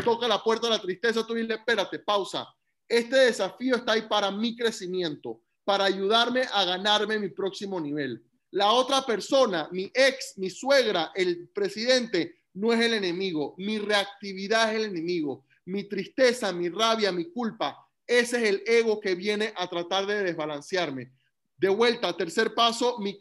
toca 0.04 0.28
la 0.28 0.42
puerta 0.42 0.66
de 0.66 0.74
la 0.74 0.82
tristeza, 0.82 1.26
tú 1.26 1.34
dile, 1.34 1.54
espérate, 1.54 2.00
pausa. 2.00 2.46
Este 2.88 3.16
desafío 3.16 3.76
está 3.76 3.92
ahí 3.92 4.02
para 4.02 4.30
mi 4.30 4.56
crecimiento, 4.56 5.40
para 5.64 5.84
ayudarme 5.84 6.44
a 6.52 6.64
ganarme 6.64 7.18
mi 7.18 7.28
próximo 7.28 7.80
nivel. 7.80 8.24
La 8.52 8.72
otra 8.72 9.04
persona, 9.04 9.68
mi 9.72 9.90
ex, 9.92 10.34
mi 10.36 10.50
suegra, 10.50 11.10
el 11.14 11.48
presidente, 11.48 12.36
no 12.54 12.72
es 12.72 12.80
el 12.80 12.94
enemigo, 12.94 13.54
mi 13.58 13.78
reactividad 13.78 14.72
es 14.72 14.80
el 14.80 14.90
enemigo, 14.90 15.44
mi 15.66 15.84
tristeza, 15.84 16.52
mi 16.52 16.68
rabia, 16.68 17.12
mi 17.12 17.30
culpa, 17.30 17.86
ese 18.06 18.36
es 18.36 18.48
el 18.50 18.62
ego 18.66 19.00
que 19.00 19.14
viene 19.14 19.52
a 19.56 19.66
tratar 19.68 20.06
de 20.06 20.22
desbalancearme. 20.22 21.12
De 21.58 21.68
vuelta, 21.68 22.16
tercer 22.16 22.54
paso, 22.54 22.98
mi, 22.98 23.18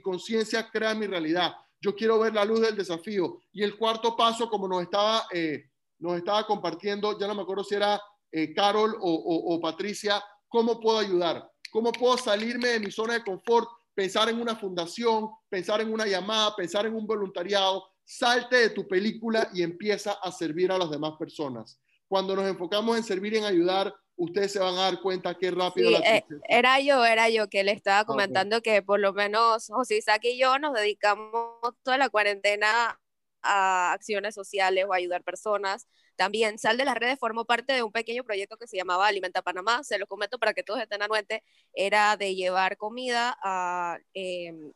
conciencia 0.00 0.70
crea 0.70 0.94
mi 0.94 1.06
realidad. 1.06 1.54
Yo 1.80 1.94
quiero 1.94 2.18
ver 2.18 2.34
la 2.34 2.44
luz 2.44 2.60
del 2.60 2.76
desafío. 2.76 3.40
Y 3.52 3.62
el 3.62 3.76
cuarto 3.76 4.16
paso, 4.16 4.48
como 4.48 4.68
nos 4.68 4.82
estaba, 4.82 5.26
eh, 5.32 5.68
nos 5.98 6.16
estaba 6.16 6.46
compartiendo, 6.46 7.18
ya 7.18 7.26
no 7.26 7.34
me 7.34 7.42
acuerdo 7.42 7.64
si 7.64 7.74
era 7.74 8.00
eh, 8.32 8.52
Carol 8.54 8.96
o, 9.00 9.54
o 9.54 9.60
Patricia, 9.60 10.22
¿cómo 10.48 10.80
puedo 10.80 10.98
ayudar? 10.98 11.50
¿Cómo 11.70 11.92
puedo 11.92 12.16
salirme 12.16 12.68
de 12.68 12.80
mi 12.80 12.90
zona 12.90 13.14
de 13.14 13.24
confort? 13.24 13.68
Pensar 13.94 14.28
en 14.28 14.40
una 14.40 14.56
fundación, 14.56 15.28
pensar 15.48 15.80
en 15.80 15.92
una 15.92 16.06
llamada, 16.06 16.54
pensar 16.54 16.86
en 16.86 16.94
un 16.94 17.06
voluntariado, 17.06 17.84
salte 18.04 18.56
de 18.56 18.70
tu 18.70 18.88
película 18.88 19.50
y 19.52 19.62
empieza 19.62 20.12
a 20.12 20.32
servir 20.32 20.72
a 20.72 20.78
las 20.78 20.90
demás 20.90 21.14
personas. 21.18 21.80
Cuando 22.06 22.34
nos 22.34 22.48
enfocamos 22.48 22.96
en 22.96 23.02
servir 23.02 23.34
y 23.34 23.38
en 23.38 23.44
ayudar, 23.44 23.94
ustedes 24.16 24.52
se 24.52 24.58
van 24.58 24.74
a 24.74 24.82
dar 24.82 25.00
cuenta 25.00 25.36
qué 25.36 25.50
rápido 25.50 25.90
la 25.90 25.98
eh, 25.98 26.24
Era 26.48 26.80
yo, 26.80 27.04
era 27.04 27.28
yo 27.28 27.48
que 27.48 27.62
le 27.64 27.72
estaba 27.72 28.04
comentando 28.04 28.62
que 28.62 28.82
por 28.82 28.98
lo 28.98 29.12
menos 29.12 29.66
José 29.68 29.98
Isaac 29.98 30.22
y 30.24 30.38
yo 30.38 30.58
nos 30.58 30.72
dedicamos 30.72 31.74
toda 31.82 31.98
la 31.98 32.08
cuarentena 32.08 32.98
a 33.42 33.92
acciones 33.92 34.34
sociales 34.34 34.86
o 34.88 34.92
a 34.92 34.96
ayudar 34.96 35.22
personas. 35.22 35.86
También 36.18 36.58
Sal 36.58 36.76
de 36.76 36.84
las 36.84 36.96
Redes 36.96 37.18
formó 37.18 37.46
parte 37.46 37.72
de 37.72 37.82
un 37.82 37.92
pequeño 37.92 38.24
proyecto 38.24 38.58
que 38.58 38.66
se 38.66 38.76
llamaba 38.76 39.06
Alimenta 39.06 39.40
Panamá. 39.40 39.82
Se 39.82 39.98
lo 39.98 40.06
comento 40.06 40.38
para 40.38 40.52
que 40.52 40.62
todos 40.62 40.80
estén 40.80 41.00
anuentes. 41.00 41.40
Era 41.72 42.18
de 42.18 42.34
llevar 42.34 42.76
comida 42.76 43.38
a 43.42 43.98
em, 44.12 44.72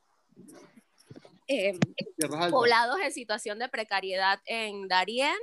Em, 1.46 1.78
poblados 2.50 2.96
en 3.00 3.12
situación 3.12 3.58
de 3.58 3.68
precariedad 3.68 4.40
en 4.46 4.88
Darien. 4.88 5.36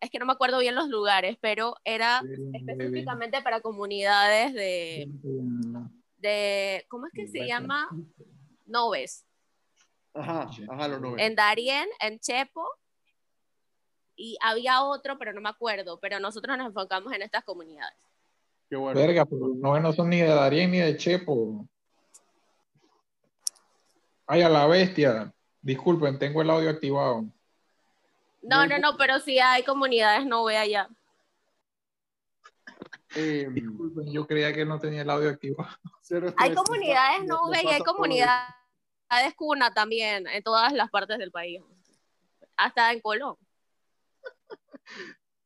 Es 0.00 0.10
que 0.10 0.18
no 0.18 0.26
me 0.26 0.32
acuerdo 0.32 0.58
bien 0.58 0.74
los 0.74 0.88
lugares, 0.88 1.36
pero 1.40 1.74
era 1.84 2.22
específicamente 2.52 3.42
para 3.42 3.60
comunidades 3.60 4.52
de, 4.52 5.08
de, 6.18 6.84
¿cómo 6.88 7.06
es 7.06 7.12
que 7.12 7.26
se 7.26 7.46
llama? 7.46 7.88
Noves. 8.66 9.24
Ajá, 10.14 10.50
ajá, 10.68 10.88
los 10.88 11.18
En 11.18 11.34
Darien, 11.34 11.88
en 12.00 12.18
Chepo, 12.20 12.68
y 14.18 14.36
había 14.42 14.82
otro, 14.82 15.16
pero 15.16 15.32
no 15.32 15.40
me 15.40 15.48
acuerdo, 15.48 15.98
pero 16.00 16.18
nosotros 16.18 16.58
nos 16.58 16.66
enfocamos 16.66 17.12
en 17.12 17.22
estas 17.22 17.44
comunidades. 17.44 17.96
Qué 18.68 18.76
bueno. 18.76 19.00
Verga, 19.00 19.24
no 19.30 19.92
son 19.92 20.10
ni 20.10 20.20
de 20.20 20.26
Darien 20.26 20.70
ni 20.72 20.78
de 20.78 20.96
Chepo. 20.96 21.66
Ay, 24.26 24.42
a 24.42 24.48
la 24.48 24.66
bestia. 24.66 25.32
Disculpen, 25.62 26.18
tengo 26.18 26.42
el 26.42 26.50
audio 26.50 26.68
activado. 26.68 27.24
No, 28.42 28.66
no, 28.66 28.78
no, 28.78 28.96
pero 28.98 29.20
si 29.20 29.38
hay 29.38 29.62
comunidades, 29.62 30.26
no 30.26 30.42
voy 30.42 30.56
allá. 30.56 30.88
Eh, 33.14 33.48
Disculpen, 33.50 34.12
yo 34.12 34.26
creía 34.26 34.52
que 34.52 34.66
no 34.66 34.78
tenía 34.78 35.02
el 35.02 35.10
audio 35.10 35.30
activado. 35.30 35.70
Hay 36.36 36.54
comunidades 36.54 37.24
no 37.24 37.50
y 37.52 37.68
hay 37.68 37.82
comunidades 37.82 38.44
cuna 39.36 39.72
también 39.72 40.26
en 40.26 40.42
todas 40.42 40.72
las 40.72 40.90
partes 40.90 41.18
del 41.18 41.30
país. 41.30 41.62
Hasta 42.56 42.92
en 42.92 43.00
Colón. 43.00 43.36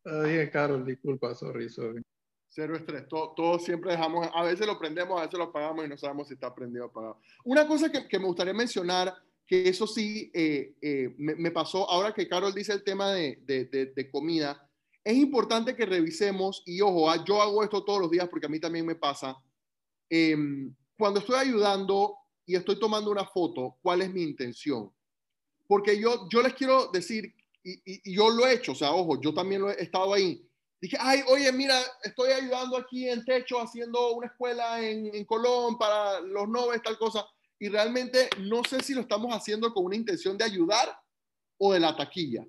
Ay, 0.05 0.51
Carol, 0.51 0.85
disculpa, 0.85 1.35
sorry, 1.35 1.69
sorry. 1.69 2.03
Cero 2.49 2.77
estrés. 2.77 3.09
Todos 3.09 3.65
siempre 3.65 3.93
dejamos, 3.93 4.29
a 4.35 4.43
veces 4.43 4.67
lo 4.67 4.79
prendemos, 4.79 5.19
a 5.19 5.25
veces 5.25 5.39
lo 5.39 5.45
apagamos 5.45 5.85
y 5.85 5.89
no 5.89 5.97
sabemos 5.97 6.29
si 6.29 6.35
está 6.35 6.55
prendido 6.55 6.85
o 6.85 6.89
apagado. 6.89 7.21
Una 7.45 7.67
cosa 7.67 7.91
que, 7.91 8.07
que 8.07 8.19
me 8.19 8.27
gustaría 8.27 8.53
mencionar 8.53 9.15
que 9.47 9.69
eso 9.69 9.87
sí 9.87 10.31
eh, 10.35 10.75
eh, 10.81 11.15
me, 11.19 11.51
pasó, 11.51 11.89
ahora 11.91 12.13
que 12.13 12.29
Carol 12.29 12.55
dice 12.55 12.73
el 12.73 12.85
tema 12.85 13.13
de, 13.13 13.37
de, 13.47 14.11
comida, 14.11 14.69
es 15.05 15.17
importante 15.17 15.75
que 15.75 15.85
revisemos, 15.85 16.63
y 16.65 16.81
ojo, 16.81 17.11
ah, 17.11 17.25
yo 17.25 17.43
hago 17.43 17.63
esto 17.63 17.85
todos 17.85 18.01
los 18.01 18.11
días 18.11 18.29
porque 18.29 18.47
a 18.47 18.49
mí 18.49 18.61
también 18.61 18.87
me 18.87 18.95
pasa, 18.95 19.37
em, 20.09 20.75
cuando 20.97 21.21
estoy 21.21 21.37
ayudando, 21.37 22.17
y 22.47 22.57
estoy 22.57 22.79
tomando 22.79 23.11
una 23.11 23.25
foto, 23.25 23.79
¿cuál 23.83 24.03
es 24.03 24.13
mi 24.13 24.23
intención? 24.23 24.91
Porque 25.67 26.01
yo, 26.01 26.29
yo 26.29 26.43
les 26.43 26.55
quiero 26.55 26.89
decir, 26.89 27.35
y, 27.65 28.15
yo 28.15 28.31
lo 28.31 28.47
he 28.47 28.55
hecho, 28.55 28.73
o 28.73 28.75
sea, 28.75 28.93
ojo, 28.93 29.21
yo 29.21 29.33
también 29.33 29.63
lo 29.63 29.71
he 29.71 29.83
estado 29.83 30.13
ahí. 30.15 30.49
Dije, 30.81 30.97
ay, 30.99 31.23
oye, 31.29 31.51
mira, 31.53 31.81
estoy 32.03 32.33
ayudando 32.33 32.77
aquí 32.77 33.09
en 33.09 33.25
Techo 33.25 33.61
haciendo 33.61 34.15
una 34.15 34.27
escuela 34.27 34.83
en, 34.83 35.15
en 35.15 35.25
Colón 35.25 35.79
para 35.79 36.21
los 36.21 36.49
noves, 36.49 36.83
tal 36.83 36.99
cosa. 36.99 37.25
Y 37.61 37.69
realmente 37.69 38.29
no 38.41 38.65
sé 38.65 38.81
si 38.81 38.93
lo 38.93 39.03
estamos 39.03 39.33
haciendo 39.33 39.73
con 39.73 39.85
una 39.85 39.95
intención 39.95 40.37
de 40.37 40.45
ayudar 40.45 40.93
o 41.59 41.73
de 41.73 41.79
la 41.79 41.97
taquilla. 41.97 42.45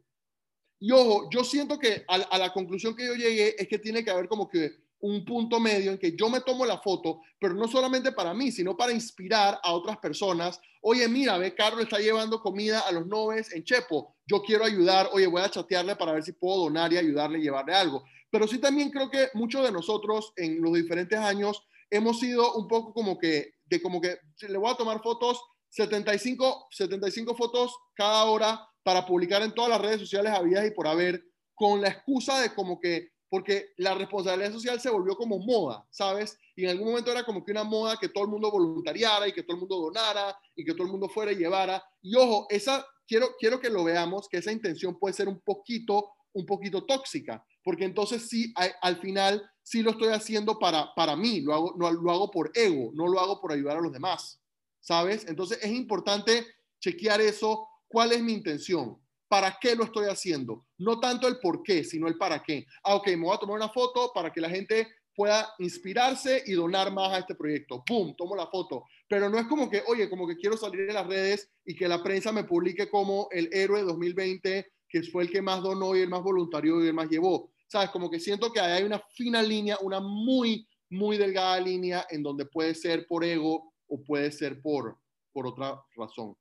Y 0.79 0.91
ojo, 0.91 1.29
yo 1.29 1.43
siento 1.43 1.77
que 1.77 2.03
a, 2.07 2.15
a 2.15 2.37
la 2.39 2.51
conclusión 2.51 2.95
que 2.95 3.05
yo 3.05 3.13
llegué 3.13 3.55
es 3.57 3.67
que 3.67 3.77
tiene 3.77 4.03
que 4.03 4.09
haber 4.09 4.27
como 4.27 4.49
que 4.49 4.82
un 5.03 5.25
punto 5.25 5.59
medio 5.59 5.91
en 5.91 5.97
que 5.97 6.15
yo 6.15 6.29
me 6.29 6.39
tomo 6.39 6.65
la 6.65 6.79
foto, 6.79 7.19
pero 7.37 7.53
no 7.53 7.67
solamente 7.67 8.13
para 8.13 8.33
mí, 8.33 8.53
sino 8.53 8.77
para 8.77 8.93
inspirar 8.93 9.59
a 9.61 9.73
otras 9.73 9.97
personas. 9.97 10.61
Oye, 10.81 11.09
mira, 11.09 11.37
ve, 11.37 11.53
Carlos 11.53 11.83
está 11.83 11.99
llevando 11.99 12.39
comida 12.39 12.79
a 12.79 12.91
los 12.93 13.05
noves 13.05 13.53
en 13.53 13.65
Chepo. 13.65 14.15
Yo 14.25 14.41
quiero 14.41 14.63
ayudar. 14.63 15.09
Oye, 15.11 15.27
voy 15.27 15.41
a 15.41 15.49
chatearle 15.49 15.97
para 15.97 16.13
ver 16.13 16.23
si 16.23 16.31
puedo 16.31 16.63
donar 16.63 16.93
y 16.93 16.97
ayudarle 16.97 17.41
llevarle 17.41 17.73
algo. 17.73 18.05
Pero 18.31 18.47
sí 18.47 18.59
también 18.59 18.91
creo 18.91 19.09
que 19.09 19.27
muchos 19.33 19.65
de 19.65 19.73
nosotros 19.73 20.31
en 20.37 20.61
los 20.61 20.73
diferentes 20.73 21.19
años 21.19 21.61
hemos 21.89 22.21
sido 22.21 22.53
un 22.53 22.69
poco 22.69 22.93
como 22.93 23.17
que, 23.17 23.55
de 23.65 23.81
como 23.81 23.99
que 23.99 24.15
le 24.47 24.57
voy 24.57 24.71
a 24.71 24.75
tomar 24.75 25.01
fotos, 25.03 25.37
75, 25.67 26.67
75 26.71 27.35
fotos 27.35 27.75
cada 27.93 28.23
hora 28.23 28.65
para 28.83 29.05
publicar 29.05 29.41
en 29.41 29.53
todas 29.53 29.71
las 29.71 29.81
redes 29.81 29.99
sociales 29.99 30.31
habidas 30.31 30.65
y 30.65 30.71
por 30.71 30.87
haber, 30.87 31.25
con 31.53 31.81
la 31.81 31.89
excusa 31.89 32.39
de 32.39 32.53
como 32.53 32.79
que 32.79 33.12
porque 33.33 33.73
la 33.77 33.95
responsabilidad 33.95 34.51
social 34.51 34.79
se 34.79 34.91
volvió 34.91 35.15
como 35.15 35.39
moda, 35.39 35.83
¿sabes? 35.89 36.37
Y 36.55 36.65
en 36.65 36.69
algún 36.69 36.89
momento 36.89 37.11
era 37.11 37.25
como 37.25 37.43
que 37.43 37.51
una 37.51 37.63
moda 37.63 37.97
que 37.99 38.09
todo 38.09 38.25
el 38.25 38.29
mundo 38.29 38.51
voluntariara 38.51 39.27
y 39.27 39.33
que 39.33 39.41
todo 39.41 39.55
el 39.55 39.61
mundo 39.61 39.79
donara 39.79 40.37
y 40.55 40.63
que 40.63 40.73
todo 40.73 40.83
el 40.83 40.91
mundo 40.91 41.09
fuera 41.09 41.31
y 41.31 41.37
llevara. 41.37 41.83
Y 42.03 42.15
ojo, 42.15 42.45
esa 42.51 42.85
quiero 43.07 43.29
quiero 43.39 43.59
que 43.59 43.71
lo 43.71 43.83
veamos 43.83 44.29
que 44.29 44.37
esa 44.37 44.51
intención 44.51 44.99
puede 44.99 45.15
ser 45.15 45.27
un 45.27 45.39
poquito 45.39 46.11
un 46.33 46.45
poquito 46.45 46.85
tóxica, 46.85 47.43
porque 47.63 47.85
entonces 47.85 48.29
sí 48.29 48.53
al 48.83 48.97
final 48.97 49.41
sí 49.63 49.81
lo 49.81 49.89
estoy 49.89 50.09
haciendo 50.09 50.59
para 50.59 50.93
para 50.93 51.15
mí, 51.15 51.41
lo 51.41 51.55
hago 51.55 51.73
no 51.75 51.91
lo 51.91 52.11
hago 52.11 52.29
por 52.29 52.51
ego, 52.53 52.91
no 52.93 53.07
lo 53.07 53.19
hago 53.19 53.41
por 53.41 53.51
ayudar 53.51 53.77
a 53.77 53.81
los 53.81 53.91
demás, 53.91 54.39
¿sabes? 54.79 55.25
Entonces 55.27 55.57
es 55.59 55.71
importante 55.71 56.45
chequear 56.79 57.19
eso, 57.19 57.67
cuál 57.87 58.11
es 58.11 58.21
mi 58.21 58.33
intención 58.33 59.02
para 59.33 59.57
qué 59.59 59.75
lo 59.75 59.85
estoy 59.85 60.05
haciendo. 60.05 60.67
No 60.77 60.99
tanto 60.99 61.27
el 61.27 61.39
por 61.39 61.63
qué, 61.63 61.83
sino 61.83 62.07
el 62.07 62.19
para 62.19 62.43
qué. 62.43 62.67
Ah, 62.83 62.93
ok, 62.93 63.07
me 63.07 63.23
voy 63.23 63.35
a 63.35 63.39
tomar 63.39 63.55
una 63.55 63.69
foto 63.69 64.11
para 64.13 64.31
que 64.31 64.39
la 64.39 64.47
gente 64.47 64.87
pueda 65.15 65.51
inspirarse 65.57 66.43
y 66.45 66.53
donar 66.53 66.93
más 66.93 67.11
a 67.11 67.17
este 67.17 67.33
proyecto. 67.33 67.83
¡Pum! 67.83 68.13
Tomo 68.15 68.35
la 68.35 68.45
foto. 68.45 68.83
Pero 69.09 69.31
no 69.31 69.39
es 69.39 69.47
como 69.47 69.71
que, 69.71 69.81
oye, 69.87 70.07
como 70.07 70.27
que 70.27 70.35
quiero 70.35 70.55
salir 70.55 70.81
en 70.81 70.93
las 70.93 71.07
redes 71.07 71.51
y 71.65 71.75
que 71.75 71.87
la 71.87 72.03
prensa 72.03 72.31
me 72.31 72.43
publique 72.43 72.91
como 72.91 73.27
el 73.31 73.49
héroe 73.51 73.81
2020, 73.81 74.67
que 74.87 75.01
fue 75.01 75.23
el 75.23 75.31
que 75.31 75.41
más 75.41 75.63
donó 75.63 75.95
y 75.95 76.01
el 76.01 76.09
más 76.09 76.21
voluntario 76.21 76.83
y 76.83 76.89
el 76.89 76.93
más 76.93 77.09
llevó. 77.09 77.49
¿Sabes? 77.67 77.89
Como 77.89 78.11
que 78.11 78.19
siento 78.19 78.53
que 78.53 78.59
hay 78.59 78.83
una 78.83 79.01
fina 79.15 79.41
línea, 79.41 79.79
una 79.81 79.99
muy, 79.99 80.67
muy 80.91 81.17
delgada 81.17 81.59
línea 81.59 82.05
en 82.11 82.21
donde 82.21 82.45
puede 82.45 82.75
ser 82.75 83.07
por 83.07 83.23
ego 83.23 83.73
o 83.87 84.03
puede 84.03 84.31
ser 84.31 84.61
por, 84.61 84.99
por 85.31 85.47
otra 85.47 85.81
razón. 85.95 86.35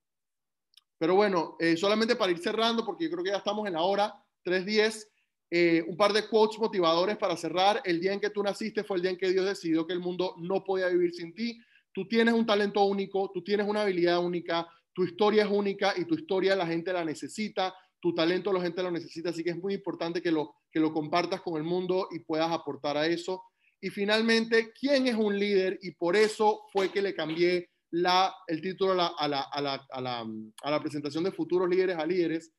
Pero 1.03 1.17
bueno, 1.17 1.57
eh, 1.59 1.77
solamente 1.77 2.15
para 2.15 2.31
ir 2.31 2.39
cerrando, 2.39 2.87
porque 2.87 3.07
yo 3.07 3.11
creo 3.11 3.25
que 3.25 3.31
ya 3.31 3.39
estamos 3.39 3.67
en 3.67 3.73
la 3.73 3.83
hora 3.83 4.15
3.10, 4.45 5.09
eh, 5.51 5.85
un 5.89 5.97
par 5.97 6.13
de 6.13 6.29
quotes 6.29 6.61
motivadores 6.61 7.17
para 7.17 7.37
cerrar. 7.37 7.83
El 7.85 7.99
día 7.99 8.13
en 8.13 8.21
que 8.21 8.31
tú 8.31 8.41
naciste 8.41 8.85
fue 8.85 8.99
el 8.99 9.03
día 9.03 9.11
en 9.11 9.17
que 9.17 9.31
Dios 9.31 9.45
decidió 9.45 9.85
que 9.85 9.95
el 9.95 9.99
mundo 9.99 10.37
no 10.39 10.63
podía 10.63 10.87
vivir 10.87 11.13
sin 11.13 11.35
ti. 11.35 11.59
Tú 11.91 12.07
tienes 12.07 12.35
un 12.35 12.47
talento 12.47 12.85
único, 12.85 13.33
tú 13.35 13.43
tienes 13.43 13.67
una 13.67 13.83
habilidad 13.83 14.25
única, 14.25 14.69
tu 14.93 15.03
historia 15.03 15.43
es 15.43 15.51
única 15.51 15.93
y 15.97 16.05
tu 16.05 16.15
historia 16.15 16.55
la 16.55 16.69
gente 16.69 16.93
la 16.93 17.05
necesita, 17.05 17.75
tu 17.99 18.15
talento 18.15 18.53
la 18.53 18.61
gente 18.61 18.81
lo 18.85 18.93
necesita, 18.93 19.31
así 19.31 19.43
que 19.43 19.51
es 19.51 19.59
muy 19.59 19.75
importante 19.75 20.23
que 20.23 20.31
lo, 20.31 20.55
que 20.71 20.79
lo 20.79 20.93
compartas 20.93 21.41
con 21.41 21.57
el 21.57 21.65
mundo 21.65 22.07
y 22.13 22.21
puedas 22.21 22.53
aportar 22.53 22.97
a 22.97 23.09
eso. 23.09 23.43
Y 23.81 23.91
finalmente, 23.91 24.73
¿quién 24.73 25.09
es 25.09 25.17
un 25.17 25.37
líder? 25.37 25.81
Y 25.83 25.97
por 25.97 26.15
eso 26.15 26.61
fue 26.73 26.93
que 26.93 27.03
le 27.03 27.13
cambié 27.13 27.72
la, 27.93 28.35
el 28.47 28.61
título 28.61 28.95
la, 28.95 29.07
a 29.19 30.71
la 30.71 30.81
presentación 30.81 31.25
de 31.25 31.33
futuros 31.33 31.69
líderes 31.69 31.97
a 31.97 32.07
líderes. 32.07 32.53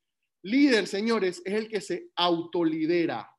Líder, 0.44 0.88
señores, 0.88 1.42
es 1.46 1.54
el 1.54 1.68
que 1.68 1.82
se 1.82 2.12
autolidera. 2.16 3.30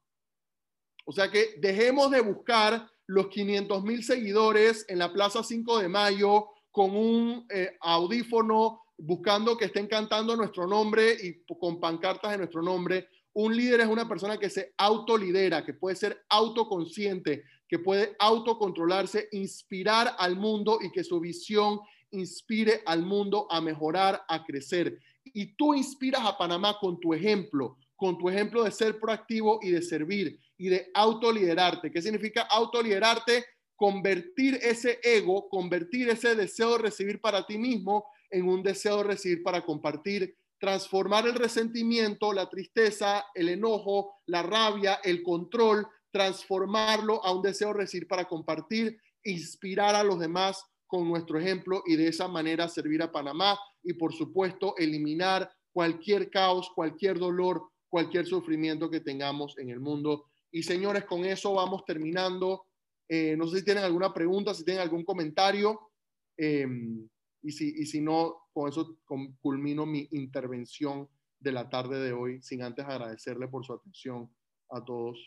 O 1.07 1.13
sea 1.13 1.31
que 1.31 1.57
dejemos 1.59 2.11
de 2.11 2.21
buscar 2.21 2.91
los 3.07 3.29
500 3.29 3.85
mil 3.85 4.03
seguidores 4.03 4.87
en 4.89 4.99
la 4.99 5.13
Plaza 5.13 5.43
5 5.43 5.79
de 5.79 5.89
Mayo 5.89 6.47
con 6.71 6.97
un 6.97 7.47
eh, 7.51 7.77
audífono 7.81 8.83
buscando 8.97 9.57
que 9.57 9.67
estén 9.67 9.87
cantando 9.87 10.37
nuestro 10.37 10.67
nombre 10.67 11.17
y 11.23 11.45
con 11.59 11.79
pancartas 11.79 12.33
de 12.33 12.39
nuestro 12.39 12.63
nombre. 12.63 13.09
Un 13.35 13.57
líder 13.57 13.81
es 13.81 13.87
una 13.87 14.09
persona 14.09 14.39
que 14.39 14.49
se 14.49 14.73
autolidera, 14.79 15.65
que 15.65 15.75
puede 15.75 15.97
ser 15.97 16.25
autoconsciente, 16.29 17.45
que 17.69 17.79
puede 17.79 18.15
autocontrolarse, 18.19 19.29
inspirar 19.33 20.15
al 20.19 20.37
mundo 20.37 20.79
y 20.83 20.91
que 20.91 21.05
su 21.05 21.21
visión 21.21 21.81
inspire 22.11 22.83
al 22.87 23.03
mundo 23.03 23.47
a 23.51 23.61
mejorar, 23.61 24.23
a 24.29 24.45
crecer. 24.45 24.99
Y 25.25 25.57
tú 25.57 25.75
inspiras 25.75 26.25
a 26.25 26.39
Panamá 26.39 26.77
con 26.81 27.01
tu 27.01 27.15
ejemplo, 27.15 27.79
con 27.97 28.19
tu 28.19 28.29
ejemplo 28.29 28.65
de 28.65 28.71
ser 28.71 28.99
proactivo 29.01 29.59
y 29.63 29.71
de 29.71 29.83
servir 29.83 30.39
y 30.57 30.69
de 30.69 30.91
autoliderarte. 30.95 31.91
¿Qué 31.91 32.03
significa 32.03 32.43
autoliderarte? 32.43 33.45
Convertir 33.77 34.59
ese 34.63 35.01
ego, 35.03 35.49
convertir 35.49 36.09
ese 36.09 36.37
deseo 36.37 36.73
de 36.73 36.79
recibir 36.79 37.21
para 37.21 37.45
ti 37.45 37.59
mismo 37.59 38.07
en 38.31 38.49
un 38.49 38.63
deseo 38.63 38.99
de 38.99 39.05
recibir 39.05 39.43
para 39.43 39.65
compartir, 39.65 40.37
transformar 40.59 41.27
el 41.27 41.35
resentimiento, 41.35 42.33
la 42.33 42.49
tristeza, 42.49 43.27
el 43.35 43.49
enojo, 43.49 44.21
la 44.27 44.43
rabia, 44.43 45.01
el 45.03 45.23
control 45.23 45.87
transformarlo 46.15 47.25
a 47.25 47.33
un 47.33 47.43
deseo 47.43 47.69
de 47.73 47.81
recibir 47.81 48.07
para 48.07 48.27
compartir, 48.27 48.97
inspirar 49.25 49.97
a 49.97 50.05
los 50.05 50.21
demás 50.21 50.65
con 50.87 51.09
nuestro 51.09 51.41
ejemplo 51.41 51.83
y 51.87 51.97
de 51.97 52.07
esa 52.07 52.29
manera 52.29 52.69
servir 52.69 53.03
a 53.03 53.11
Panamá 53.11 53.59
y 53.83 53.95
por 53.95 54.15
supuesto 54.15 54.77
eliminar 54.79 55.51
cualquier 55.73 56.31
caos, 56.31 56.71
cualquier 56.73 57.19
dolor, 57.19 57.65
cualquier 57.89 58.27
sufrimiento 58.27 58.89
que 58.89 59.01
tengamos 59.01 59.59
en 59.59 59.71
el 59.71 59.81
mundo. 59.81 60.27
Y 60.53 60.63
señores, 60.63 61.05
con 61.05 61.25
eso 61.25 61.53
vamos 61.55 61.85
terminando. 61.85 62.67
Eh, 63.09 63.35
no 63.37 63.49
sé 63.49 63.59
si 63.59 63.65
tienen 63.65 63.83
alguna 63.83 64.15
pregunta, 64.15 64.55
si 64.55 64.65
tienen 64.65 64.83
algún 64.83 65.05
comentario. 65.05 65.91
Em, 66.37 67.09
y, 67.43 67.51
si, 67.51 67.75
y 67.77 67.87
si 67.87 68.01
no, 68.01 68.37
con 68.53 68.69
eso 68.69 68.99
culmino 69.41 69.85
mi 69.85 70.07
intervención 70.13 71.09
de 71.41 71.51
la 71.51 71.69
tarde 71.69 71.99
de 71.99 72.13
hoy, 72.13 72.41
sin 72.41 72.63
antes 72.63 72.85
agradecerle 72.85 73.49
por 73.49 73.65
su 73.65 73.73
atención 73.73 74.33
a 74.71 74.85
todos. 74.85 75.19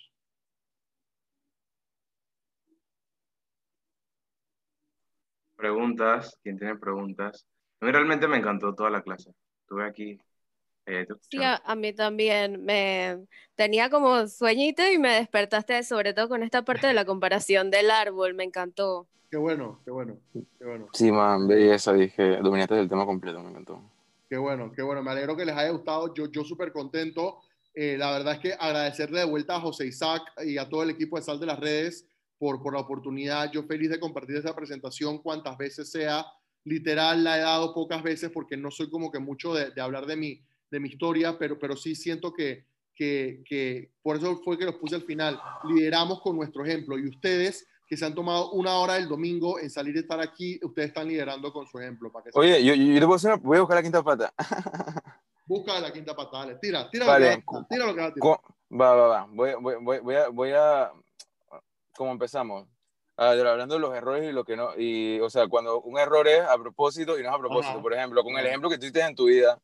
Preguntas, 5.58 6.38
¿quién 6.44 6.58
tiene 6.58 6.76
preguntas? 6.76 7.48
A 7.82 7.86
mí 7.86 7.92
realmente 7.92 8.28
me 8.28 8.38
encantó 8.38 8.76
toda 8.76 8.92
la 8.92 9.02
clase. 9.02 9.32
Estuve 9.62 9.86
aquí. 9.86 10.20
Eh, 10.86 11.06
sí, 11.30 11.40
a, 11.42 11.76
mí 11.76 11.94
también. 11.94 12.64
Me 12.64 13.26
tenía 13.56 13.90
como 13.90 14.28
sueñito 14.28 14.84
y 14.90 15.00
me 15.00 15.16
despertaste, 15.16 15.82
sobre 15.84 16.14
todo 16.14 16.30
con 16.30 16.44
esta 16.44 16.64
parte 16.64 16.88
de 16.88 16.94
la 16.94 17.06
comparación 17.06 17.72
del 17.72 17.90
árbol. 17.90 18.36
Me 18.36 18.44
encantó. 18.44 19.08
Qué 19.30 19.38
bueno, 19.38 19.82
qué 19.84 19.92
bueno, 19.92 20.18
qué 20.32 20.66
bueno. 20.66 20.88
Sí, 20.94 21.12
man, 21.12 21.48
belleza, 21.48 21.92
dije, 21.92 22.38
dominaste 22.38 22.80
el 22.80 22.88
tema 22.88 23.06
completo, 23.06 23.42
me 23.42 23.50
encantó. 23.50 23.82
Qué 24.30 24.38
bueno, 24.38 24.72
qué 24.72 24.84
bueno. 24.84 25.02
Me 25.02 25.12
alegro 25.12 25.36
que 25.36 25.44
les 25.44 25.56
haya 25.56 25.72
gustado. 25.72 26.14
Yo, 26.14 26.32
yo 26.32 26.44
súper 26.44 26.72
contento. 26.72 27.40
Eh, 27.74 27.98
la 27.98 28.12
verdad 28.12 28.36
es 28.36 28.40
que 28.40 28.54
agradecerle 28.54 29.20
de 29.20 29.26
vuelta 29.26 29.56
a 29.56 29.60
José 29.60 29.88
Isaac 29.88 30.22
y 30.46 30.58
a 30.58 30.70
todo 30.70 30.84
el 30.84 30.92
equipo 30.92 31.18
de 31.18 31.24
Sal 31.24 31.40
de 31.40 31.46
las 31.48 31.60
Redes 31.60 32.08
por, 32.38 32.62
por 32.62 32.74
la 32.74 32.80
oportunidad. 32.80 33.52
Yo 33.52 33.64
feliz 33.64 33.90
de 33.90 34.00
compartir 34.00 34.38
esa 34.38 34.56
presentación 34.56 35.20
cuantas 35.20 35.58
veces 35.58 35.90
sea. 35.92 36.26
Literal 36.64 37.24
la 37.24 37.38
he 37.38 37.42
dado 37.42 37.74
pocas 37.74 38.04
veces 38.04 38.30
porque 38.32 38.58
no 38.58 38.72
soy 38.72 38.90
como 38.90 39.12
que 39.12 39.20
mucho 39.20 39.54
de, 39.54 39.72
de 39.72 39.82
hablar 39.82 40.06
de 40.06 40.16
mi, 40.16 40.42
de 40.70 40.80
mi 40.80 40.90
historia, 40.90 41.38
pero, 41.38 41.58
pero 41.58 41.76
sí 41.76 41.96
siento 41.96 42.34
que, 42.34 42.66
que, 42.94 43.44
que, 43.48 43.92
por 44.02 44.18
eso 44.18 44.42
fue 44.44 44.58
que 44.58 44.66
los 44.66 44.76
puse 44.76 44.96
al 44.96 45.04
final. 45.04 45.40
Lideramos 45.64 46.22
con 46.22 46.36
nuestro 46.36 46.66
ejemplo 46.66 46.98
y 46.98 47.08
ustedes 47.08 47.68
que 47.88 47.96
se 47.96 48.06
han 48.06 48.14
tomado 48.14 48.52
una 48.52 48.78
hora 48.78 48.96
del 48.96 49.08
domingo 49.08 49.60
en 49.60 49.70
salir 49.70 49.96
y 49.96 50.00
estar 50.00 50.20
aquí, 50.20 50.60
ustedes 50.62 50.90
están 50.90 51.08
liderando 51.08 51.54
con 51.54 51.66
su 51.66 51.80
ejemplo. 51.80 52.12
Para 52.12 52.26
que 52.26 52.32
Oye, 52.34 52.64
yo, 52.64 52.74
yo, 52.74 53.14
hacer, 53.14 53.38
voy 53.38 53.58
a 53.58 53.62
buscar 53.62 53.78
la 53.78 53.84
quinta 53.84 54.04
pata. 54.04 54.34
Busca 55.46 55.80
la 55.80 55.94
quinta 55.94 56.14
pata, 56.14 56.40
dale, 56.40 56.56
tira, 56.56 56.90
tira, 56.90 57.06
vale. 57.06 57.42
lo, 57.50 57.60
que, 57.62 57.66
tira 57.70 57.86
lo 57.86 57.96
que 57.96 58.02
va 58.02 58.08
a 58.08 58.14
tirar. 58.14 58.40
Va, 58.70 58.96
va, 58.96 59.08
va. 59.08 59.28
Voy, 59.32 59.52
voy, 59.62 60.00
voy, 60.00 60.16
a, 60.16 60.28
voy 60.28 60.52
a 60.52 60.92
como 61.98 62.12
empezamos, 62.12 62.68
hablando 63.18 63.76
de 63.76 63.82
los 63.82 63.96
errores 63.96 64.30
y 64.30 64.32
lo 64.32 64.46
que 64.46 64.56
no, 64.56 64.78
y 64.78 65.20
o 65.20 65.30
sea, 65.30 65.48
cuando 65.48 65.82
un 65.82 66.00
error 66.00 66.28
es 66.28 66.42
a 66.42 66.58
propósito 66.58 67.20
y 67.20 67.24
no 67.24 67.30
es 67.30 67.36
a 67.36 67.40
propósito, 67.40 67.82
por 67.82 67.94
ejemplo, 67.94 68.24
con 68.24 68.38
el 68.38 68.46
ejemplo 68.46 68.70
que 68.70 68.78
tú 68.78 68.86
hiciste 68.86 69.02
en 69.02 69.16
tu 69.16 69.26
vida, 69.26 69.60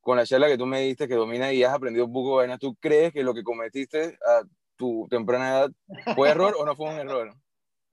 con 0.00 0.16
la 0.16 0.24
charla 0.24 0.48
que 0.48 0.58
tú 0.58 0.66
me 0.66 0.80
diste 0.80 1.06
que 1.06 1.14
domina 1.14 1.52
y 1.52 1.62
has 1.62 1.74
aprendido 1.74 2.06
un 2.06 2.12
poco 2.12 2.40
de 2.40 2.58
¿tú 2.58 2.74
crees 2.76 3.12
que 3.12 3.22
lo 3.22 3.34
que 3.34 3.42
cometiste 3.42 4.18
a 4.24 4.42
tu 4.76 5.06
temprana 5.10 5.58
edad 5.58 5.70
fue 6.14 6.30
error 6.30 6.54
o 6.58 6.64
no 6.64 6.74
fue 6.74 6.88
un 6.88 6.98
error? 6.98 7.34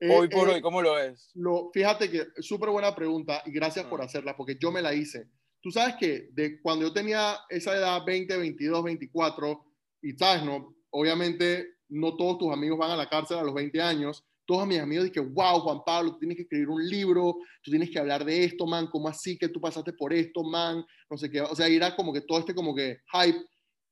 hoy 0.00 0.28
por 0.28 0.48
eh, 0.48 0.54
hoy, 0.54 0.60
¿cómo 0.60 0.80
lo 0.80 0.94
ves? 0.94 1.30
Lo, 1.34 1.70
fíjate 1.72 2.10
que 2.10 2.26
súper 2.40 2.70
buena 2.70 2.94
pregunta 2.94 3.42
y 3.44 3.52
gracias 3.52 3.86
por 3.86 4.00
Mm. 4.00 4.04
hacerla 4.04 4.36
porque 4.36 4.56
yo 4.58 4.70
me 4.70 4.82
la 4.82 4.94
hice. 4.94 5.28
Tú 5.60 5.70
sabes 5.70 5.96
que 5.96 6.28
de 6.32 6.60
cuando 6.60 6.86
yo 6.86 6.92
tenía 6.92 7.36
esa 7.48 7.74
edad, 7.74 8.04
20, 8.04 8.36
22, 8.36 8.84
24, 8.84 9.64
y 10.02 10.12
sabes, 10.12 10.44
no, 10.44 10.74
obviamente 10.90 11.73
no 11.94 12.16
todos 12.16 12.38
tus 12.38 12.52
amigos 12.52 12.78
van 12.78 12.90
a 12.90 12.96
la 12.96 13.08
cárcel 13.08 13.38
a 13.38 13.42
los 13.42 13.54
20 13.54 13.80
años. 13.80 14.24
Todos 14.46 14.66
mis 14.66 14.78
amigos 14.78 15.06
dije, 15.06 15.20
wow, 15.20 15.60
Juan 15.60 15.80
Pablo, 15.86 16.12
tú 16.12 16.18
tienes 16.18 16.36
que 16.36 16.42
escribir 16.42 16.68
un 16.68 16.86
libro, 16.86 17.36
tú 17.62 17.70
tienes 17.70 17.88
que 17.90 17.98
hablar 17.98 18.24
de 18.24 18.44
esto, 18.44 18.66
man, 18.66 18.88
¿cómo 18.90 19.08
así 19.08 19.38
que 19.38 19.48
tú 19.48 19.60
pasaste 19.60 19.92
por 19.92 20.12
esto, 20.12 20.42
man? 20.42 20.84
No 21.08 21.16
sé 21.16 21.30
qué, 21.30 21.40
o 21.40 21.54
sea, 21.54 21.66
era 21.66 21.96
como 21.96 22.12
que 22.12 22.20
todo 22.20 22.40
este 22.40 22.54
como 22.54 22.74
que 22.74 22.98
hype. 23.12 23.38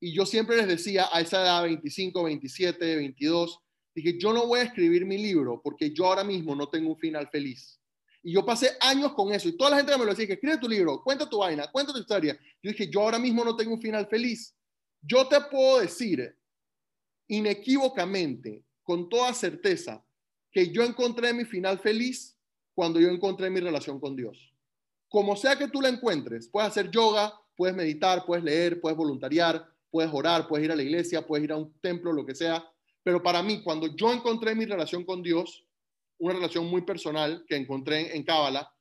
Y 0.00 0.12
yo 0.12 0.26
siempre 0.26 0.56
les 0.56 0.66
decía 0.66 1.08
a 1.12 1.20
esa 1.20 1.42
edad, 1.42 1.62
25, 1.62 2.24
27, 2.24 2.96
22, 2.96 3.58
dije, 3.94 4.18
yo 4.18 4.32
no 4.32 4.46
voy 4.46 4.60
a 4.60 4.64
escribir 4.64 5.06
mi 5.06 5.16
libro 5.16 5.60
porque 5.62 5.92
yo 5.92 6.06
ahora 6.06 6.24
mismo 6.24 6.54
no 6.54 6.68
tengo 6.68 6.90
un 6.90 6.98
final 6.98 7.28
feliz. 7.30 7.80
Y 8.24 8.32
yo 8.34 8.44
pasé 8.44 8.72
años 8.80 9.14
con 9.14 9.32
eso 9.32 9.48
y 9.48 9.56
toda 9.56 9.70
la 9.70 9.76
gente 9.76 9.96
me 9.96 10.04
lo 10.04 10.10
decía, 10.10 10.26
que 10.26 10.34
escribe 10.34 10.58
tu 10.58 10.68
libro, 10.68 11.02
cuenta 11.02 11.28
tu 11.28 11.38
vaina, 11.38 11.68
cuenta 11.70 11.92
tu 11.92 11.98
historia. 11.98 12.36
Yo 12.62 12.70
dije, 12.70 12.90
yo 12.90 13.00
ahora 13.00 13.18
mismo 13.18 13.44
no 13.44 13.56
tengo 13.56 13.72
un 13.72 13.80
final 13.80 14.06
feliz. 14.08 14.54
Yo 15.00 15.26
te 15.28 15.40
puedo 15.50 15.80
decir 15.80 16.36
inequívocamente, 17.28 18.64
con 18.82 19.08
toda 19.08 19.32
certeza, 19.34 20.04
que 20.50 20.70
yo 20.70 20.82
encontré 20.82 21.32
mi 21.32 21.44
final 21.44 21.78
feliz 21.78 22.38
cuando 22.74 23.00
yo 23.00 23.08
encontré 23.08 23.50
mi 23.50 23.60
relación 23.60 23.98
con 24.00 24.16
Dios. 24.16 24.52
Como 25.08 25.36
sea 25.36 25.56
que 25.56 25.68
tú 25.68 25.80
la 25.80 25.88
encuentres, 25.88 26.48
puedes 26.48 26.70
hacer 26.70 26.90
yoga, 26.90 27.32
puedes 27.56 27.76
meditar, 27.76 28.24
puedes 28.24 28.44
leer, 28.44 28.80
puedes 28.80 28.96
voluntariar, 28.96 29.66
puedes 29.90 30.10
orar, 30.12 30.48
puedes 30.48 30.64
ir 30.64 30.72
a 30.72 30.76
la 30.76 30.82
iglesia, 30.82 31.26
puedes 31.26 31.44
ir 31.44 31.52
a 31.52 31.56
un 31.56 31.72
templo, 31.80 32.12
lo 32.12 32.24
que 32.24 32.34
sea. 32.34 32.64
Pero 33.02 33.22
para 33.22 33.42
mí, 33.42 33.62
cuando 33.62 33.94
yo 33.94 34.12
encontré 34.12 34.54
mi 34.54 34.64
relación 34.64 35.04
con 35.04 35.22
Dios, 35.22 35.66
una 36.18 36.34
relación 36.34 36.66
muy 36.66 36.82
personal 36.82 37.44
que 37.46 37.56
encontré 37.56 38.16
en 38.16 38.22
Cábala, 38.22 38.72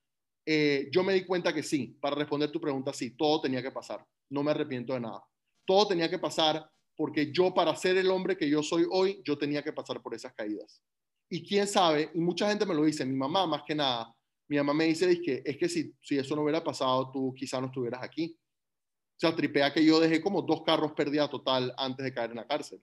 eh, 0.45 0.89
yo 0.91 1.03
me 1.03 1.13
di 1.13 1.25
cuenta 1.25 1.53
que 1.53 1.63
sí, 1.63 1.97
para 1.99 2.15
responder 2.15 2.51
tu 2.51 2.61
pregunta, 2.61 2.93
sí, 2.93 3.11
todo 3.11 3.41
tenía 3.41 3.61
que 3.61 3.71
pasar. 3.71 4.05
No 4.29 4.43
me 4.43 4.51
arrepiento 4.51 4.93
de 4.93 5.01
nada. 5.01 5.23
Todo 5.65 5.87
tenía 5.87 6.09
que 6.09 6.19
pasar 6.19 6.69
porque 7.01 7.31
yo, 7.31 7.51
para 7.51 7.75
ser 7.75 7.97
el 7.97 8.11
hombre 8.11 8.37
que 8.37 8.47
yo 8.47 8.61
soy 8.61 8.85
hoy, 8.87 9.23
yo 9.25 9.35
tenía 9.35 9.63
que 9.63 9.73
pasar 9.73 10.03
por 10.03 10.13
esas 10.13 10.35
caídas. 10.35 10.83
Y 11.27 11.41
quién 11.41 11.65
sabe, 11.65 12.11
y 12.13 12.19
mucha 12.19 12.47
gente 12.47 12.63
me 12.63 12.75
lo 12.75 12.85
dice, 12.85 13.03
mi 13.03 13.15
mamá 13.15 13.47
más 13.47 13.63
que 13.65 13.73
nada, 13.73 14.15
mi 14.47 14.57
mamá 14.57 14.75
me 14.75 14.85
dice, 14.85 15.11
es 15.11 15.19
que, 15.19 15.41
es 15.43 15.57
que 15.57 15.67
si, 15.67 15.95
si 15.99 16.19
eso 16.19 16.35
no 16.35 16.43
hubiera 16.43 16.63
pasado, 16.63 17.09
tú 17.09 17.33
quizá 17.35 17.59
no 17.59 17.65
estuvieras 17.65 18.03
aquí. 18.03 18.37
O 18.37 19.19
sea, 19.19 19.35
tripea 19.35 19.73
que 19.73 19.83
yo 19.83 19.99
dejé 19.99 20.21
como 20.21 20.43
dos 20.43 20.61
carros 20.61 20.91
pérdida 20.91 21.27
total 21.27 21.73
antes 21.75 22.03
de 22.03 22.13
caer 22.13 22.29
en 22.29 22.35
la 22.35 22.45
cárcel. 22.45 22.79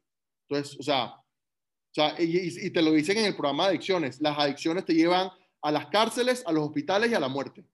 Entonces, 0.49 0.77
o 0.81 0.83
sea, 0.83 1.13
o 1.13 1.25
sea 1.93 2.17
y, 2.21 2.67
y 2.67 2.71
te 2.71 2.83
lo 2.83 2.91
dicen 2.91 3.19
en 3.19 3.27
el 3.27 3.37
programa 3.37 3.67
de 3.67 3.69
adicciones, 3.69 4.21
las 4.21 4.37
adicciones 4.37 4.85
te 4.85 4.95
llevan 4.95 5.31
a 5.63 5.71
las 5.71 5.87
cárceles, 5.91 6.43
a 6.45 6.51
los 6.51 6.65
hospitales 6.65 7.13
y 7.13 7.15
a 7.15 7.21
la 7.21 7.29
muerte. 7.29 7.65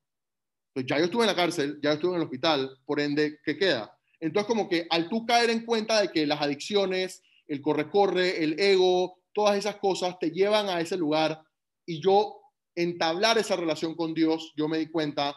Entonces, 0.75 0.91
ya 0.91 0.99
yo 0.99 1.07
estuve 1.07 1.23
en 1.23 1.29
la 1.29 1.37
cárcel, 1.37 1.81
ya 1.83 1.89
yo 1.89 1.95
estuve 1.95 2.11
en 2.11 2.17
el 2.17 2.25
hospital, 2.25 2.79
por 2.85 3.01
ende, 3.01 3.41
¿qué 3.43 3.57
queda? 3.57 3.94
Entonces, 4.25 4.49
como 4.49 4.71
que 4.71 4.87
al 4.89 5.11
tú 5.11 5.27
caer 5.27 5.51
en 5.51 5.67
cuenta 5.67 6.01
de 6.01 6.09
que 6.09 6.27
las 6.27 6.41
adicciones, 6.41 7.23
el 7.47 7.61
corre-corre, 7.61 8.43
el 8.43 8.59
ego, 8.59 9.19
todas 9.35 9.59
esas 9.59 9.77
cosas 9.77 10.19
te 10.19 10.31
llevan 10.31 10.71
a 10.71 10.81
ese 10.81 10.97
lugar 10.97 11.43
y 11.85 12.01
yo 12.01 12.41
entablar 12.75 13.37
esa 13.37 13.55
relación 13.55 13.95
con 13.95 14.15
Dios, 14.15 14.55
yo 14.57 14.67
me 14.67 14.79
di 14.79 14.91
cuenta 14.91 15.35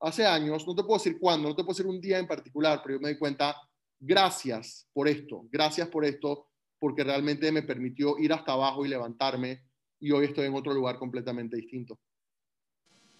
hace 0.00 0.24
años, 0.24 0.66
no 0.66 0.74
te 0.74 0.82
puedo 0.82 0.96
decir 0.96 1.18
cuándo, 1.20 1.50
no 1.50 1.54
te 1.54 1.62
puedo 1.62 1.76
decir 1.76 1.86
un 1.86 2.00
día 2.00 2.18
en 2.18 2.26
particular, 2.26 2.80
pero 2.82 2.96
yo 2.96 3.02
me 3.02 3.10
di 3.10 3.18
cuenta, 3.18 3.54
gracias 4.00 4.88
por 4.94 5.08
esto, 5.08 5.42
gracias 5.50 5.88
por 5.88 6.06
esto, 6.06 6.46
porque 6.78 7.04
realmente 7.04 7.52
me 7.52 7.64
permitió 7.64 8.16
ir 8.18 8.32
hasta 8.32 8.52
abajo 8.52 8.86
y 8.86 8.88
levantarme 8.88 9.60
y 10.00 10.10
hoy 10.12 10.24
estoy 10.24 10.46
en 10.46 10.54
otro 10.54 10.72
lugar 10.72 10.96
completamente 10.96 11.56
distinto. 11.56 11.98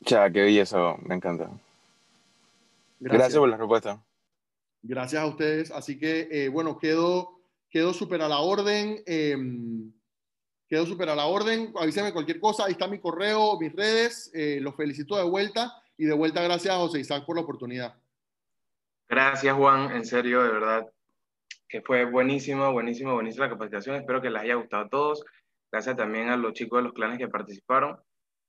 Ya, 0.00 0.30
qué 0.30 0.40
belleza, 0.40 0.96
me 1.02 1.16
encanta. 1.16 1.50
Gracias, 2.98 3.18
Gracias 3.18 3.38
por 3.38 3.48
la 3.50 3.56
respuesta. 3.58 4.05
Gracias 4.82 5.22
a 5.22 5.26
ustedes. 5.26 5.70
Así 5.70 5.98
que, 5.98 6.28
eh, 6.30 6.48
bueno, 6.48 6.78
quedo, 6.78 7.40
quedo 7.68 7.92
súper 7.92 8.22
a 8.22 8.28
la 8.28 8.38
orden. 8.38 9.02
Eh, 9.06 9.36
quedo 10.68 10.86
súper 10.86 11.08
a 11.08 11.16
la 11.16 11.26
orden. 11.26 11.72
Avísenme 11.78 12.12
cualquier 12.12 12.40
cosa. 12.40 12.64
Ahí 12.64 12.72
está 12.72 12.86
mi 12.86 13.00
correo, 13.00 13.58
mis 13.58 13.72
redes. 13.72 14.30
Eh, 14.34 14.58
los 14.60 14.76
felicito 14.76 15.16
de 15.16 15.24
vuelta. 15.24 15.72
Y 15.96 16.04
de 16.04 16.14
vuelta, 16.14 16.42
gracias 16.42 16.74
a 16.74 16.78
José 16.78 17.00
Isaac 17.00 17.24
por 17.24 17.36
la 17.36 17.42
oportunidad. 17.42 17.94
Gracias, 19.08 19.56
Juan. 19.56 19.92
En 19.92 20.04
serio, 20.04 20.42
de 20.42 20.50
verdad, 20.50 20.86
que 21.68 21.80
fue 21.80 22.04
buenísimo, 22.04 22.70
buenísimo, 22.72 23.14
buenísima 23.14 23.46
la 23.46 23.52
capacitación. 23.52 23.96
Espero 23.96 24.20
que 24.20 24.30
les 24.30 24.42
haya 24.42 24.54
gustado 24.54 24.84
a 24.84 24.88
todos. 24.88 25.24
Gracias 25.72 25.96
también 25.96 26.28
a 26.28 26.36
los 26.36 26.52
chicos 26.52 26.78
de 26.78 26.84
los 26.84 26.92
clanes 26.92 27.18
que 27.18 27.28
participaron. 27.28 27.98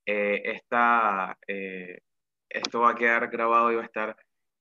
esta, 0.04 1.36
esto 2.48 2.80
va 2.80 2.90
a 2.90 2.94
quedar 2.94 3.28
grabado 3.28 3.72
y 3.72 3.76
va 3.76 3.82
a 3.82 3.86
estar 3.86 4.16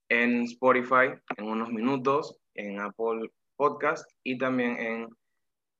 en 0.09 0.43
Spotify 0.43 1.13
en 1.37 1.45
unos 1.45 1.69
minutos, 1.69 2.39
en 2.53 2.79
Apple 2.79 3.31
Podcast 3.55 4.09
y 4.23 4.37
también 4.37 4.77
en 4.77 5.09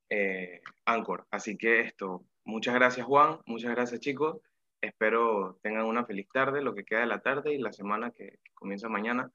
eh, 0.10 0.62
Anchor. 0.86 1.26
Así 1.32 1.58
que 1.58 1.82
esto, 1.82 2.26
muchas 2.44 2.76
gracias 2.76 3.06
Juan, 3.06 3.40
muchas 3.46 3.72
gracias 3.72 4.00
chicos. 4.00 4.40
Espero 4.82 5.60
tengan 5.64 5.86
una 5.86 6.06
feliz 6.06 6.28
tarde, 6.32 6.62
lo 6.62 6.76
que 6.76 6.84
queda 6.84 7.02
de 7.02 7.08
la 7.08 7.22
tarde 7.22 7.54
y 7.54 7.58
la 7.58 7.72
semana 7.72 8.12
que, 8.12 8.40
que 8.44 8.54
comienza 8.54 8.90
mañana. 8.90 9.32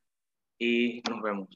Y 0.59 1.03
nos 1.09 1.21
vemos. 1.23 1.49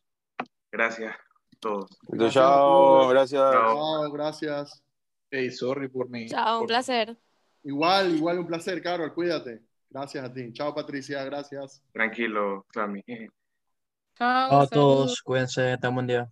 Gracias 0.72 1.14
a 1.14 1.58
todos. 1.60 1.98
Gracias 2.08 2.34
chao, 2.34 3.08
gracias. 3.08 3.52
Chao, 3.52 4.10
gracias. 4.10 4.82
Hey, 5.30 5.50
sorry 5.50 5.88
por 5.88 6.08
mí. 6.08 6.26
Chao, 6.26 6.60
un 6.60 6.66
placer. 6.66 7.16
Igual, 7.62 8.16
igual 8.16 8.38
un 8.38 8.46
placer, 8.46 8.82
Carol, 8.82 9.12
cuídate. 9.12 9.60
Gracias 9.90 10.24
a 10.24 10.32
ti. 10.32 10.52
Chao, 10.52 10.74
Patricia. 10.74 11.24
Gracias. 11.24 11.82
Tranquilo, 11.92 12.66
Cami. 12.72 13.02
Chao, 14.16 14.50
Chao 14.50 14.60
a 14.60 14.66
todos. 14.66 15.22
Cuídense. 15.22 15.76
Tengan 15.78 15.94
buen 15.94 16.06
día. 16.06 16.30